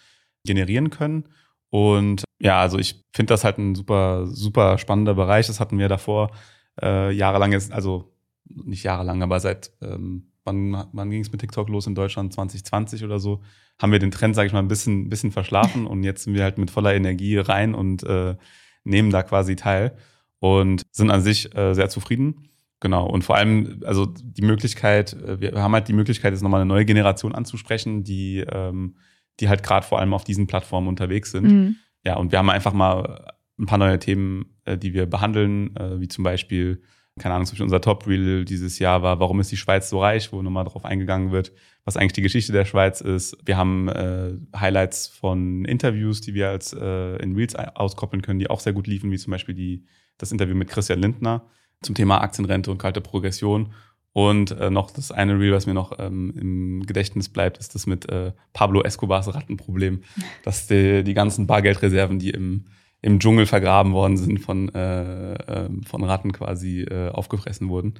generieren 0.44 0.90
können. 0.90 1.24
Und 1.70 2.24
ja, 2.42 2.60
also 2.60 2.76
ich 2.78 3.04
finde 3.14 3.32
das 3.32 3.44
halt 3.44 3.58
ein 3.58 3.76
super, 3.76 4.26
super 4.26 4.76
spannender 4.76 5.14
Bereich. 5.14 5.46
Das 5.46 5.60
hatten 5.60 5.78
wir 5.78 5.88
davor 5.88 6.32
äh, 6.80 7.12
jahrelang 7.12 7.52
jetzt, 7.52 7.72
also 7.72 8.12
nicht 8.48 8.82
jahrelang, 8.82 9.22
aber 9.22 9.38
seit 9.38 9.70
ähm, 9.80 10.32
wann, 10.44 10.88
wann 10.92 11.10
ging 11.10 11.22
es 11.22 11.30
mit 11.30 11.40
TikTok 11.40 11.68
los 11.68 11.86
in 11.86 11.94
Deutschland? 11.94 12.32
2020 12.32 13.04
oder 13.04 13.20
so. 13.20 13.42
Haben 13.80 13.92
wir 13.92 14.00
den 14.00 14.10
Trend, 14.10 14.34
sage 14.34 14.48
ich 14.48 14.52
mal, 14.52 14.58
ein 14.58 14.66
bisschen, 14.66 15.08
bisschen 15.08 15.30
verschlafen 15.30 15.86
und 15.86 16.02
jetzt 16.02 16.24
sind 16.24 16.34
wir 16.34 16.42
halt 16.42 16.58
mit 16.58 16.72
voller 16.72 16.94
Energie 16.94 17.38
rein 17.38 17.76
und 17.76 18.02
äh, 18.02 18.34
nehmen 18.82 19.10
da 19.10 19.22
quasi 19.22 19.54
teil 19.54 19.96
und 20.40 20.82
sind 20.90 21.12
an 21.12 21.22
sich 21.22 21.54
äh, 21.56 21.74
sehr 21.74 21.90
zufrieden. 21.90 22.48
Genau. 22.80 23.06
Und 23.06 23.22
vor 23.22 23.36
allem, 23.36 23.82
also 23.84 24.06
die 24.06 24.42
Möglichkeit, 24.42 25.12
äh, 25.12 25.40
wir 25.40 25.62
haben 25.62 25.74
halt 25.74 25.86
die 25.86 25.92
Möglichkeit, 25.92 26.32
jetzt 26.32 26.42
nochmal 26.42 26.62
eine 26.62 26.68
neue 26.68 26.84
Generation 26.84 27.36
anzusprechen, 27.36 28.02
die, 28.02 28.44
ähm, 28.50 28.96
die 29.38 29.48
halt 29.48 29.62
gerade 29.62 29.86
vor 29.86 30.00
allem 30.00 30.12
auf 30.12 30.24
diesen 30.24 30.48
Plattformen 30.48 30.88
unterwegs 30.88 31.30
sind. 31.30 31.44
Mhm. 31.44 31.76
Ja, 32.04 32.16
und 32.16 32.32
wir 32.32 32.38
haben 32.38 32.50
einfach 32.50 32.72
mal 32.72 33.32
ein 33.58 33.66
paar 33.66 33.78
neue 33.78 33.98
Themen, 33.98 34.46
äh, 34.64 34.76
die 34.76 34.94
wir 34.94 35.06
behandeln, 35.06 35.76
äh, 35.76 36.00
wie 36.00 36.08
zum 36.08 36.24
Beispiel, 36.24 36.82
keine 37.18 37.34
Ahnung, 37.34 37.46
zum 37.46 37.54
Beispiel 37.54 37.64
unser 37.64 37.80
Top-Reel 37.80 38.44
dieses 38.44 38.78
Jahr 38.78 39.02
war, 39.02 39.20
warum 39.20 39.40
ist 39.40 39.52
die 39.52 39.56
Schweiz 39.56 39.88
so 39.88 40.00
reich, 40.00 40.32
wo 40.32 40.42
nochmal 40.42 40.64
drauf 40.64 40.84
eingegangen 40.84 41.30
wird, 41.30 41.52
was 41.84 41.96
eigentlich 41.96 42.14
die 42.14 42.22
Geschichte 42.22 42.52
der 42.52 42.64
Schweiz 42.64 43.00
ist. 43.00 43.36
Wir 43.44 43.56
haben 43.56 43.88
äh, 43.88 44.32
Highlights 44.56 45.08
von 45.08 45.64
Interviews, 45.64 46.20
die 46.20 46.34
wir 46.34 46.48
als 46.48 46.72
äh, 46.72 47.16
in 47.16 47.34
Reels 47.36 47.54
auskoppeln 47.54 48.22
können, 48.22 48.38
die 48.38 48.50
auch 48.50 48.60
sehr 48.60 48.72
gut 48.72 48.86
liefen, 48.86 49.10
wie 49.10 49.18
zum 49.18 49.30
Beispiel 49.30 49.54
die, 49.54 49.84
das 50.18 50.32
Interview 50.32 50.54
mit 50.54 50.68
Christian 50.68 51.00
Lindner 51.00 51.46
zum 51.82 51.94
Thema 51.94 52.20
Aktienrente 52.20 52.70
und 52.70 52.78
kalte 52.78 53.00
Progression. 53.00 53.72
Und 54.12 54.50
äh, 54.50 54.70
noch 54.70 54.90
das 54.90 55.10
eine 55.10 55.38
Reel, 55.38 55.52
was 55.52 55.66
mir 55.66 55.74
noch 55.74 55.98
ähm, 55.98 56.34
im 56.36 56.86
Gedächtnis 56.86 57.30
bleibt, 57.30 57.58
ist 57.58 57.74
das 57.74 57.86
mit 57.86 58.08
äh, 58.10 58.32
Pablo 58.52 58.82
Escobars 58.82 59.34
Rattenproblem, 59.34 60.02
dass 60.44 60.66
die, 60.66 61.02
die 61.02 61.14
ganzen 61.14 61.46
Bargeldreserven, 61.46 62.18
die 62.18 62.30
im, 62.30 62.66
im 63.00 63.20
Dschungel 63.20 63.46
vergraben 63.46 63.92
worden 63.92 64.16
sind, 64.18 64.38
von, 64.38 64.68
äh, 64.74 65.34
äh, 65.34 65.70
von 65.86 66.04
Ratten 66.04 66.32
quasi 66.32 66.82
äh, 66.82 67.08
aufgefressen 67.08 67.68
wurden. 67.68 67.94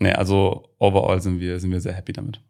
Nee, 0.00 0.12
also 0.12 0.74
overall 0.78 1.20
sind 1.20 1.38
wir, 1.38 1.60
sind 1.60 1.70
wir 1.70 1.80
sehr 1.80 1.94
happy 1.94 2.12
damit. 2.12 2.40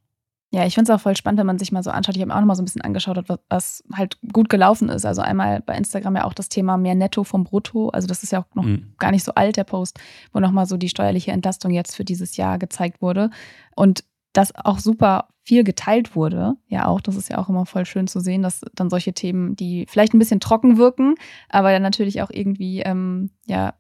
Ja, 0.54 0.64
ich 0.64 0.74
finde 0.76 0.92
es 0.92 0.96
auch 0.96 1.02
voll 1.02 1.16
spannend, 1.16 1.40
wenn 1.40 1.48
man 1.48 1.58
sich 1.58 1.72
mal 1.72 1.82
so 1.82 1.90
anschaut. 1.90 2.14
Ich 2.14 2.22
habe 2.22 2.32
auch 2.32 2.38
noch 2.38 2.46
mal 2.46 2.54
so 2.54 2.62
ein 2.62 2.64
bisschen 2.64 2.82
angeschaut, 2.82 3.20
was, 3.26 3.40
was, 3.48 3.84
halt 3.92 4.18
gut 4.32 4.48
gelaufen 4.48 4.88
ist. 4.88 5.04
Also 5.04 5.20
einmal 5.20 5.60
bei 5.60 5.76
Instagram 5.76 6.14
ja 6.14 6.24
auch 6.26 6.32
das 6.32 6.48
Thema 6.48 6.76
mehr 6.76 6.94
Netto 6.94 7.24
vom 7.24 7.42
Brutto. 7.42 7.88
Also 7.88 8.06
das 8.06 8.22
ist 8.22 8.30
ja 8.30 8.38
auch 8.38 8.54
noch 8.54 8.62
mhm. 8.62 8.92
gar 9.00 9.10
nicht 9.10 9.24
so 9.24 9.34
alt, 9.34 9.56
der 9.56 9.64
Post, 9.64 9.98
wo 10.32 10.38
noch 10.38 10.52
mal 10.52 10.66
so 10.66 10.76
die 10.76 10.88
steuerliche 10.88 11.32
Entlastung 11.32 11.72
jetzt 11.72 11.96
für 11.96 12.04
dieses 12.04 12.36
Jahr 12.36 12.60
gezeigt 12.60 13.02
wurde. 13.02 13.30
Und 13.74 14.04
das 14.32 14.54
auch 14.54 14.78
super 14.78 15.26
viel 15.42 15.64
geteilt 15.64 16.14
wurde. 16.14 16.54
Ja, 16.68 16.86
auch, 16.86 17.00
das 17.00 17.16
ist 17.16 17.30
ja 17.30 17.38
auch 17.38 17.48
immer 17.48 17.66
voll 17.66 17.84
schön 17.84 18.06
zu 18.06 18.20
sehen, 18.20 18.42
dass 18.42 18.60
dann 18.76 18.90
solche 18.90 19.12
Themen, 19.12 19.56
die 19.56 19.86
vielleicht 19.88 20.14
ein 20.14 20.20
bisschen 20.20 20.38
trocken 20.38 20.76
wirken, 20.76 21.16
aber 21.48 21.72
dann 21.72 21.82
natürlich 21.82 22.22
auch 22.22 22.30
irgendwie, 22.30 22.78
ähm, 22.82 23.30
ja, 23.46 23.74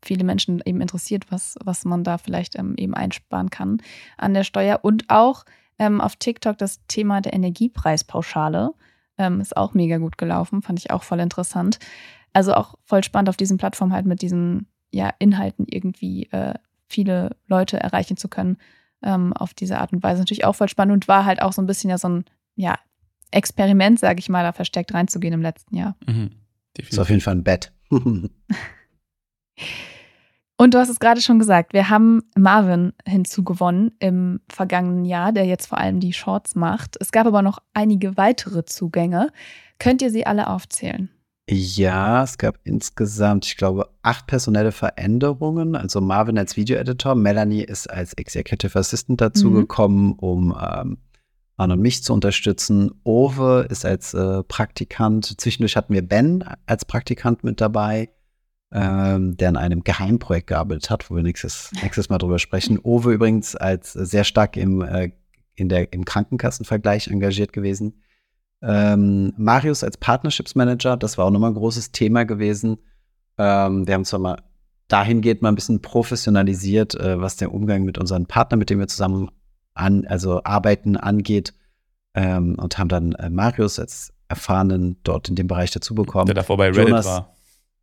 viele 0.00 0.22
Menschen 0.22 0.62
eben 0.64 0.80
interessiert, 0.80 1.26
was, 1.30 1.56
was 1.64 1.84
man 1.84 2.04
da 2.04 2.18
vielleicht 2.18 2.56
ähm, 2.56 2.76
eben 2.76 2.94
einsparen 2.94 3.50
kann 3.50 3.78
an 4.16 4.32
der 4.32 4.44
Steuer. 4.44 4.78
Und 4.82 5.10
auch 5.10 5.44
ähm, 5.80 6.00
auf 6.00 6.14
TikTok 6.14 6.58
das 6.58 6.86
Thema 6.86 7.20
der 7.20 7.32
Energiepreispauschale. 7.32 8.72
Ähm, 9.18 9.40
ist 9.40 9.56
auch 9.56 9.74
mega 9.74 9.96
gut 9.96 10.18
gelaufen, 10.18 10.62
fand 10.62 10.78
ich 10.78 10.90
auch 10.90 11.02
voll 11.02 11.18
interessant. 11.18 11.78
Also 12.32 12.54
auch 12.54 12.76
voll 12.84 13.02
spannend 13.02 13.28
auf 13.28 13.36
diesen 13.36 13.58
Plattformen 13.58 13.92
halt 13.92 14.06
mit 14.06 14.22
diesen 14.22 14.68
ja, 14.92 15.12
Inhalten 15.18 15.66
irgendwie 15.68 16.30
äh, 16.30 16.54
viele 16.88 17.36
Leute 17.46 17.80
erreichen 17.80 18.16
zu 18.16 18.28
können 18.28 18.58
ähm, 19.02 19.32
auf 19.32 19.54
diese 19.54 19.78
Art 19.78 19.92
und 19.92 20.02
Weise. 20.02 20.20
Natürlich 20.20 20.44
auch 20.44 20.54
voll 20.54 20.68
spannend 20.68 20.92
und 20.92 21.08
war 21.08 21.24
halt 21.24 21.42
auch 21.42 21.52
so 21.52 21.62
ein 21.62 21.66
bisschen 21.66 21.90
ja 21.90 21.98
so 21.98 22.08
ein 22.08 22.24
ja, 22.56 22.78
Experiment, 23.30 23.98
sage 23.98 24.20
ich 24.20 24.28
mal, 24.28 24.42
da 24.42 24.52
versteckt 24.52 24.92
reinzugehen 24.92 25.32
im 25.34 25.42
letzten 25.42 25.76
Jahr. 25.76 25.96
Mhm, 26.06 26.30
ist 26.76 26.98
auf 26.98 27.08
jeden 27.08 27.22
Fall 27.22 27.36
ein 27.36 27.44
Bett. 27.44 27.72
Und 30.60 30.74
du 30.74 30.78
hast 30.78 30.90
es 30.90 31.00
gerade 31.00 31.22
schon 31.22 31.38
gesagt, 31.38 31.72
wir 31.72 31.88
haben 31.88 32.22
Marvin 32.36 32.92
hinzugewonnen 33.06 33.92
im 33.98 34.40
vergangenen 34.46 35.06
Jahr, 35.06 35.32
der 35.32 35.46
jetzt 35.46 35.68
vor 35.68 35.78
allem 35.78 36.00
die 36.00 36.12
Shorts 36.12 36.54
macht. 36.54 36.98
Es 37.00 37.12
gab 37.12 37.26
aber 37.26 37.40
noch 37.40 37.60
einige 37.72 38.18
weitere 38.18 38.66
Zugänge. 38.66 39.28
Könnt 39.78 40.02
ihr 40.02 40.10
sie 40.10 40.26
alle 40.26 40.48
aufzählen? 40.48 41.08
Ja, 41.48 42.22
es 42.22 42.36
gab 42.36 42.58
insgesamt, 42.62 43.46
ich 43.46 43.56
glaube, 43.56 43.88
acht 44.02 44.26
personelle 44.26 44.70
Veränderungen. 44.70 45.76
Also 45.76 46.02
Marvin 46.02 46.36
als 46.36 46.58
Video-Editor, 46.58 47.14
Melanie 47.14 47.62
ist 47.62 47.88
als 47.88 48.12
Executive 48.12 48.78
Assistant 48.78 49.18
dazugekommen, 49.18 50.08
mhm. 50.08 50.18
um 50.18 50.58
ähm, 50.62 50.98
Arne 51.56 51.72
und 51.72 51.80
mich 51.80 52.04
zu 52.04 52.12
unterstützen. 52.12 52.90
Ove 53.04 53.66
ist 53.70 53.86
als 53.86 54.12
äh, 54.12 54.42
Praktikant. 54.42 55.40
Zwischendurch 55.40 55.76
hatten 55.76 55.94
wir 55.94 56.06
Ben 56.06 56.44
als 56.66 56.84
Praktikant 56.84 57.44
mit 57.44 57.62
dabei 57.62 58.10
ähm, 58.72 59.36
der 59.36 59.48
an 59.48 59.56
einem 59.56 59.82
Geheimprojekt 59.82 60.48
gearbeitet 60.48 60.90
hat, 60.90 61.10
wo 61.10 61.16
wir 61.16 61.22
nächstes, 61.22 61.70
nächstes 61.82 62.08
Mal 62.08 62.18
drüber 62.18 62.38
sprechen. 62.38 62.78
Owe 62.82 63.12
übrigens 63.12 63.56
als 63.56 63.92
sehr 63.92 64.24
stark 64.24 64.56
im, 64.56 64.82
äh, 64.82 65.10
in 65.54 65.68
der, 65.68 65.92
im 65.92 66.04
Krankenkassenvergleich 66.04 67.08
engagiert 67.08 67.52
gewesen. 67.52 68.02
Ähm, 68.62 69.32
Marius 69.36 69.82
als 69.82 69.96
Partnerships 69.96 70.54
Manager, 70.54 70.96
das 70.96 71.18
war 71.18 71.24
auch 71.26 71.30
nochmal 71.30 71.50
ein 71.50 71.56
großes 71.56 71.92
Thema 71.92 72.24
gewesen. 72.24 72.78
Ähm, 73.38 73.86
wir 73.86 73.94
haben 73.94 74.04
zwar 74.04 74.20
mal 74.20 74.42
dahingehend 74.88 75.42
mal 75.42 75.48
ein 75.48 75.54
bisschen 75.54 75.82
professionalisiert, 75.82 76.94
äh, 76.94 77.20
was 77.20 77.36
der 77.36 77.52
Umgang 77.52 77.84
mit 77.84 77.98
unseren 77.98 78.26
Partnern, 78.26 78.58
mit 78.58 78.70
denen 78.70 78.80
wir 78.80 78.88
zusammen 78.88 79.30
an, 79.74 80.06
also 80.06 80.42
arbeiten, 80.44 80.96
angeht. 80.96 81.54
Ähm, 82.12 82.56
und 82.58 82.76
haben 82.76 82.88
dann 82.88 83.12
äh, 83.12 83.30
Marius 83.30 83.78
als 83.78 84.12
Erfahrenen 84.28 84.98
dort 85.04 85.28
in 85.28 85.36
dem 85.36 85.46
Bereich 85.46 85.70
dazu 85.70 85.94
bekommen. 85.94 86.26
Der 86.26 86.34
davor 86.34 86.56
bei 86.56 86.68
Reddit 86.68 86.88
Jonas, 86.88 87.06
war. 87.06 87.36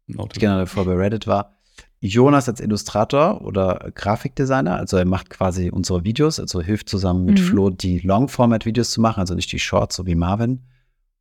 Noted. 0.07 0.39
Genau, 0.39 0.57
der 0.57 0.67
vorher 0.67 0.95
bei 0.95 0.99
Reddit 0.99 1.27
war. 1.27 1.57
Jonas 1.99 2.47
als 2.47 2.59
Illustrator 2.59 3.41
oder 3.41 3.91
Grafikdesigner, 3.95 4.75
also 4.77 4.97
er 4.97 5.05
macht 5.05 5.29
quasi 5.29 5.69
unsere 5.71 6.03
Videos, 6.03 6.39
also 6.39 6.61
hilft 6.61 6.89
zusammen 6.89 7.25
mit 7.25 7.39
mhm. 7.39 7.43
Flo, 7.43 7.69
die 7.69 7.99
Long-Format-Videos 7.99 8.91
zu 8.91 9.01
machen, 9.01 9.19
also 9.19 9.33
nicht 9.33 9.51
die 9.51 9.59
Shorts, 9.59 9.95
so 9.95 10.05
wie 10.05 10.15
Marvin. 10.15 10.63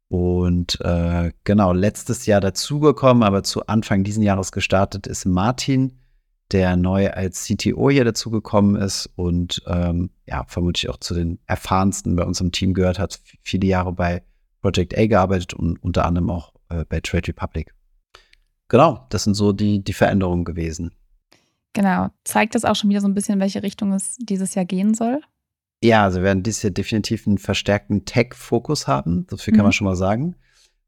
Und 0.08 0.78
äh, 0.82 1.32
genau, 1.44 1.72
letztes 1.72 2.26
Jahr 2.26 2.40
dazugekommen, 2.40 3.22
aber 3.22 3.42
zu 3.42 3.66
Anfang 3.66 4.04
diesen 4.04 4.22
Jahres 4.22 4.52
gestartet 4.52 5.06
ist 5.06 5.24
Martin, 5.24 5.98
der 6.52 6.76
neu 6.76 7.10
als 7.10 7.44
CTO 7.44 7.90
hier 7.90 8.04
dazugekommen 8.04 8.76
ist 8.76 9.10
und 9.16 9.62
ähm, 9.66 10.10
ja, 10.26 10.44
vermutlich 10.46 10.88
auch 10.90 10.98
zu 10.98 11.14
den 11.14 11.40
erfahrensten 11.46 12.14
bei 12.14 12.24
unserem 12.24 12.52
Team 12.52 12.72
gehört 12.72 12.98
hat, 12.98 13.18
viele 13.42 13.66
Jahre 13.66 13.92
bei 13.92 14.22
Project 14.60 14.96
A 14.96 15.06
gearbeitet 15.06 15.54
und 15.54 15.82
unter 15.82 16.04
anderem 16.04 16.30
auch 16.30 16.52
äh, 16.68 16.84
bei 16.88 17.00
Trade 17.00 17.28
Republic. 17.28 17.75
Genau, 18.68 19.06
das 19.10 19.24
sind 19.24 19.34
so 19.34 19.52
die, 19.52 19.82
die 19.82 19.92
Veränderungen 19.92 20.44
gewesen. 20.44 20.92
Genau. 21.72 22.08
Zeigt 22.24 22.54
das 22.54 22.64
auch 22.64 22.74
schon 22.74 22.90
wieder 22.90 23.00
so 23.00 23.08
ein 23.08 23.14
bisschen, 23.14 23.34
in 23.34 23.40
welche 23.40 23.62
Richtung 23.62 23.92
es 23.92 24.16
dieses 24.18 24.54
Jahr 24.54 24.64
gehen 24.64 24.94
soll? 24.94 25.20
Ja, 25.82 26.04
also 26.04 26.18
wir 26.18 26.24
werden 26.24 26.42
dieses 26.42 26.62
Jahr 26.62 26.70
definitiv 26.70 27.26
einen 27.26 27.38
verstärkten 27.38 28.04
Tech-Fokus 28.06 28.88
haben. 28.88 29.26
So 29.30 29.36
viel 29.36 29.52
kann 29.52 29.60
mhm. 29.60 29.64
man 29.64 29.72
schon 29.72 29.84
mal 29.86 29.96
sagen. 29.96 30.36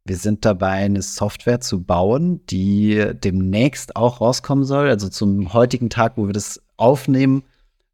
Wir 0.04 0.16
sind 0.16 0.46
dabei, 0.46 0.84
eine 0.84 1.02
Software 1.02 1.60
zu 1.60 1.84
bauen, 1.84 2.40
die 2.46 3.12
demnächst 3.22 3.96
auch 3.96 4.22
rauskommen 4.22 4.64
soll. 4.64 4.88
Also 4.88 5.10
zum 5.10 5.52
heutigen 5.52 5.90
Tag, 5.90 6.16
wo 6.16 6.26
wir 6.26 6.32
das 6.32 6.62
aufnehmen 6.78 7.44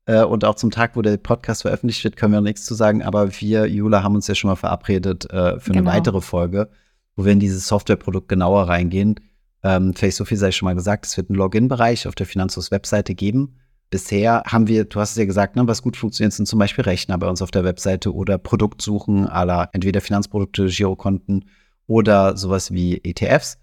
äh, 0.06 0.22
und 0.22 0.44
auch 0.44 0.54
zum 0.54 0.70
Tag, 0.70 0.94
wo 0.94 1.02
der 1.02 1.16
Podcast 1.16 1.62
veröffentlicht 1.62 2.04
wird, 2.04 2.16
können 2.16 2.32
wir 2.32 2.40
noch 2.40 2.44
nichts 2.44 2.64
zu 2.64 2.74
sagen. 2.74 3.02
Aber 3.02 3.40
wir, 3.40 3.66
Jula, 3.66 4.04
haben 4.04 4.14
uns 4.14 4.28
ja 4.28 4.36
schon 4.36 4.48
mal 4.48 4.56
verabredet 4.56 5.28
äh, 5.32 5.58
für 5.58 5.72
genau. 5.72 5.90
eine 5.90 5.98
weitere 5.98 6.20
Folge, 6.20 6.70
wo 7.16 7.24
wir 7.24 7.32
in 7.32 7.40
dieses 7.40 7.66
Softwareprodukt 7.66 8.28
genauer 8.28 8.68
reingehen. 8.68 9.16
Ähm, 9.64 9.94
vielleicht 9.94 10.16
so 10.16 10.26
viel 10.26 10.36
sei 10.36 10.52
schon 10.52 10.66
mal 10.66 10.74
gesagt, 10.74 11.06
es 11.06 11.16
wird 11.16 11.30
einen 11.30 11.38
Login-Bereich 11.38 12.06
auf 12.06 12.14
der 12.14 12.26
Finanzhaus-Webseite 12.26 13.14
geben. 13.14 13.56
Bisher 13.88 14.42
haben 14.46 14.68
wir, 14.68 14.84
du 14.84 15.00
hast 15.00 15.12
es 15.12 15.16
ja 15.16 15.24
gesagt, 15.24 15.56
ne, 15.56 15.66
was 15.66 15.82
gut 15.82 15.96
funktioniert, 15.96 16.34
sind 16.34 16.46
zum 16.46 16.58
Beispiel 16.58 16.84
Rechner 16.84 17.16
bei 17.16 17.28
uns 17.28 17.40
auf 17.40 17.50
der 17.50 17.64
Webseite 17.64 18.12
oder 18.12 18.36
Produktsuchen 18.38 19.26
aller 19.26 19.70
entweder 19.72 20.02
Finanzprodukte, 20.02 20.66
Girokonten 20.66 21.46
oder 21.86 22.36
sowas 22.36 22.72
wie 22.72 23.00
ETFs. 23.02 23.58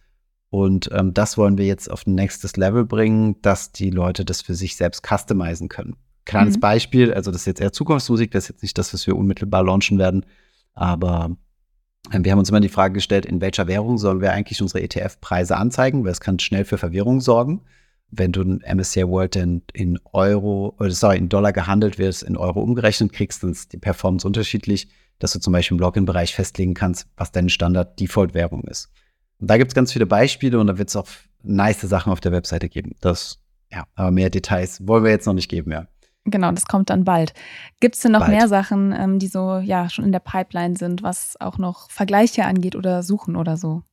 Und 0.50 0.90
ähm, 0.92 1.14
das 1.14 1.38
wollen 1.38 1.58
wir 1.58 1.66
jetzt 1.66 1.90
auf 1.90 2.06
ein 2.08 2.16
nächstes 2.16 2.58
Level 2.58 2.86
bringen, 2.86 3.42
dass 3.42 3.72
die 3.72 3.90
Leute 3.90 4.26
das 4.26 4.42
für 4.42 4.56
sich 4.56 4.76
selbst 4.76 5.06
customizen 5.08 5.70
können. 5.70 5.96
Kleines 6.26 6.56
mhm. 6.56 6.62
Beispiel, 6.62 7.14
also 7.14 7.32
das 7.32 7.42
ist 7.42 7.48
jetzt 7.48 7.62
eher 7.62 7.72
Zukunftsmusik, 7.72 8.32
das 8.32 8.46
ist 8.46 8.50
jetzt 8.50 8.62
nicht 8.64 8.78
das, 8.78 8.94
was 8.94 9.08
wir 9.08 9.16
unmittelbar 9.16 9.64
launchen 9.64 9.98
werden, 9.98 10.26
aber 10.74 11.36
wir 12.10 12.32
haben 12.32 12.40
uns 12.40 12.50
immer 12.50 12.60
die 12.60 12.70
Frage 12.70 12.96
gestellt, 12.96 13.26
in 13.26 13.42
welcher 13.42 13.68
Währung 13.68 13.98
sollen 13.98 14.22
wir 14.22 14.34
eigentlich 14.34 14.62
unsere 14.62 14.82
ETF-Preise 14.82 15.56
anzeigen, 15.56 16.04
weil 16.04 16.12
es 16.12 16.20
kann 16.20 16.40
schnell 16.40 16.66
für 16.66 16.78
Verwirrung 16.78 17.22
sorgen. 17.22 17.62
Wenn 18.10 18.32
du 18.32 18.42
ein 18.42 18.62
MSCI 18.78 19.08
World 19.08 19.36
in, 19.38 19.62
in 19.74 20.00
Euro, 20.12 20.76
oder 20.80 20.92
sorry, 20.92 21.18
in 21.18 21.30
Dollar 21.30 21.54
gehandelt 21.54 21.98
wirst, 21.98 22.24
in 22.24 22.36
Euro 22.36 22.62
umgerechnet 22.62 23.14
kriegst, 23.14 23.44
dann 23.44 23.52
ist 23.52 23.72
die 23.72 23.78
Performance 23.78 24.28
unterschiedlich, 24.28 24.90
dass 25.20 25.32
du 25.34 25.40
zum 25.40 25.54
Beispiel 25.54 25.76
im 25.76 25.82
Login-Bereich 25.82 26.36
festlegen 26.36 26.74
kannst, 26.74 27.08
was 27.16 27.32
deine 27.32 27.50
Standard-Default-Währung 27.50 28.64
ist. 28.64 28.90
Und 29.40 29.50
da 29.50 29.58
gibt 29.58 29.72
es 29.72 29.76
ganz 29.76 29.94
viele 29.94 30.06
Beispiele 30.06 30.60
und 30.60 30.68
da 30.68 30.78
wird 30.78 30.90
es 30.90 30.96
auch 30.96 31.08
nice 31.44 31.82
Sachen 31.82 32.12
auf 32.12 32.20
der 32.20 32.32
Webseite 32.32 32.68
geben. 32.68 32.96
Das, 33.00 33.40
ja, 33.72 33.86
aber 33.96 34.12
mehr 34.12 34.30
Details 34.30 34.86
wollen 34.86 35.04
wir 35.04 35.12
jetzt 35.12 35.26
noch 35.26 35.34
nicht 35.34 35.50
geben, 35.50 35.72
ja. 35.72 35.88
Genau, 36.26 36.52
das 36.52 36.66
kommt 36.66 36.90
dann 36.90 37.04
bald. 37.04 37.34
Gibt 37.80 37.96
es 37.96 38.02
denn 38.02 38.12
noch 38.12 38.20
bald. 38.20 38.32
mehr 38.32 38.48
Sachen, 38.48 38.94
ähm, 38.94 39.18
die 39.18 39.28
so 39.28 39.58
ja 39.58 39.90
schon 39.90 40.06
in 40.06 40.12
der 40.12 40.20
Pipeline 40.20 40.76
sind, 40.76 41.02
was 41.02 41.40
auch 41.40 41.58
noch 41.58 41.90
Vergleiche 41.90 42.46
angeht 42.46 42.76
oder 42.76 43.02
Suchen 43.02 43.36
oder 43.36 43.58
so? 43.58 43.84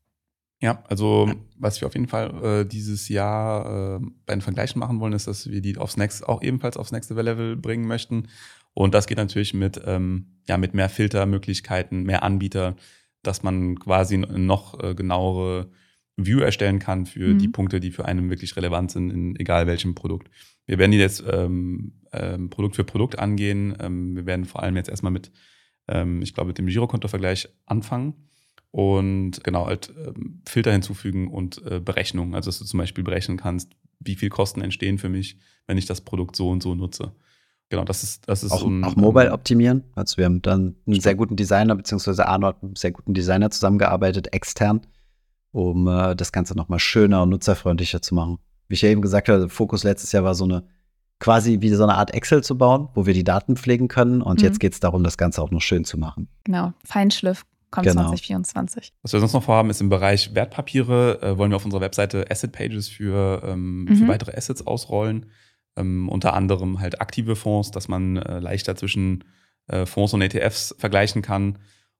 Ja, 0.61 0.83
also 0.89 1.33
was 1.57 1.81
wir 1.81 1.87
auf 1.87 1.95
jeden 1.95 2.09
Fall 2.09 2.45
äh, 2.45 2.64
dieses 2.66 3.09
Jahr 3.09 3.97
äh, 3.97 4.07
bei 4.26 4.35
den 4.35 4.41
Vergleichen 4.41 4.81
machen 4.81 4.99
wollen, 5.01 5.12
ist, 5.12 5.29
dass 5.29 5.49
wir 5.49 5.61
die 5.61 5.79
aufs 5.79 5.97
nächste, 5.97 6.29
auch 6.29 6.43
ebenfalls 6.43 6.76
aufs 6.76 6.93
nächste 6.93 7.14
Level 7.14 7.57
bringen 7.57 7.87
möchten. 7.87 8.29
Und 8.74 8.93
das 8.93 9.07
geht 9.07 9.18
natürlich 9.18 9.55
mit, 9.55 9.81
ähm, 9.87 10.39
ja, 10.49 10.59
mit 10.59 10.74
mehr 10.74 10.89
Filtermöglichkeiten, 10.89 12.03
mehr 12.03 12.24
Anbieter, 12.24 12.76
dass 13.22 13.43
man 13.43 13.79
quasi 13.79 14.18
noch 14.18 14.83
äh, 14.83 14.95
genauere 14.95 15.70
View 16.16 16.41
erstellen 16.41 16.81
kann 16.81 17.07
für 17.07 17.35
mhm. 17.35 17.39
die 17.39 17.49
Punkte, 17.49 17.81
die 17.81 17.93
für 17.93 18.05
einen 18.05 18.29
wirklich 18.29 18.57
relevant 18.57 18.91
sind, 18.91 19.11
in 19.11 19.37
egal 19.37 19.66
welchem 19.66 19.95
Produkt. 19.95 20.29
Wir 20.69 20.79
werden 20.79 20.93
die 20.93 20.99
jetzt 20.99 21.25
ähm, 21.27 21.93
ähm, 22.12 22.51
Produkt 22.51 22.77
für 22.77 22.85
Produkt 22.85 23.19
angehen. 23.19 23.77
Ähm, 23.81 24.14
wir 24.14 24.27
werden 24.27 24.45
vor 24.45 24.62
allem 24.62 24.77
jetzt 24.77 24.91
erstmal 24.91 25.11
mit, 25.11 25.33
ähm, 25.89 26.21
ich 26.21 26.35
glaube, 26.35 26.49
mit 26.49 26.59
dem 26.59 26.66
Girokontovergleich 26.66 27.49
anfangen 27.64 28.29
und 28.71 29.43
genau 29.43 29.66
halt 29.66 29.93
ähm, 30.07 30.43
Filter 30.47 30.71
hinzufügen 30.71 31.29
und 31.29 31.64
äh, 31.66 31.81
Berechnungen. 31.81 32.35
Also 32.35 32.51
dass 32.51 32.59
du 32.59 32.66
zum 32.66 32.79
Beispiel 32.79 33.03
berechnen 33.03 33.39
kannst, 33.39 33.73
wie 33.99 34.14
viel 34.14 34.29
Kosten 34.29 34.61
entstehen 34.61 34.99
für 34.99 35.09
mich, 35.09 35.39
wenn 35.66 35.79
ich 35.79 35.87
das 35.87 36.03
Produkt 36.03 36.37
so 36.37 36.51
und 36.51 36.62
so 36.62 36.75
nutze. 36.75 37.12
Genau, 37.71 37.85
das 37.85 38.03
ist, 38.03 38.29
das 38.29 38.45
ist 38.45 38.53
auch, 38.53 38.62
um, 38.62 38.85
auch 38.85 38.95
Mobile 38.95 39.33
optimieren. 39.33 39.85
Also 39.95 40.19
wir 40.19 40.27
haben 40.27 40.43
dann 40.43 40.77
einen 40.87 41.01
sehr 41.01 41.14
guten 41.14 41.37
Designer, 41.37 41.77
beziehungsweise 41.77 42.27
Arno 42.29 42.49
hat 42.49 42.62
einen 42.62 42.77
sehr 42.77 42.93
guten 42.93 43.14
Designer 43.14 43.51
zusammengearbeitet, 43.51 44.35
extern, 44.35 44.87
um 45.51 45.89
äh, 45.89 46.14
das 46.14 46.31
Ganze 46.31 46.55
nochmal 46.55 46.79
schöner 46.79 47.23
und 47.23 47.31
nutzerfreundlicher 47.31 48.03
zu 48.03 48.14
machen. 48.14 48.39
Wie 48.69 48.75
ich 48.75 48.83
ja 48.83 48.91
eben 48.91 49.03
gesagt 49.03 49.29
habe, 49.29 49.49
Fokus 49.49 49.85
letztes 49.85 50.12
Jahr 50.12 50.25
war 50.25 50.35
so 50.35 50.45
eine 50.45 50.64
quasi 51.19 51.61
wie 51.61 51.71
so 51.71 51.83
eine 51.83 51.95
Art 51.95 52.14
Excel 52.14 52.45
zu 52.45 52.57
bauen, 52.57 52.89
wo 52.95 53.07
wir 53.07 53.14
die 53.14 53.25
Daten 53.25 53.57
pflegen 53.57 53.89
können. 53.89 54.23
Und 54.23 54.41
mhm. 54.41 54.47
jetzt 54.47 54.61
geht 54.61 54.73
es 54.73 54.81
darum, 54.81 55.03
das 55.03 55.19
Ganze 55.19 55.43
auch 55.43 55.51
noch 55.51 55.62
schön 55.62 55.85
zu 55.85 55.99
machen. 55.99 56.29
Genau, 56.45 56.73
Feinschliff 56.85 57.45
kommt 57.71 57.87
genau. 57.87 58.03
2024. 58.03 58.93
Was 59.03 59.12
wir 59.12 59.21
sonst 59.21 59.33
noch 59.33 59.43
vorhaben, 59.43 59.71
ist 59.71 59.81
im 59.81 59.89
Bereich 59.89 60.35
Wertpapiere, 60.35 61.21
äh, 61.23 61.39
wollen 61.39 61.51
wir 61.51 61.57
auf 61.57 61.64
unserer 61.64 61.81
Webseite 61.81 62.31
Asset 62.31 62.53
Pages 62.53 62.89
für, 62.89 63.43
ähm, 63.45 63.85
mhm. 63.85 63.97
für 63.97 64.09
weitere 64.09 64.37
Assets 64.37 64.66
ausrollen. 64.66 65.27
Ähm, 65.77 66.09
unter 66.09 66.35
anderem 66.35 66.81
halt 66.81 67.01
aktive 67.01 67.37
Fonds, 67.37 67.71
dass 67.71 67.89
man 67.89 68.16
äh, 68.16 68.41
leichter 68.41 68.77
zwischen 68.77 69.25
äh, 69.66 69.87
Fonds 69.87 70.12
und 70.14 70.23
ETFs 70.23 70.75
vergleichen 70.79 71.23
kann. 71.23 71.59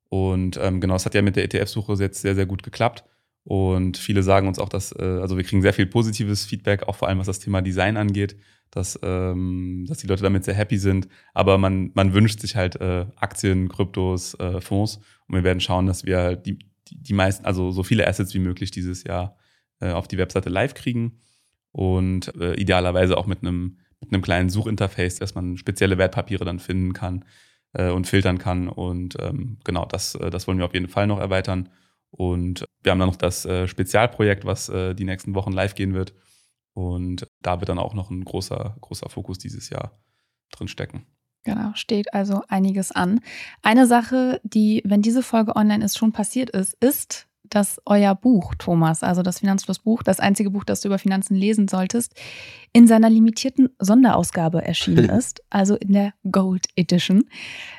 Und 0.09 0.59
ähm, 0.61 0.81
genau, 0.81 0.95
es 0.95 1.05
hat 1.05 1.15
ja 1.15 1.23
mit 1.23 1.37
der 1.37 1.45
ETF-Suche 1.45 1.95
jetzt 1.95 2.23
sehr, 2.23 2.35
sehr 2.35 2.47
gut 2.47 2.63
geklappt. 2.63 3.05
Und 3.49 3.97
viele 3.97 4.23
sagen 4.23 4.47
uns 4.47 4.59
auch, 4.59 4.69
dass, 4.69 4.93
äh, 4.93 5.03
also 5.03 5.39
wir 5.39 5.45
kriegen 5.45 5.63
sehr 5.63 5.73
viel 5.73 5.87
positives 5.87 6.45
Feedback, 6.45 6.83
auch 6.83 6.97
vor 6.97 7.09
allem 7.09 7.19
was 7.19 7.29
das 7.29 7.39
Thema 7.39 7.63
Design 7.63 7.97
angeht, 7.97 8.37
dass, 8.71 8.99
ähm, 9.03 9.87
dass 9.89 9.99
die 9.99 10.07
Leute 10.07 10.23
damit 10.23 10.45
sehr 10.45 10.53
happy 10.53 10.77
sind. 10.77 11.09
Aber 11.33 11.57
man, 11.57 11.91
man 11.95 12.13
wünscht 12.13 12.41
sich 12.41 12.57
halt 12.57 12.79
äh, 12.83 13.07
Aktien, 13.17 13.71
Kryptos, 13.71 14.35
äh, 14.35 14.61
Fonds. 14.61 15.01
Und 15.27 15.35
wir 15.35 15.45
werden 15.45 15.61
schauen, 15.61 15.87
dass 15.87 16.05
wir 16.05 16.37
die, 16.37 16.59
die, 16.89 17.03
die 17.03 17.15
meisten, 17.15 17.47
also 17.47 17.71
so 17.71 17.83
viele 17.83 18.07
Assets 18.07 18.35
wie 18.35 18.39
möglich 18.39 18.71
dieses 18.71 19.05
Jahr 19.05 19.39
äh, 19.81 19.93
auf 19.93 20.09
die 20.09 20.19
Webseite 20.19 20.51
live 20.51 20.75
kriegen 20.75 21.21
und 21.73 22.35
äh, 22.39 22.53
idealerweise 22.55 23.17
auch 23.17 23.27
mit 23.27 23.41
einem 23.41 23.79
mit 24.01 24.13
einem 24.13 24.23
kleinen 24.23 24.49
Suchinterface, 24.49 25.17
dass 25.19 25.35
man 25.35 25.57
spezielle 25.57 25.99
Wertpapiere 25.99 26.45
dann 26.45 26.59
finden 26.59 26.93
kann 26.93 27.25
äh, 27.73 27.91
und 27.91 28.07
filtern 28.07 28.39
kann. 28.39 28.69
Und 28.69 29.17
ähm, 29.21 29.59
genau, 29.65 29.87
das, 29.87 30.15
äh, 30.15 30.31
das 30.31 30.47
wollen 30.47 30.59
wir 30.59 30.67
auf 30.67 30.75
jeden 30.75 30.89
Fall 30.89 31.07
noch 31.07 31.19
erweitern. 31.19 31.69
Und 32.11 32.65
wir 32.83 32.93
haben 32.93 32.99
dann 32.99 33.09
noch 33.09 33.17
das 33.17 33.45
äh, 33.45 33.69
Spezialprojekt, 33.69 34.45
was 34.45 34.69
äh, 34.69 34.95
die 34.95 35.05
nächsten 35.05 35.35
Wochen 35.35 35.53
live 35.53 35.75
gehen 35.75 35.95
wird. 35.95 36.15
Und 36.73 37.27
da 37.43 37.61
wird 37.61 37.69
dann 37.69 37.79
auch 37.79 37.95
noch 37.95 38.11
ein 38.11 38.25
großer, 38.25 38.77
großer 38.81 39.09
Fokus 39.09 39.39
dieses 39.39 39.69
Jahr 39.69 39.99
drin 40.51 40.69
stecken. 40.69 41.07
Genau, 41.45 41.71
steht 41.75 42.13
also 42.15 42.43
einiges 42.49 42.93
an. 42.93 43.21
Eine 43.63 43.87
Sache, 43.87 44.41
die, 44.45 44.83
wenn 44.85 45.03
diese 45.03 45.23
Folge 45.23 45.57
online 45.57 45.85
ist, 45.85 45.97
schon 45.97 46.13
passiert 46.13 46.51
ist, 46.51 46.75
ist, 46.81 47.27
dass 47.45 47.81
euer 47.87 48.15
Buch, 48.15 48.55
Thomas, 48.59 49.03
also 49.03 49.23
das 49.23 49.39
Finanzflussbuch, 49.39 50.03
das 50.03 50.21
einzige 50.21 50.51
Buch, 50.51 50.65
das 50.65 50.81
du 50.81 50.89
über 50.89 50.99
Finanzen 50.99 51.35
lesen 51.35 51.69
solltest, 51.69 52.15
in 52.73 52.87
seiner 52.87 53.09
limitierten 53.09 53.71
Sonderausgabe 53.79 54.65
erschienen 54.65 55.09
ist, 55.11 55.43
also 55.51 55.77
in 55.77 55.93
der 55.93 56.13
Gold 56.31 56.67
Edition. 56.77 57.25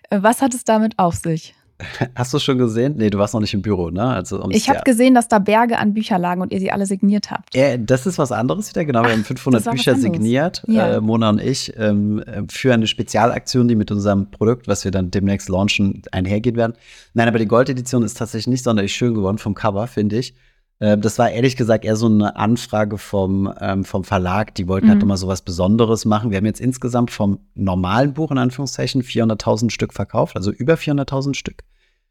Äh, 0.09 0.21
was 0.21 0.41
hat 0.41 0.53
es 0.53 0.63
damit 0.63 0.97
auf 0.97 1.15
sich? 1.15 1.55
Hast 2.15 2.33
du 2.33 2.39
schon 2.39 2.57
gesehen? 2.57 2.95
Nee, 2.97 3.09
du 3.09 3.17
warst 3.17 3.33
noch 3.33 3.41
nicht 3.41 3.53
im 3.53 3.61
Büro, 3.61 3.89
ne? 3.89 4.03
Also, 4.03 4.49
ich 4.49 4.69
habe 4.69 4.79
ja. 4.79 4.83
gesehen, 4.83 5.13
dass 5.13 5.27
da 5.27 5.39
Berge 5.39 5.77
an 5.77 5.93
Büchern 5.93 6.21
lagen 6.21 6.41
und 6.41 6.51
ihr 6.51 6.59
sie 6.59 6.71
alle 6.71 6.85
signiert 6.85 7.31
habt. 7.31 7.55
Äh, 7.55 7.79
das 7.79 8.05
ist 8.05 8.17
was 8.17 8.31
anderes 8.31 8.69
wieder, 8.69 8.85
genau. 8.85 9.03
Wir 9.03 9.11
haben 9.11 9.23
500 9.23 9.63
Bücher 9.71 9.95
signiert, 9.95 10.63
ja. 10.67 10.95
äh, 10.95 11.01
Mona 11.01 11.29
und 11.29 11.41
ich, 11.41 11.73
ähm, 11.77 12.19
äh, 12.19 12.43
für 12.49 12.73
eine 12.73 12.87
Spezialaktion, 12.87 13.67
die 13.67 13.75
mit 13.75 13.91
unserem 13.91 14.29
Produkt, 14.29 14.67
was 14.67 14.83
wir 14.83 14.91
dann 14.91 15.11
demnächst 15.11 15.49
launchen, 15.49 16.01
einhergehen 16.11 16.57
werden. 16.57 16.73
Nein, 17.13 17.27
aber 17.27 17.39
die 17.39 17.47
Gold-Edition 17.47 18.03
ist 18.03 18.17
tatsächlich 18.17 18.47
nicht 18.47 18.63
sonderlich 18.63 18.93
schön 18.93 19.13
geworden 19.13 19.37
vom 19.37 19.55
Cover, 19.55 19.87
finde 19.87 20.17
ich. 20.17 20.33
Ähm, 20.79 21.01
das 21.01 21.19
war 21.19 21.29
ehrlich 21.29 21.55
gesagt 21.55 21.85
eher 21.85 21.95
so 21.95 22.05
eine 22.05 22.35
Anfrage 22.35 22.97
vom, 22.97 23.53
ähm, 23.59 23.83
vom 23.83 24.03
Verlag. 24.03 24.55
Die 24.55 24.67
wollten 24.67 24.87
halt 24.87 24.97
mhm. 24.97 24.99
halt 24.99 25.03
immer 25.03 25.17
so 25.17 25.27
was 25.27 25.41
Besonderes 25.41 26.05
machen. 26.05 26.31
Wir 26.31 26.37
haben 26.37 26.45
jetzt 26.45 26.61
insgesamt 26.61 27.11
vom 27.11 27.39
normalen 27.53 28.13
Buch 28.13 28.31
in 28.31 28.37
Anführungszeichen 28.37 29.03
400.000 29.03 29.71
Stück 29.71 29.93
verkauft, 29.93 30.35
also 30.35 30.51
über 30.51 30.75
400.000 30.75 31.35
Stück. 31.35 31.63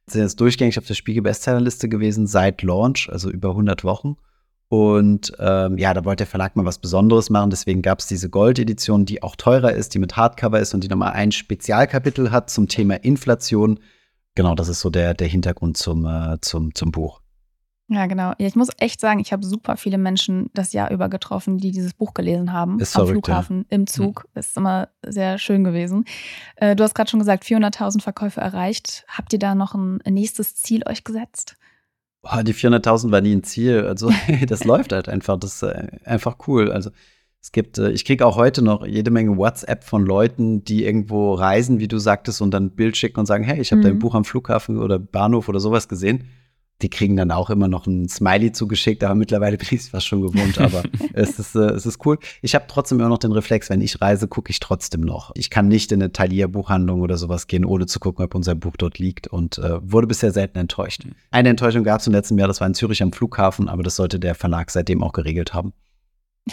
Sind 0.07 0.23
jetzt 0.23 0.41
durchgängig 0.41 0.79
auf 0.79 0.87
der 0.87 0.95
Spiegel-Bestsellerliste 0.95 1.89
gewesen 1.89 2.27
seit 2.27 2.62
Launch, 2.62 3.09
also 3.11 3.31
über 3.31 3.51
100 3.51 3.85
Wochen. 3.85 4.16
Und 4.71 5.33
ähm, 5.39 5.79
ja, 5.79 5.95
da 5.95 6.05
wollte 6.05 6.25
der 6.25 6.27
Verlag 6.27 6.55
mal 6.55 6.66
was 6.66 6.79
Besonderes 6.79 7.31
machen. 7.31 7.49
Deswegen 7.49 7.81
gab 7.81 8.01
es 8.01 8.07
diese 8.07 8.29
Gold-Edition, 8.29 9.07
die 9.07 9.23
auch 9.23 9.37
teurer 9.37 9.73
ist, 9.73 9.95
die 9.95 9.99
mit 9.99 10.16
Hardcover 10.16 10.61
ist 10.61 10.75
und 10.75 10.85
die 10.85 10.89
nochmal 10.89 11.12
ein 11.12 11.33
Spezialkapitel 11.33 12.31
hat 12.31 12.51
zum 12.51 12.69
Thema 12.69 12.97
Inflation. 12.97 13.81
Genau, 14.35 14.55
das 14.55 14.69
ist 14.69 14.81
so 14.81 14.91
der, 14.91 15.14
der 15.14 15.27
Hintergrund 15.27 15.79
zum, 15.79 16.05
äh, 16.05 16.37
zum, 16.43 16.75
zum 16.75 16.93
Buch. 16.93 17.21
Ja, 17.91 18.07
genau. 18.07 18.32
Ja, 18.39 18.47
ich 18.47 18.55
muss 18.55 18.68
echt 18.76 19.01
sagen, 19.01 19.18
ich 19.18 19.32
habe 19.32 19.47
super 19.47 19.78
viele 19.78 19.97
Menschen 19.97 20.51
das 20.53 20.74
Jahr 20.74 20.91
über 20.91 21.09
getroffen, 21.09 21.57
die 21.57 21.70
dieses 21.70 21.95
Buch 21.95 22.12
gelesen 22.12 22.53
haben. 22.53 22.78
Ist 22.80 22.95
am 22.95 23.07
verrückt, 23.07 23.26
Flughafen, 23.26 23.59
ja. 23.70 23.76
im 23.76 23.86
Zug. 23.86 24.26
Mhm. 24.34 24.39
Ist 24.39 24.57
immer 24.59 24.89
sehr 25.07 25.39
schön 25.39 25.64
gewesen. 25.64 26.05
Äh, 26.57 26.76
du 26.76 26.84
hast 26.84 26.95
gerade 26.95 27.09
schon 27.09 27.20
gesagt, 27.20 27.45
400.000 27.45 28.03
Verkäufe 28.03 28.43
erreicht. 28.43 29.07
Habt 29.09 29.32
ihr 29.32 29.39
da 29.39 29.55
noch 29.55 29.74
ein 29.74 30.01
nächstes 30.07 30.55
Ziel 30.55 30.82
euch 30.86 31.03
gesetzt? 31.03 31.57
Boah, 32.20 32.43
die 32.43 32.55
400.000 32.55 33.11
war 33.11 33.22
nie 33.22 33.34
ein 33.34 33.43
Ziel. 33.43 33.86
Also, 33.86 34.12
das 34.47 34.64
läuft 34.64 34.93
halt 34.93 35.09
einfach. 35.09 35.39
Das 35.39 35.55
ist 35.55 35.62
äh, 35.62 35.89
einfach 36.05 36.36
cool. 36.47 36.70
Also, 36.70 36.91
es 37.41 37.53
gibt, 37.53 37.78
äh, 37.78 37.91
ich 37.91 38.05
kriege 38.05 38.26
auch 38.26 38.36
heute 38.36 38.61
noch 38.61 38.84
jede 38.84 39.11
Menge 39.11 39.39
WhatsApp 39.39 39.82
von 39.84 40.05
Leuten, 40.05 40.62
die 40.62 40.84
irgendwo 40.84 41.32
reisen, 41.32 41.78
wie 41.78 41.89
du 41.89 41.97
sagtest, 41.97 42.43
und 42.43 42.51
dann 42.51 42.66
ein 42.66 42.76
Bild 42.76 42.99
schicken 42.99 43.20
und 43.20 43.26
sagen, 43.26 43.45
hey, 43.45 43.59
ich 43.59 43.70
habe 43.70 43.80
mhm. 43.80 43.84
dein 43.84 43.99
Buch 43.99 44.14
am 44.14 44.26
Flughafen 44.26 44.76
oder 44.76 44.99
Bahnhof 44.99 45.49
oder 45.49 45.61
sowas 45.61 45.89
gesehen 45.89 46.28
die 46.83 46.91
kriegen 46.91 47.16
dann 47.16 47.31
auch 47.31 47.51
immer 47.51 47.66
noch 47.66 47.87
ein 47.87 48.09
Smiley 48.09 48.53
zugeschickt, 48.53 49.03
aber 49.03 49.14
mittlerweile 49.14 49.57
bin 49.59 49.68
ich 49.70 49.81
es 49.81 49.89
fast 49.89 50.07
schon 50.07 50.22
gewohnt. 50.22 50.59
Aber 50.59 50.83
es, 51.12 51.39
ist, 51.39 51.55
äh, 51.55 51.70
es 51.70 51.87
ist 51.87 52.05
cool. 52.07 52.18
Ich 52.43 52.55
habe 52.55 52.66
trotzdem 52.68 53.01
immer 53.01 53.09
noch 53.09 53.18
den 53.18 53.33
Reflex, 53.33 53.70
wenn 53.70 53.81
ich 53.81 54.01
reise, 54.01 54.29
gucke 54.29 54.51
ich 54.51 54.61
trotzdem 54.61 55.01
noch. 55.01 55.33
Ich 55.35 55.51
kann 55.51 55.68
nicht 55.68 55.93
in 55.93 56.03
eine 56.03 56.12
Thalia-Buchhandlung 56.12 57.01
oder 57.01 57.16
sowas 57.16 57.47
gehen, 57.47 57.64
ohne 57.64 57.87
zu 57.87 58.01
gucken, 58.01 58.24
ob 58.24 58.35
unser 58.35 58.55
Buch 58.55 58.76
dort 58.76 58.99
liegt 58.99 59.26
und 59.26 59.59
äh, 59.59 59.79
wurde 59.83 60.07
bisher 60.07 60.33
selten 60.33 60.59
enttäuscht. 60.59 61.05
Mhm. 61.05 61.12
Eine 61.31 61.49
Enttäuschung 61.51 61.85
gab 61.85 62.01
es 62.01 62.07
im 62.07 62.12
letzten 62.12 62.39
Jahr, 62.39 62.49
das 62.49 62.61
war 62.61 62.68
in 62.68 62.74
Zürich 62.74 63.03
am 63.03 63.12
Flughafen, 63.12 63.68
aber 63.68 63.83
das 63.83 63.97
sollte 63.97 64.18
der 64.18 64.35
Verlag 64.35 64.70
seitdem 64.70 65.03
auch 65.03 65.12
geregelt 65.12 65.55
haben. 65.55 65.72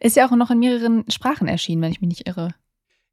Ist 0.00 0.16
ja 0.16 0.26
auch 0.26 0.36
noch 0.36 0.50
in 0.50 0.58
mehreren 0.58 1.04
Sprachen 1.10 1.48
erschienen, 1.48 1.82
wenn 1.82 1.92
ich 1.92 2.00
mich 2.00 2.08
nicht 2.08 2.28
irre. 2.28 2.54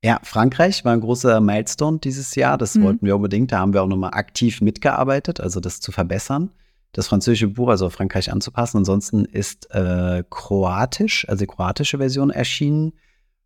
Ja, 0.06 0.20
Frankreich 0.22 0.86
war 0.86 0.94
ein 0.94 1.02
großer 1.02 1.42
Milestone 1.42 1.98
dieses 1.98 2.36
Jahr. 2.36 2.60
Das 2.60 2.76
mhm. 2.76 2.84
wollten 2.84 3.06
wir 3.08 3.16
unbedingt. 3.16 3.52
Da 3.52 3.58
haben 3.58 3.74
wir 3.74 3.82
auch 3.82 3.88
nochmal 3.88 4.12
aktiv 4.14 4.62
mitgearbeitet, 4.62 5.42
also 5.42 5.60
das 5.60 5.82
zu 5.82 5.92
verbessern, 5.92 6.52
das 6.92 7.08
französische 7.08 7.48
Buch 7.48 7.70
also 7.70 7.88
auf 7.88 7.94
Frankreich 7.94 8.32
anzupassen. 8.32 8.78
Ansonsten 8.78 9.26
ist 9.26 9.74
äh, 9.74 10.24
Kroatisch, 10.30 11.28
also 11.28 11.40
die 11.40 11.48
kroatische 11.48 11.98
Version 11.98 12.30
erschienen. 12.30 12.94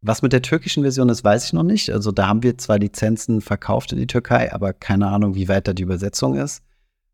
Was 0.01 0.21
mit 0.21 0.33
der 0.33 0.41
türkischen 0.41 0.83
Version 0.83 1.07
ist, 1.07 1.23
weiß 1.23 1.45
ich 1.45 1.53
noch 1.53 1.63
nicht. 1.63 1.91
Also 1.91 2.11
da 2.11 2.27
haben 2.27 2.43
wir 2.43 2.57
zwar 2.57 2.77
Lizenzen 2.77 3.39
verkauft 3.39 3.93
in 3.93 3.97
die 3.97 4.07
Türkei, 4.07 4.51
aber 4.51 4.73
keine 4.73 5.07
Ahnung, 5.07 5.35
wie 5.35 5.47
weit 5.47 5.65
da 5.65 5.71
die 5.71 5.83
Übersetzung 5.83 6.35
ist. 6.35 6.61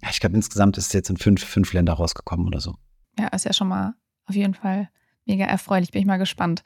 Ich 0.09 0.19
glaube, 0.19 0.35
insgesamt 0.35 0.75
ist 0.79 0.87
es 0.87 0.93
jetzt 0.93 1.11
in 1.11 1.17
fünf, 1.17 1.43
fünf 1.43 1.71
Länder 1.71 1.93
rausgekommen 1.93 2.47
oder 2.47 2.61
so. 2.61 2.73
Ja, 3.19 3.27
ist 3.27 3.45
ja 3.45 3.53
schon 3.53 3.67
mal 3.67 3.93
auf 4.25 4.33
jeden 4.33 4.55
Fall 4.55 4.89
mega 5.27 5.45
erfreulich. 5.45 5.91
Bin 5.91 6.01
ich 6.01 6.07
mal 6.07 6.17
gespannt, 6.17 6.63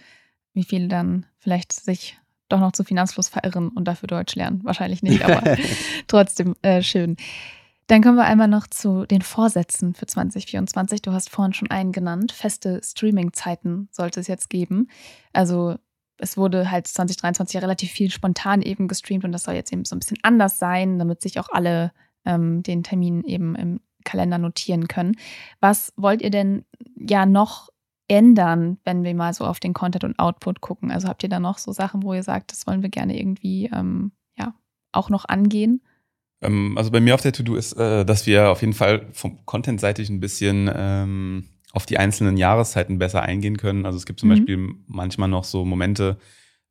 wie 0.54 0.64
viele 0.64 0.88
dann 0.88 1.26
vielleicht 1.40 1.74
sich 1.74 2.18
doch 2.50 2.60
noch 2.60 2.72
zu 2.72 2.84
Finanzfluss 2.84 3.30
verirren 3.30 3.70
und 3.70 3.88
dafür 3.88 4.08
Deutsch 4.08 4.36
lernen. 4.36 4.62
Wahrscheinlich 4.64 5.04
nicht, 5.04 5.24
aber 5.24 5.58
trotzdem 6.08 6.56
äh, 6.62 6.82
schön. 6.82 7.16
Dann 7.88 8.04
kommen 8.04 8.18
wir 8.18 8.26
einmal 8.26 8.48
noch 8.48 8.68
zu 8.68 9.06
den 9.06 9.24
Vorsätzen 9.24 9.96
für 9.96 10.06
2024. 10.06 11.02
Du 11.02 11.12
hast 11.12 11.30
vorhin 11.30 11.54
schon 11.54 11.72
einen 11.72 11.92
genannt. 11.92 12.32
Feste 12.32 12.82
Streaming-Zeiten 12.84 13.90
sollte 13.92 14.20
es 14.20 14.28
jetzt 14.28 14.50
geben. 14.52 14.90
Also 15.34 15.76
es 16.18 16.38
wurde 16.38 16.70
halt 16.70 16.86
2023 16.86 17.62
relativ 17.62 17.92
viel 17.92 18.12
spontan 18.12 18.62
eben 18.62 18.88
gestreamt 18.88 19.24
und 19.24 19.32
das 19.32 19.44
soll 19.44 19.56
jetzt 19.56 19.74
eben 19.74 19.86
so 19.86 19.96
ein 19.96 20.00
bisschen 20.00 20.20
anders 20.22 20.60
sein, 20.60 21.00
damit 21.00 21.22
sich 21.22 21.40
auch 21.40 21.50
alle 21.50 21.92
ähm, 22.26 22.62
den 22.62 22.84
Termin 22.84 23.24
eben 23.24 23.56
im 23.56 23.80
Kalender 24.04 24.38
notieren 24.38 24.88
können. 24.88 25.16
Was 25.60 25.92
wollt 25.96 26.22
ihr 26.22 26.30
denn 26.30 26.66
ja 26.96 27.26
noch 27.26 27.70
ändern, 28.10 28.78
wenn 28.84 29.04
wir 29.04 29.14
mal 29.16 29.34
so 29.34 29.46
auf 29.46 29.60
den 29.60 29.74
Content 29.74 30.04
und 30.04 30.20
Output 30.20 30.60
gucken? 30.60 30.92
Also 30.92 31.08
habt 31.08 31.24
ihr 31.24 31.30
da 31.30 31.40
noch 31.40 31.58
so 31.58 31.72
Sachen, 31.72 32.04
wo 32.04 32.14
ihr 32.14 32.24
sagt, 32.24 32.52
das 32.52 32.68
wollen 32.68 32.82
wir 32.82 32.90
gerne 32.90 33.18
irgendwie 33.18 33.70
ähm, 33.74 34.12
ja 34.38 34.54
auch 34.92 35.10
noch 35.10 35.26
angehen? 35.26 35.82
Ähm, 36.42 36.78
also 36.78 36.92
bei 36.92 37.00
mir 37.00 37.16
auf 37.16 37.22
der 37.22 37.34
To-Do 37.34 37.56
ist, 37.56 37.74
äh, 37.74 38.06
dass 38.06 38.26
wir 38.26 38.50
auf 38.50 38.62
jeden 38.62 38.74
Fall 38.74 39.08
vom 39.14 39.46
Content-seitig 39.46 40.10
ein 40.10 40.20
bisschen 40.20 40.70
ähm, 40.74 41.46
auf 41.72 41.86
die 41.86 41.98
einzelnen 41.98 42.38
Jahreszeiten 42.38 42.98
besser 42.98 43.22
eingehen 43.22 43.58
können. 43.58 43.86
Also 43.86 43.98
es 43.98 44.06
gibt 44.06 44.20
zum 44.20 44.30
mhm. 44.30 44.34
Beispiel 44.34 44.76
manchmal 44.88 45.30
noch 45.30 45.44
so 45.44 45.66
Momente, 45.66 46.18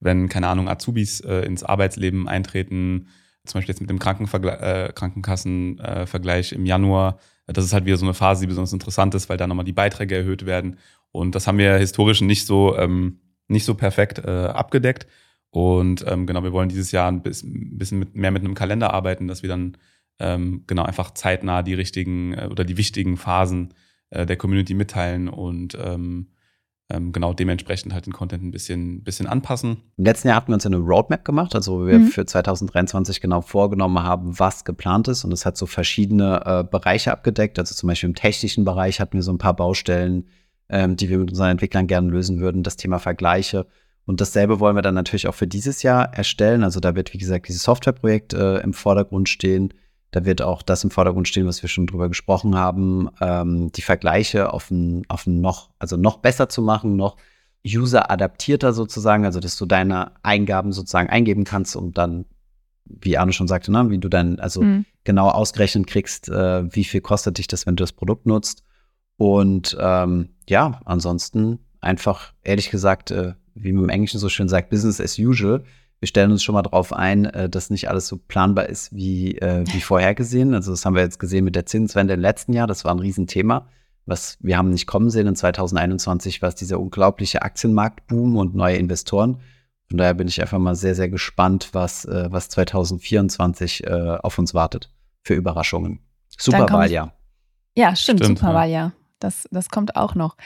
wenn, 0.00 0.28
keine 0.28 0.48
Ahnung, 0.48 0.68
Azubis 0.68 1.20
äh, 1.20 1.40
ins 1.40 1.62
Arbeitsleben 1.62 2.28
eintreten, 2.28 3.08
zum 3.44 3.58
Beispiel 3.58 3.72
jetzt 3.72 3.80
mit 3.80 3.90
dem 3.90 3.98
Krankenvergle 3.98 4.58
äh, 4.60 4.92
Krankenkassenvergleich 4.92 6.52
im 6.52 6.66
Januar. 6.66 7.18
Das 7.46 7.64
ist 7.64 7.72
halt 7.72 7.86
wieder 7.86 7.96
so 7.96 8.04
eine 8.04 8.14
Phase, 8.14 8.42
die 8.42 8.46
besonders 8.46 8.74
interessant 8.74 9.14
ist, 9.14 9.28
weil 9.28 9.38
da 9.38 9.46
nochmal 9.46 9.64
die 9.64 9.72
Beiträge 9.72 10.16
erhöht 10.16 10.44
werden. 10.44 10.78
Und 11.12 11.34
das 11.34 11.46
haben 11.46 11.58
wir 11.58 11.76
historisch 11.76 12.20
nicht 12.20 12.46
so, 12.46 12.76
ähm, 12.76 13.20
nicht 13.48 13.64
so 13.64 13.74
perfekt 13.74 14.18
äh, 14.18 14.46
abgedeckt. 14.46 15.06
Und 15.50 16.04
ähm, 16.06 16.26
genau, 16.26 16.42
wir 16.42 16.52
wollen 16.52 16.68
dieses 16.68 16.92
Jahr 16.92 17.10
ein 17.10 17.22
bisschen 17.22 17.98
mit, 17.98 18.14
mehr 18.14 18.30
mit 18.30 18.44
einem 18.44 18.54
Kalender 18.54 18.92
arbeiten, 18.92 19.28
dass 19.28 19.42
wir 19.42 19.48
dann 19.48 19.76
ähm, 20.18 20.64
genau 20.66 20.82
einfach 20.82 21.12
zeitnah 21.12 21.62
die 21.62 21.74
richtigen 21.74 22.34
äh, 22.34 22.48
oder 22.50 22.64
die 22.64 22.76
wichtigen 22.76 23.16
Phasen 23.16 23.74
äh, 24.10 24.26
der 24.26 24.36
Community 24.36 24.74
mitteilen 24.74 25.28
und 25.28 25.76
ähm, 25.80 26.28
ähm, 26.90 27.12
genau 27.12 27.34
dementsprechend 27.34 27.92
halt 27.92 28.06
den 28.06 28.14
Content 28.14 28.42
ein 28.42 28.50
bisschen, 28.50 29.02
bisschen 29.02 29.26
anpassen. 29.26 29.82
Im 29.98 30.04
letzten 30.04 30.28
Jahr 30.28 30.38
hatten 30.38 30.48
wir 30.48 30.54
uns 30.54 30.64
eine 30.64 30.78
Roadmap 30.78 31.24
gemacht, 31.24 31.54
also 31.54 31.80
wo 31.80 31.86
wir 31.86 31.98
mhm. 31.98 32.06
für 32.06 32.24
2023 32.24 33.20
genau 33.20 33.42
vorgenommen 33.42 34.02
haben, 34.02 34.38
was 34.38 34.64
geplant 34.64 35.06
ist. 35.08 35.24
Und 35.24 35.32
es 35.32 35.44
hat 35.44 35.58
so 35.58 35.66
verschiedene 35.66 36.42
äh, 36.46 36.64
Bereiche 36.64 37.12
abgedeckt. 37.12 37.58
Also 37.58 37.74
zum 37.74 37.88
Beispiel 37.88 38.08
im 38.08 38.14
technischen 38.14 38.64
Bereich 38.64 39.00
hatten 39.00 39.18
wir 39.18 39.22
so 39.22 39.32
ein 39.32 39.38
paar 39.38 39.54
Baustellen, 39.54 40.28
ähm, 40.68 40.96
die 40.96 41.08
wir 41.08 41.18
mit 41.18 41.30
unseren 41.30 41.50
Entwicklern 41.50 41.86
gerne 41.86 42.10
lösen 42.10 42.40
würden. 42.40 42.62
Das 42.62 42.76
Thema 42.76 42.98
Vergleiche. 42.98 43.66
Und 44.04 44.20
dasselbe 44.20 44.58
wollen 44.58 44.76
wir 44.76 44.82
dann 44.82 44.94
natürlich 44.94 45.28
auch 45.28 45.34
für 45.34 45.46
dieses 45.46 45.82
Jahr 45.82 46.14
erstellen. 46.14 46.64
Also 46.64 46.80
da 46.80 46.94
wird, 46.94 47.12
wie 47.12 47.18
gesagt, 47.18 47.48
dieses 47.48 47.62
Softwareprojekt 47.62 48.32
äh, 48.32 48.58
im 48.60 48.72
Vordergrund 48.72 49.28
stehen. 49.28 49.74
Da 50.10 50.24
wird 50.24 50.40
auch 50.40 50.62
das 50.62 50.82
im 50.84 50.90
Vordergrund 50.90 51.28
stehen, 51.28 51.46
was 51.46 51.62
wir 51.62 51.68
schon 51.68 51.86
drüber 51.86 52.08
gesprochen 52.08 52.56
haben, 52.56 53.10
ähm, 53.20 53.70
die 53.72 53.82
Vergleiche 53.82 54.52
auf 54.52 54.70
ein, 54.70 55.02
auf 55.08 55.26
ein 55.26 55.42
noch, 55.42 55.70
also 55.78 55.98
noch 55.98 56.18
besser 56.18 56.48
zu 56.48 56.62
machen, 56.62 56.96
noch 56.96 57.16
user-adaptierter 57.66 58.72
sozusagen, 58.72 59.24
also 59.24 59.40
dass 59.40 59.56
du 59.56 59.66
deine 59.66 60.12
Eingaben 60.22 60.72
sozusagen 60.72 61.10
eingeben 61.10 61.44
kannst 61.44 61.76
und 61.76 61.98
dann, 61.98 62.24
wie 62.84 63.18
Arne 63.18 63.34
schon 63.34 63.48
sagte, 63.48 63.70
ne, 63.70 63.90
wie 63.90 63.98
du 63.98 64.08
dann 64.08 64.38
also 64.38 64.62
mhm. 64.62 64.86
genau 65.04 65.28
ausgerechnet 65.28 65.86
kriegst, 65.86 66.30
äh, 66.30 66.74
wie 66.74 66.84
viel 66.84 67.02
kostet 67.02 67.36
dich 67.36 67.46
das, 67.46 67.66
wenn 67.66 67.76
du 67.76 67.82
das 67.82 67.92
Produkt 67.92 68.24
nutzt. 68.24 68.64
Und 69.18 69.76
ähm, 69.78 70.30
ja, 70.48 70.80
ansonsten 70.86 71.58
einfach, 71.82 72.32
ehrlich 72.42 72.70
gesagt, 72.70 73.10
äh, 73.10 73.34
wie 73.54 73.72
man 73.72 73.84
im 73.84 73.90
Englischen 73.90 74.18
so 74.18 74.30
schön 74.30 74.48
sagt, 74.48 74.70
Business 74.70 75.00
as 75.00 75.18
usual 75.18 75.62
wir 76.00 76.08
stellen 76.08 76.30
uns 76.30 76.42
schon 76.42 76.52
mal 76.52 76.62
darauf 76.62 76.92
ein, 76.92 77.24
äh, 77.26 77.48
dass 77.48 77.70
nicht 77.70 77.88
alles 77.88 78.06
so 78.06 78.16
planbar 78.16 78.66
ist 78.68 78.94
wie, 78.94 79.36
äh, 79.38 79.64
wie 79.66 79.80
vorhergesehen. 79.80 80.54
Also 80.54 80.70
das 80.70 80.84
haben 80.84 80.94
wir 80.94 81.02
jetzt 81.02 81.18
gesehen 81.18 81.44
mit 81.44 81.56
der 81.56 81.66
Zinswende 81.66 82.14
im 82.14 82.20
letzten 82.20 82.52
Jahr. 82.52 82.66
Das 82.66 82.84
war 82.84 82.92
ein 82.92 83.00
Riesenthema, 83.00 83.68
was 84.06 84.38
wir 84.40 84.56
haben 84.56 84.70
nicht 84.70 84.86
kommen 84.86 85.10
sehen. 85.10 85.26
In 85.26 85.36
2021 85.36 86.40
war 86.40 86.50
es 86.50 86.54
dieser 86.54 86.78
unglaubliche 86.80 87.42
Aktienmarktboom 87.42 88.36
und 88.36 88.54
neue 88.54 88.76
Investoren. 88.76 89.40
Von 89.88 89.98
daher 89.98 90.14
bin 90.14 90.28
ich 90.28 90.40
einfach 90.40 90.58
mal 90.58 90.74
sehr, 90.74 90.94
sehr 90.94 91.08
gespannt, 91.08 91.70
was, 91.72 92.04
äh, 92.04 92.28
was 92.30 92.48
2024 92.50 93.84
äh, 93.84 94.18
auf 94.22 94.38
uns 94.38 94.54
wartet 94.54 94.92
für 95.22 95.34
Überraschungen. 95.34 96.00
Superwahljahr. 96.36 97.14
Ja, 97.74 97.96
stimmt, 97.96 98.20
stimmt 98.20 98.38
Superwahljahr. 98.38 98.92
Das, 99.18 99.48
das 99.50 99.68
kommt 99.68 99.96
auch 99.96 100.14
noch. 100.14 100.36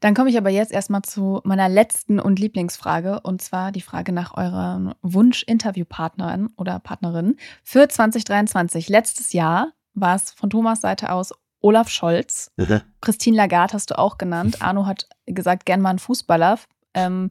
Dann 0.00 0.14
komme 0.14 0.30
ich 0.30 0.38
aber 0.38 0.50
jetzt 0.50 0.72
erstmal 0.72 1.02
zu 1.02 1.40
meiner 1.44 1.68
letzten 1.68 2.20
und 2.20 2.38
Lieblingsfrage 2.38 3.20
und 3.20 3.42
zwar 3.42 3.72
die 3.72 3.80
Frage 3.80 4.12
nach 4.12 4.36
eurem 4.36 4.94
Wunsch-Interviewpartnerin 5.02 6.50
oder 6.56 6.78
Partnerin 6.78 7.36
für 7.62 7.88
2023. 7.88 8.88
Letztes 8.88 9.32
Jahr 9.32 9.72
war 9.94 10.16
es 10.16 10.30
von 10.30 10.50
Thomas 10.50 10.80
Seite 10.80 11.12
aus 11.12 11.32
Olaf 11.60 11.88
Scholz. 11.88 12.52
Mhm. 12.56 12.82
Christine 13.00 13.36
Lagarde 13.36 13.74
hast 13.74 13.90
du 13.90 13.98
auch 13.98 14.18
genannt. 14.18 14.62
Arno 14.62 14.86
hat 14.86 15.08
gesagt, 15.26 15.66
gern 15.66 15.80
mal 15.80 15.90
ein 15.90 15.98
Fußballer. 15.98 16.58
Ähm, 16.94 17.30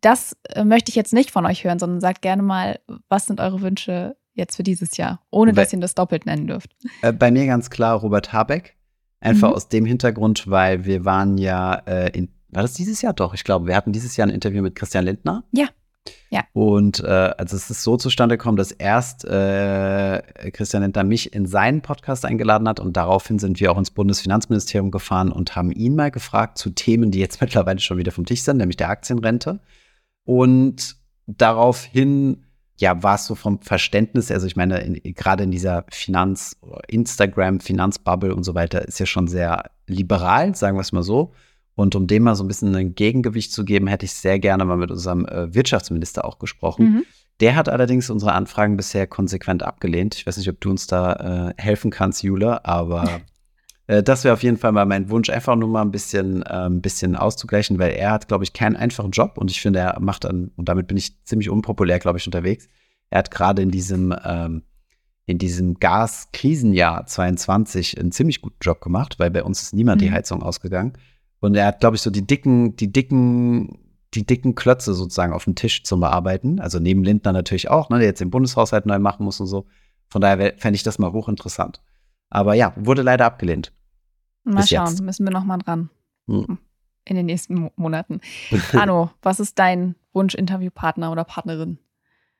das 0.00 0.36
äh, 0.50 0.64
möchte 0.64 0.90
ich 0.90 0.96
jetzt 0.96 1.14
nicht 1.14 1.30
von 1.30 1.46
euch 1.46 1.64
hören, 1.64 1.78
sondern 1.78 2.00
sagt 2.00 2.22
gerne 2.22 2.42
mal, 2.42 2.78
was 3.08 3.26
sind 3.26 3.40
eure 3.40 3.62
Wünsche 3.62 4.16
jetzt 4.34 4.56
für 4.56 4.62
dieses 4.62 4.96
Jahr, 4.96 5.20
ohne 5.30 5.52
bei, 5.52 5.62
dass 5.62 5.72
ihr 5.72 5.80
das 5.80 5.94
doppelt 5.94 6.26
nennen 6.26 6.46
dürft. 6.46 6.76
Äh, 7.02 7.12
bei 7.12 7.30
mir 7.30 7.46
ganz 7.46 7.70
klar 7.70 7.98
Robert 7.98 8.32
Habeck. 8.32 8.76
Einfach 9.24 9.48
mhm. 9.48 9.54
aus 9.54 9.68
dem 9.68 9.86
Hintergrund, 9.86 10.48
weil 10.48 10.84
wir 10.84 11.04
waren 11.04 11.38
ja 11.38 11.74
äh, 11.86 12.10
in, 12.16 12.28
war 12.50 12.62
das 12.62 12.74
dieses 12.74 13.02
Jahr? 13.02 13.14
Doch, 13.14 13.34
ich 13.34 13.42
glaube, 13.42 13.66
wir 13.66 13.74
hatten 13.74 13.92
dieses 13.92 14.16
Jahr 14.16 14.28
ein 14.28 14.34
Interview 14.34 14.62
mit 14.62 14.74
Christian 14.74 15.04
Lindner. 15.04 15.44
Ja. 15.52 15.66
Ja. 16.30 16.42
Und 16.52 17.00
äh, 17.00 17.06
also 17.06 17.56
es 17.56 17.70
ist 17.70 17.82
so 17.82 17.96
zustande 17.96 18.36
gekommen, 18.36 18.58
dass 18.58 18.70
erst 18.70 19.24
äh, 19.24 20.20
Christian 20.52 20.82
Lindner 20.82 21.04
mich 21.04 21.32
in 21.32 21.46
seinen 21.46 21.80
Podcast 21.80 22.26
eingeladen 22.26 22.68
hat 22.68 22.80
und 22.80 22.96
daraufhin 22.96 23.38
sind 23.38 23.58
wir 23.60 23.72
auch 23.72 23.78
ins 23.78 23.90
Bundesfinanzministerium 23.90 24.90
gefahren 24.90 25.32
und 25.32 25.56
haben 25.56 25.72
ihn 25.72 25.96
mal 25.96 26.10
gefragt 26.10 26.58
zu 26.58 26.70
Themen, 26.70 27.10
die 27.10 27.20
jetzt 27.20 27.40
mittlerweile 27.40 27.78
schon 27.78 27.96
wieder 27.96 28.12
vom 28.12 28.26
Tisch 28.26 28.42
sind, 28.42 28.58
nämlich 28.58 28.76
der 28.76 28.90
Aktienrente. 28.90 29.60
Und 30.24 30.96
daraufhin 31.26 32.43
ja, 32.76 33.02
war 33.02 33.14
es 33.14 33.26
so 33.26 33.34
vom 33.34 33.60
Verständnis, 33.60 34.30
also 34.30 34.46
ich 34.46 34.56
meine, 34.56 35.00
gerade 35.00 35.44
in 35.44 35.50
dieser 35.50 35.84
Finanz-, 35.90 36.56
Instagram, 36.88 37.60
Finanzbubble 37.60 38.34
und 38.34 38.44
so 38.44 38.54
weiter, 38.54 38.86
ist 38.86 38.98
ja 38.98 39.06
schon 39.06 39.28
sehr 39.28 39.70
liberal, 39.86 40.54
sagen 40.54 40.76
wir 40.76 40.80
es 40.82 40.92
mal 40.92 41.02
so. 41.02 41.32
Und 41.76 41.96
um 41.96 42.06
dem 42.06 42.22
mal 42.22 42.36
so 42.36 42.44
ein 42.44 42.48
bisschen 42.48 42.74
ein 42.74 42.94
Gegengewicht 42.94 43.52
zu 43.52 43.64
geben, 43.64 43.86
hätte 43.86 44.04
ich 44.04 44.14
sehr 44.14 44.38
gerne 44.38 44.64
mal 44.64 44.76
mit 44.76 44.90
unserem 44.90 45.26
äh, 45.26 45.52
Wirtschaftsminister 45.54 46.24
auch 46.24 46.38
gesprochen. 46.38 46.84
Mhm. 46.84 47.04
Der 47.40 47.56
hat 47.56 47.68
allerdings 47.68 48.10
unsere 48.10 48.32
Anfragen 48.32 48.76
bisher 48.76 49.08
konsequent 49.08 49.64
abgelehnt. 49.64 50.14
Ich 50.14 50.26
weiß 50.26 50.36
nicht, 50.36 50.48
ob 50.48 50.60
du 50.60 50.70
uns 50.70 50.86
da 50.86 51.48
äh, 51.48 51.54
helfen 51.60 51.90
kannst, 51.90 52.22
Jule, 52.22 52.64
aber 52.64 53.20
das 53.86 54.24
wäre 54.24 54.32
auf 54.32 54.42
jeden 54.42 54.56
Fall 54.56 54.72
mal 54.72 54.86
mein 54.86 55.10
Wunsch, 55.10 55.28
einfach 55.28 55.56
nur 55.56 55.68
mal 55.68 55.82
ein 55.82 55.90
bisschen, 55.90 56.42
äh, 56.42 56.66
ein 56.66 56.80
bisschen 56.80 57.16
auszugleichen, 57.16 57.78
weil 57.78 57.92
er 57.92 58.12
hat, 58.12 58.28
glaube 58.28 58.44
ich, 58.44 58.54
keinen 58.54 58.76
einfachen 58.76 59.10
Job 59.10 59.36
und 59.36 59.50
ich 59.50 59.60
finde, 59.60 59.80
er 59.80 60.00
macht 60.00 60.24
dann, 60.24 60.52
und 60.56 60.68
damit 60.68 60.86
bin 60.86 60.96
ich 60.96 61.22
ziemlich 61.24 61.50
unpopulär, 61.50 61.98
glaube 61.98 62.18
ich, 62.18 62.26
unterwegs. 62.26 62.68
Er 63.10 63.18
hat 63.18 63.30
gerade 63.30 63.62
in 63.62 63.70
diesem, 63.70 64.14
ähm, 64.24 64.62
in 65.26 65.38
diesem 65.38 65.74
Gaskrisenjahr 65.74 67.06
22 67.06 67.98
einen 67.98 68.12
ziemlich 68.12 68.40
guten 68.40 68.58
Job 68.60 68.80
gemacht, 68.80 69.18
weil 69.18 69.30
bei 69.30 69.42
uns 69.42 69.62
ist 69.62 69.74
niemand 69.74 70.00
mhm. 70.00 70.06
die 70.06 70.12
Heizung 70.12 70.42
ausgegangen. 70.42 70.94
Und 71.40 71.54
er 71.54 71.66
hat, 71.66 71.80
glaube 71.80 71.96
ich, 71.96 72.02
so 72.02 72.10
die 72.10 72.26
dicken, 72.26 72.76
die 72.76 72.90
dicken, 72.90 73.78
die 74.14 74.24
dicken 74.24 74.54
Klötze 74.54 74.94
sozusagen 74.94 75.32
auf 75.32 75.44
dem 75.44 75.54
Tisch 75.54 75.84
zum 75.84 76.00
Bearbeiten. 76.00 76.60
Also 76.60 76.78
neben 76.78 77.04
Lindner 77.04 77.32
natürlich 77.32 77.70
auch, 77.70 77.90
ne, 77.90 77.98
der 77.98 78.08
jetzt 78.08 78.20
den 78.20 78.30
Bundeshaushalt 78.30 78.86
neu 78.86 78.98
machen 78.98 79.24
muss 79.24 79.40
und 79.40 79.46
so. 79.46 79.66
Von 80.08 80.20
daher 80.20 80.54
fände 80.58 80.76
ich 80.76 80.82
das 80.82 80.98
mal 80.98 81.12
hochinteressant. 81.12 81.82
Aber 82.34 82.54
ja, 82.54 82.72
wurde 82.76 83.02
leider 83.02 83.26
abgelehnt. 83.26 83.72
Mal 84.42 84.56
Bis 84.56 84.70
schauen, 84.70 84.88
jetzt. 84.88 85.00
müssen 85.02 85.24
wir 85.24 85.32
noch 85.32 85.44
mal 85.44 85.58
dran. 85.58 85.88
Hm. 86.26 86.58
In 87.04 87.16
den 87.16 87.26
nächsten 87.26 87.54
Mo 87.54 87.72
Monaten. 87.76 88.20
Arno, 88.72 89.10
was 89.22 89.38
ist 89.38 89.58
dein 89.58 89.94
Wunsch-Interviewpartner 90.12 91.12
oder 91.12 91.22
Partnerin? 91.22 91.78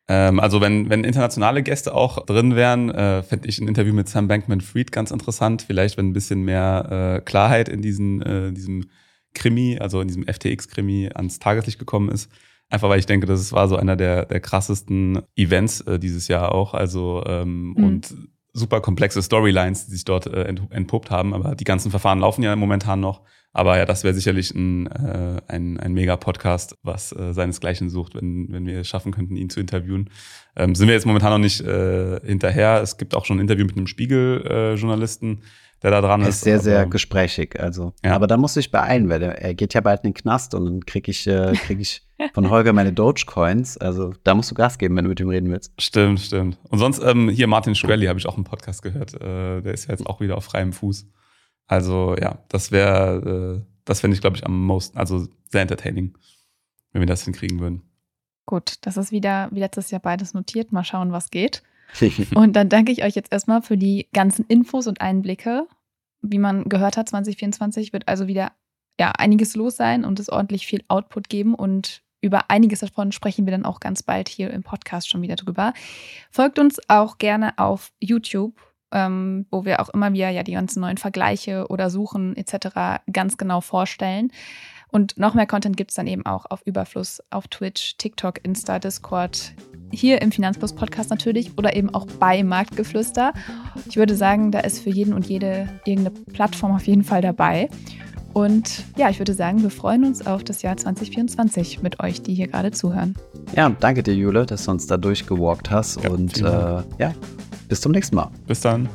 Ähm, 0.09 0.41
also 0.41 0.61
wenn, 0.61 0.91
wenn 0.91 1.05
internationale 1.05 1.63
Gäste 1.63 1.95
auch 1.95 2.27
drin 2.27 2.57
wären, 2.57 2.91
äh, 2.91 3.23
fände 3.23 3.49
ich 3.49 3.61
ein 3.61 3.69
Interview 3.69 3.95
mit 3.95 4.09
Sam 4.09 4.27
Bankman-Fried 4.27 4.91
ganz 4.91 5.13
interessant. 5.13 5.63
Vielleicht, 5.63 5.97
wenn 5.97 6.09
ein 6.09 6.13
bisschen 6.13 6.43
mehr 6.43 7.19
äh, 7.19 7.21
Klarheit 7.21 7.69
in 7.69 7.81
diesen, 7.81 8.21
äh, 8.23 8.53
diesem 8.53 8.87
Krimi, 9.33 9.79
also 9.79 10.01
in 10.01 10.09
diesem 10.09 10.25
FTX-Krimi 10.25 11.11
ans 11.15 11.39
Tageslicht 11.39 11.79
gekommen 11.79 12.09
ist. 12.09 12.31
Einfach 12.69 12.89
weil 12.89 12.99
ich 12.99 13.07
denke, 13.07 13.27
das 13.29 13.53
war 13.53 13.69
so 13.69 13.77
einer 13.77 13.95
der, 13.95 14.27
der 14.27 14.41
krassesten 14.41 15.23
Events 15.37 15.83
äh, 15.83 16.01
dieses 16.01 16.27
Jahr 16.27 16.53
auch. 16.53 16.75
Also 16.75 17.23
ähm, 17.27 17.75
mhm. 17.77 17.85
und 17.85 18.15
super 18.55 18.81
komplexe 18.81 19.21
Storylines, 19.23 19.87
die 19.87 19.93
sich 19.93 20.05
dort 20.05 20.27
äh, 20.27 20.45
entpuppt 20.45 21.11
haben. 21.11 21.35
Aber 21.35 21.55
die 21.55 21.65
ganzen 21.65 21.91
Verfahren 21.91 22.21
laufen 22.21 22.43
ja 22.43 22.55
momentan 22.57 23.01
noch. 23.01 23.21
Aber 23.53 23.77
ja, 23.77 23.85
das 23.85 24.03
wäre 24.03 24.15
sicherlich 24.15 24.53
ein, 24.55 24.87
äh, 24.87 25.41
ein, 25.47 25.79
ein 25.79 25.93
Mega-Podcast, 25.93 26.77
was 26.83 27.13
äh, 27.13 27.33
seinesgleichen 27.33 27.91
sucht, 27.91 28.15
wenn, 28.15 28.51
wenn 28.51 28.67
wir 28.67 28.81
es 28.81 28.89
schaffen 28.89 29.13
könnten, 29.13 29.37
ihn 29.37 29.51
zu 29.51 29.61
interviewen. 29.61 30.11
Ähm, 30.57 30.75
sind 30.75 30.89
wir 30.89 30.95
jetzt 30.95 31.07
momentan 31.07 31.31
noch 31.31 31.39
nicht 31.39 31.61
äh, 31.61 32.21
hinterher. 32.25 32.81
Es 32.83 32.97
gibt 32.97 33.15
auch 33.15 33.25
schon 33.25 33.39
ein 33.39 33.41
Interview 33.41 33.67
mit 33.67 33.77
einem 33.77 33.87
Spiegel-Journalisten, 33.87 35.39
äh, 35.39 35.83
der 35.83 35.91
da 35.91 36.01
dran 36.01 36.23
er 36.23 36.29
ist. 36.29 36.37
ist 36.37 36.45
sehr, 36.45 36.61
sehr 36.61 36.87
gesprächig. 36.87 37.61
Also, 37.61 37.93
ja. 38.05 38.15
aber 38.15 38.27
da 38.27 38.37
muss 38.37 38.57
ich 38.57 38.71
beeilen, 38.71 39.09
weil 39.09 39.23
er, 39.23 39.41
er 39.41 39.55
geht 39.55 39.75
ja 39.75 39.81
bald 39.81 40.03
in 40.03 40.11
den 40.11 40.15
Knast 40.15 40.55
und 40.55 40.65
dann 40.65 40.87
kriege 40.87 41.11
ich, 41.11 41.27
äh, 41.27 41.53
krieg 41.55 41.79
ich 41.79 42.04
von 42.33 42.51
Holger 42.51 42.73
meine 42.73 42.93
Dogecoins. 42.93 43.77
Also 43.79 44.13
da 44.25 44.35
musst 44.35 44.51
du 44.51 44.55
Gas 44.55 44.79
geben, 44.79 44.97
wenn 44.97 45.05
du 45.05 45.11
mit 45.11 45.21
ihm 45.21 45.29
reden 45.29 45.51
willst. 45.51 45.73
Stimmt, 45.81 46.21
stimmt. 46.21 46.59
Und 46.69 46.79
sonst 46.79 47.03
ähm, 47.03 47.29
hier 47.29 47.47
Martin 47.47 47.75
Shkreli 47.75 48.07
habe 48.07 48.19
ich 48.19 48.27
auch 48.27 48.37
einen 48.37 48.45
Podcast 48.45 48.83
gehört. 48.83 49.15
Äh, 49.15 49.61
der 49.63 49.75
ist 49.75 49.87
ja 49.87 49.93
jetzt 49.93 50.07
auch 50.07 50.21
wieder 50.21 50.37
auf 50.37 50.45
freiem 50.45 50.73
Fuß. 50.73 51.07
Also 51.67 52.17
ja, 52.21 52.39
das 52.49 52.73
wäre, 52.73 53.63
äh, 53.63 53.67
das 53.85 54.01
fände 54.01 54.15
ich, 54.15 54.21
glaube 54.21 54.37
ich, 54.37 54.45
am 54.45 54.65
most, 54.65 54.97
also 54.97 55.27
sehr 55.51 55.63
entertaining, 55.63 56.17
wenn 56.93 57.01
wir 57.01 57.07
das 57.07 57.25
hinkriegen 57.25 57.61
würden. 57.61 57.83
Gut, 58.47 58.75
das 58.83 58.97
ist 58.97 59.13
wieder 59.13 59.49
wie 59.53 59.61
letztes 59.61 59.91
Jahr 59.91 60.01
beides 60.01 60.35
notiert. 60.35 60.73
Mal 60.73 60.85
schauen, 60.85 61.13
was 61.13 61.31
geht. 61.31 61.63
und 62.35 62.55
dann 62.55 62.69
danke 62.69 62.93
ich 62.93 63.05
euch 63.05 63.15
jetzt 63.15 63.33
erstmal 63.33 63.63
für 63.63 63.77
die 63.77 64.09
ganzen 64.13 64.45
Infos 64.47 64.87
und 64.87 65.01
Einblicke. 65.01 65.67
Wie 66.23 66.39
man 66.39 66.65
gehört 66.65 66.97
hat, 66.97 67.09
2024 67.09 67.93
wird 67.93 68.09
also 68.09 68.27
wieder 68.27 68.53
ja, 68.99 69.11
einiges 69.11 69.57
los 69.57 69.77
sein 69.77 70.05
und 70.05 70.21
es 70.21 70.31
ordentlich 70.31 70.67
viel 70.67 70.83
Output 70.89 71.29
geben. 71.29 71.55
Und 71.55 72.03
über 72.25 72.51
einiges 72.51 72.81
davon 72.81 73.13
sprechen 73.13 73.47
wir 73.47 73.53
dann 73.53 73.65
auch 73.65 73.81
ganz 73.81 74.03
bald 74.03 74.29
hier 74.29 74.51
im 74.51 74.63
Podcast 74.63 75.09
schon 75.09 75.23
wieder 75.23 75.37
drüber. 75.37 75.73
Folgt 76.31 76.59
uns 76.59 76.81
auch 76.89 77.19
gerne 77.19 77.59
auf 77.59 77.93
YouTube 78.01 78.55
ähm, 78.95 79.47
wo 79.51 79.65
wir 79.65 79.81
auch 79.81 79.91
immer 79.91 80.13
wieder 80.13 80.31
ja 80.31 80.43
die 80.43 80.53
ganzen 80.53 80.81
neuen 80.81 80.97
Vergleiche 80.97 81.67
oder 81.69 81.91
Suchen 81.91 82.37
etc. 82.37 83.03
ganz 83.13 83.37
genau 83.37 83.61
vorstellen. 83.61 84.31
Und 84.89 85.19
noch 85.19 85.35
mehr 85.35 85.49
Content 85.49 85.77
gibt 85.77 85.91
es 85.91 85.97
dann 85.97 86.07
eben 86.07 86.25
auch 86.25 86.47
auf 86.49 86.63
Überfluss, 86.65 87.21
auf 87.31 87.49
Twitch, 87.49 87.97
TikTok, 87.97 88.39
Insta, 88.45 88.79
Discord, 88.79 89.53
hier 89.91 90.23
im 90.23 90.31
Finanzplus 90.31 90.73
Podcast 90.73 91.11
natürlich 91.11 91.59
oder 91.59 91.75
eben 91.75 91.93
auch 91.93 92.07
bei 92.07 92.45
Marktgeflüster. 92.45 93.33
Ich 93.89 93.97
würde 93.97 94.15
sagen, 94.15 94.53
da 94.53 94.61
ist 94.61 94.79
für 94.79 94.91
jeden 94.91 95.13
und 95.13 95.27
jede 95.27 95.69
irgendeine 95.85 96.11
Plattform 96.33 96.73
auf 96.73 96.87
jeden 96.87 97.03
Fall 97.03 97.23
dabei. 97.23 97.69
Und 98.35 98.85
ja, 98.97 99.09
ich 99.11 99.21
würde 99.21 99.33
sagen, 99.33 99.63
wir 99.63 99.71
freuen 99.71 100.05
uns 100.05 100.27
auf 100.27 100.43
das 100.43 100.63
Jahr 100.63 100.77
2024 100.77 101.83
mit 101.83 102.01
euch, 102.01 102.21
die 102.21 102.35
hier 102.35 102.49
gerade 102.49 102.73
zuhören. 102.73 103.15
Ja, 103.55 103.71
danke 103.71 104.03
dir, 104.03 104.13
Jule, 104.13 104.45
dass 104.45 104.65
du 104.65 104.73
uns 104.73 104.89
da 104.89 104.97
durchgewalkt 104.97 105.71
hast. 105.71 106.03
Ja, 106.03 106.11
und 106.11 106.39
äh, 106.39 106.43
ja, 106.43 107.15
bis 107.69 107.81
zum 107.81 107.93
nächsten 107.93 108.17
Mal. 108.17 108.33
Bis 108.49 108.61
dann. 108.61 108.89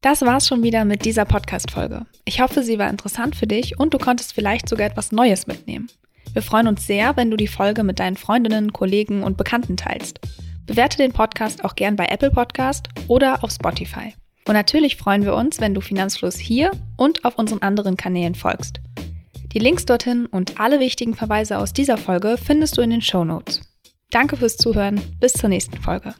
Das 0.00 0.22
war's 0.22 0.46
schon 0.46 0.62
wieder 0.62 0.84
mit 0.84 1.04
dieser 1.04 1.24
Podcast-Folge. 1.24 2.06
Ich 2.24 2.40
hoffe, 2.40 2.62
sie 2.62 2.78
war 2.78 2.88
interessant 2.88 3.34
für 3.34 3.48
dich 3.48 3.80
und 3.80 3.92
du 3.92 3.98
konntest 3.98 4.34
vielleicht 4.34 4.68
sogar 4.68 4.86
etwas 4.86 5.10
Neues 5.10 5.48
mitnehmen. 5.48 5.88
Wir 6.32 6.42
freuen 6.42 6.68
uns 6.68 6.86
sehr, 6.86 7.16
wenn 7.16 7.30
du 7.30 7.36
die 7.36 7.48
Folge 7.48 7.82
mit 7.82 7.98
deinen 7.98 8.16
Freundinnen, 8.16 8.72
Kollegen 8.72 9.24
und 9.24 9.36
Bekannten 9.36 9.76
teilst. 9.76 10.20
Bewerte 10.66 10.96
den 10.96 11.12
Podcast 11.12 11.64
auch 11.64 11.74
gern 11.74 11.96
bei 11.96 12.06
Apple 12.06 12.30
Podcast 12.30 12.88
oder 13.08 13.44
auf 13.44 13.50
Spotify. 13.50 14.14
Und 14.46 14.54
natürlich 14.54 14.96
freuen 14.96 15.24
wir 15.24 15.34
uns, 15.34 15.60
wenn 15.60 15.74
du 15.74 15.80
Finanzfluss 15.80 16.36
hier 16.36 16.70
und 16.96 17.24
auf 17.24 17.38
unseren 17.38 17.62
anderen 17.62 17.96
Kanälen 17.96 18.34
folgst. 18.34 18.80
Die 19.52 19.58
Links 19.58 19.86
dorthin 19.86 20.26
und 20.26 20.60
alle 20.60 20.80
wichtigen 20.80 21.14
Verweise 21.14 21.58
aus 21.58 21.72
dieser 21.72 21.96
Folge 21.96 22.36
findest 22.42 22.76
du 22.76 22.82
in 22.82 22.90
den 22.90 23.02
Show 23.02 23.24
Notes. 23.24 23.60
Danke 24.10 24.36
fürs 24.36 24.56
Zuhören. 24.56 25.00
Bis 25.20 25.32
zur 25.32 25.48
nächsten 25.48 25.78
Folge. 25.80 26.14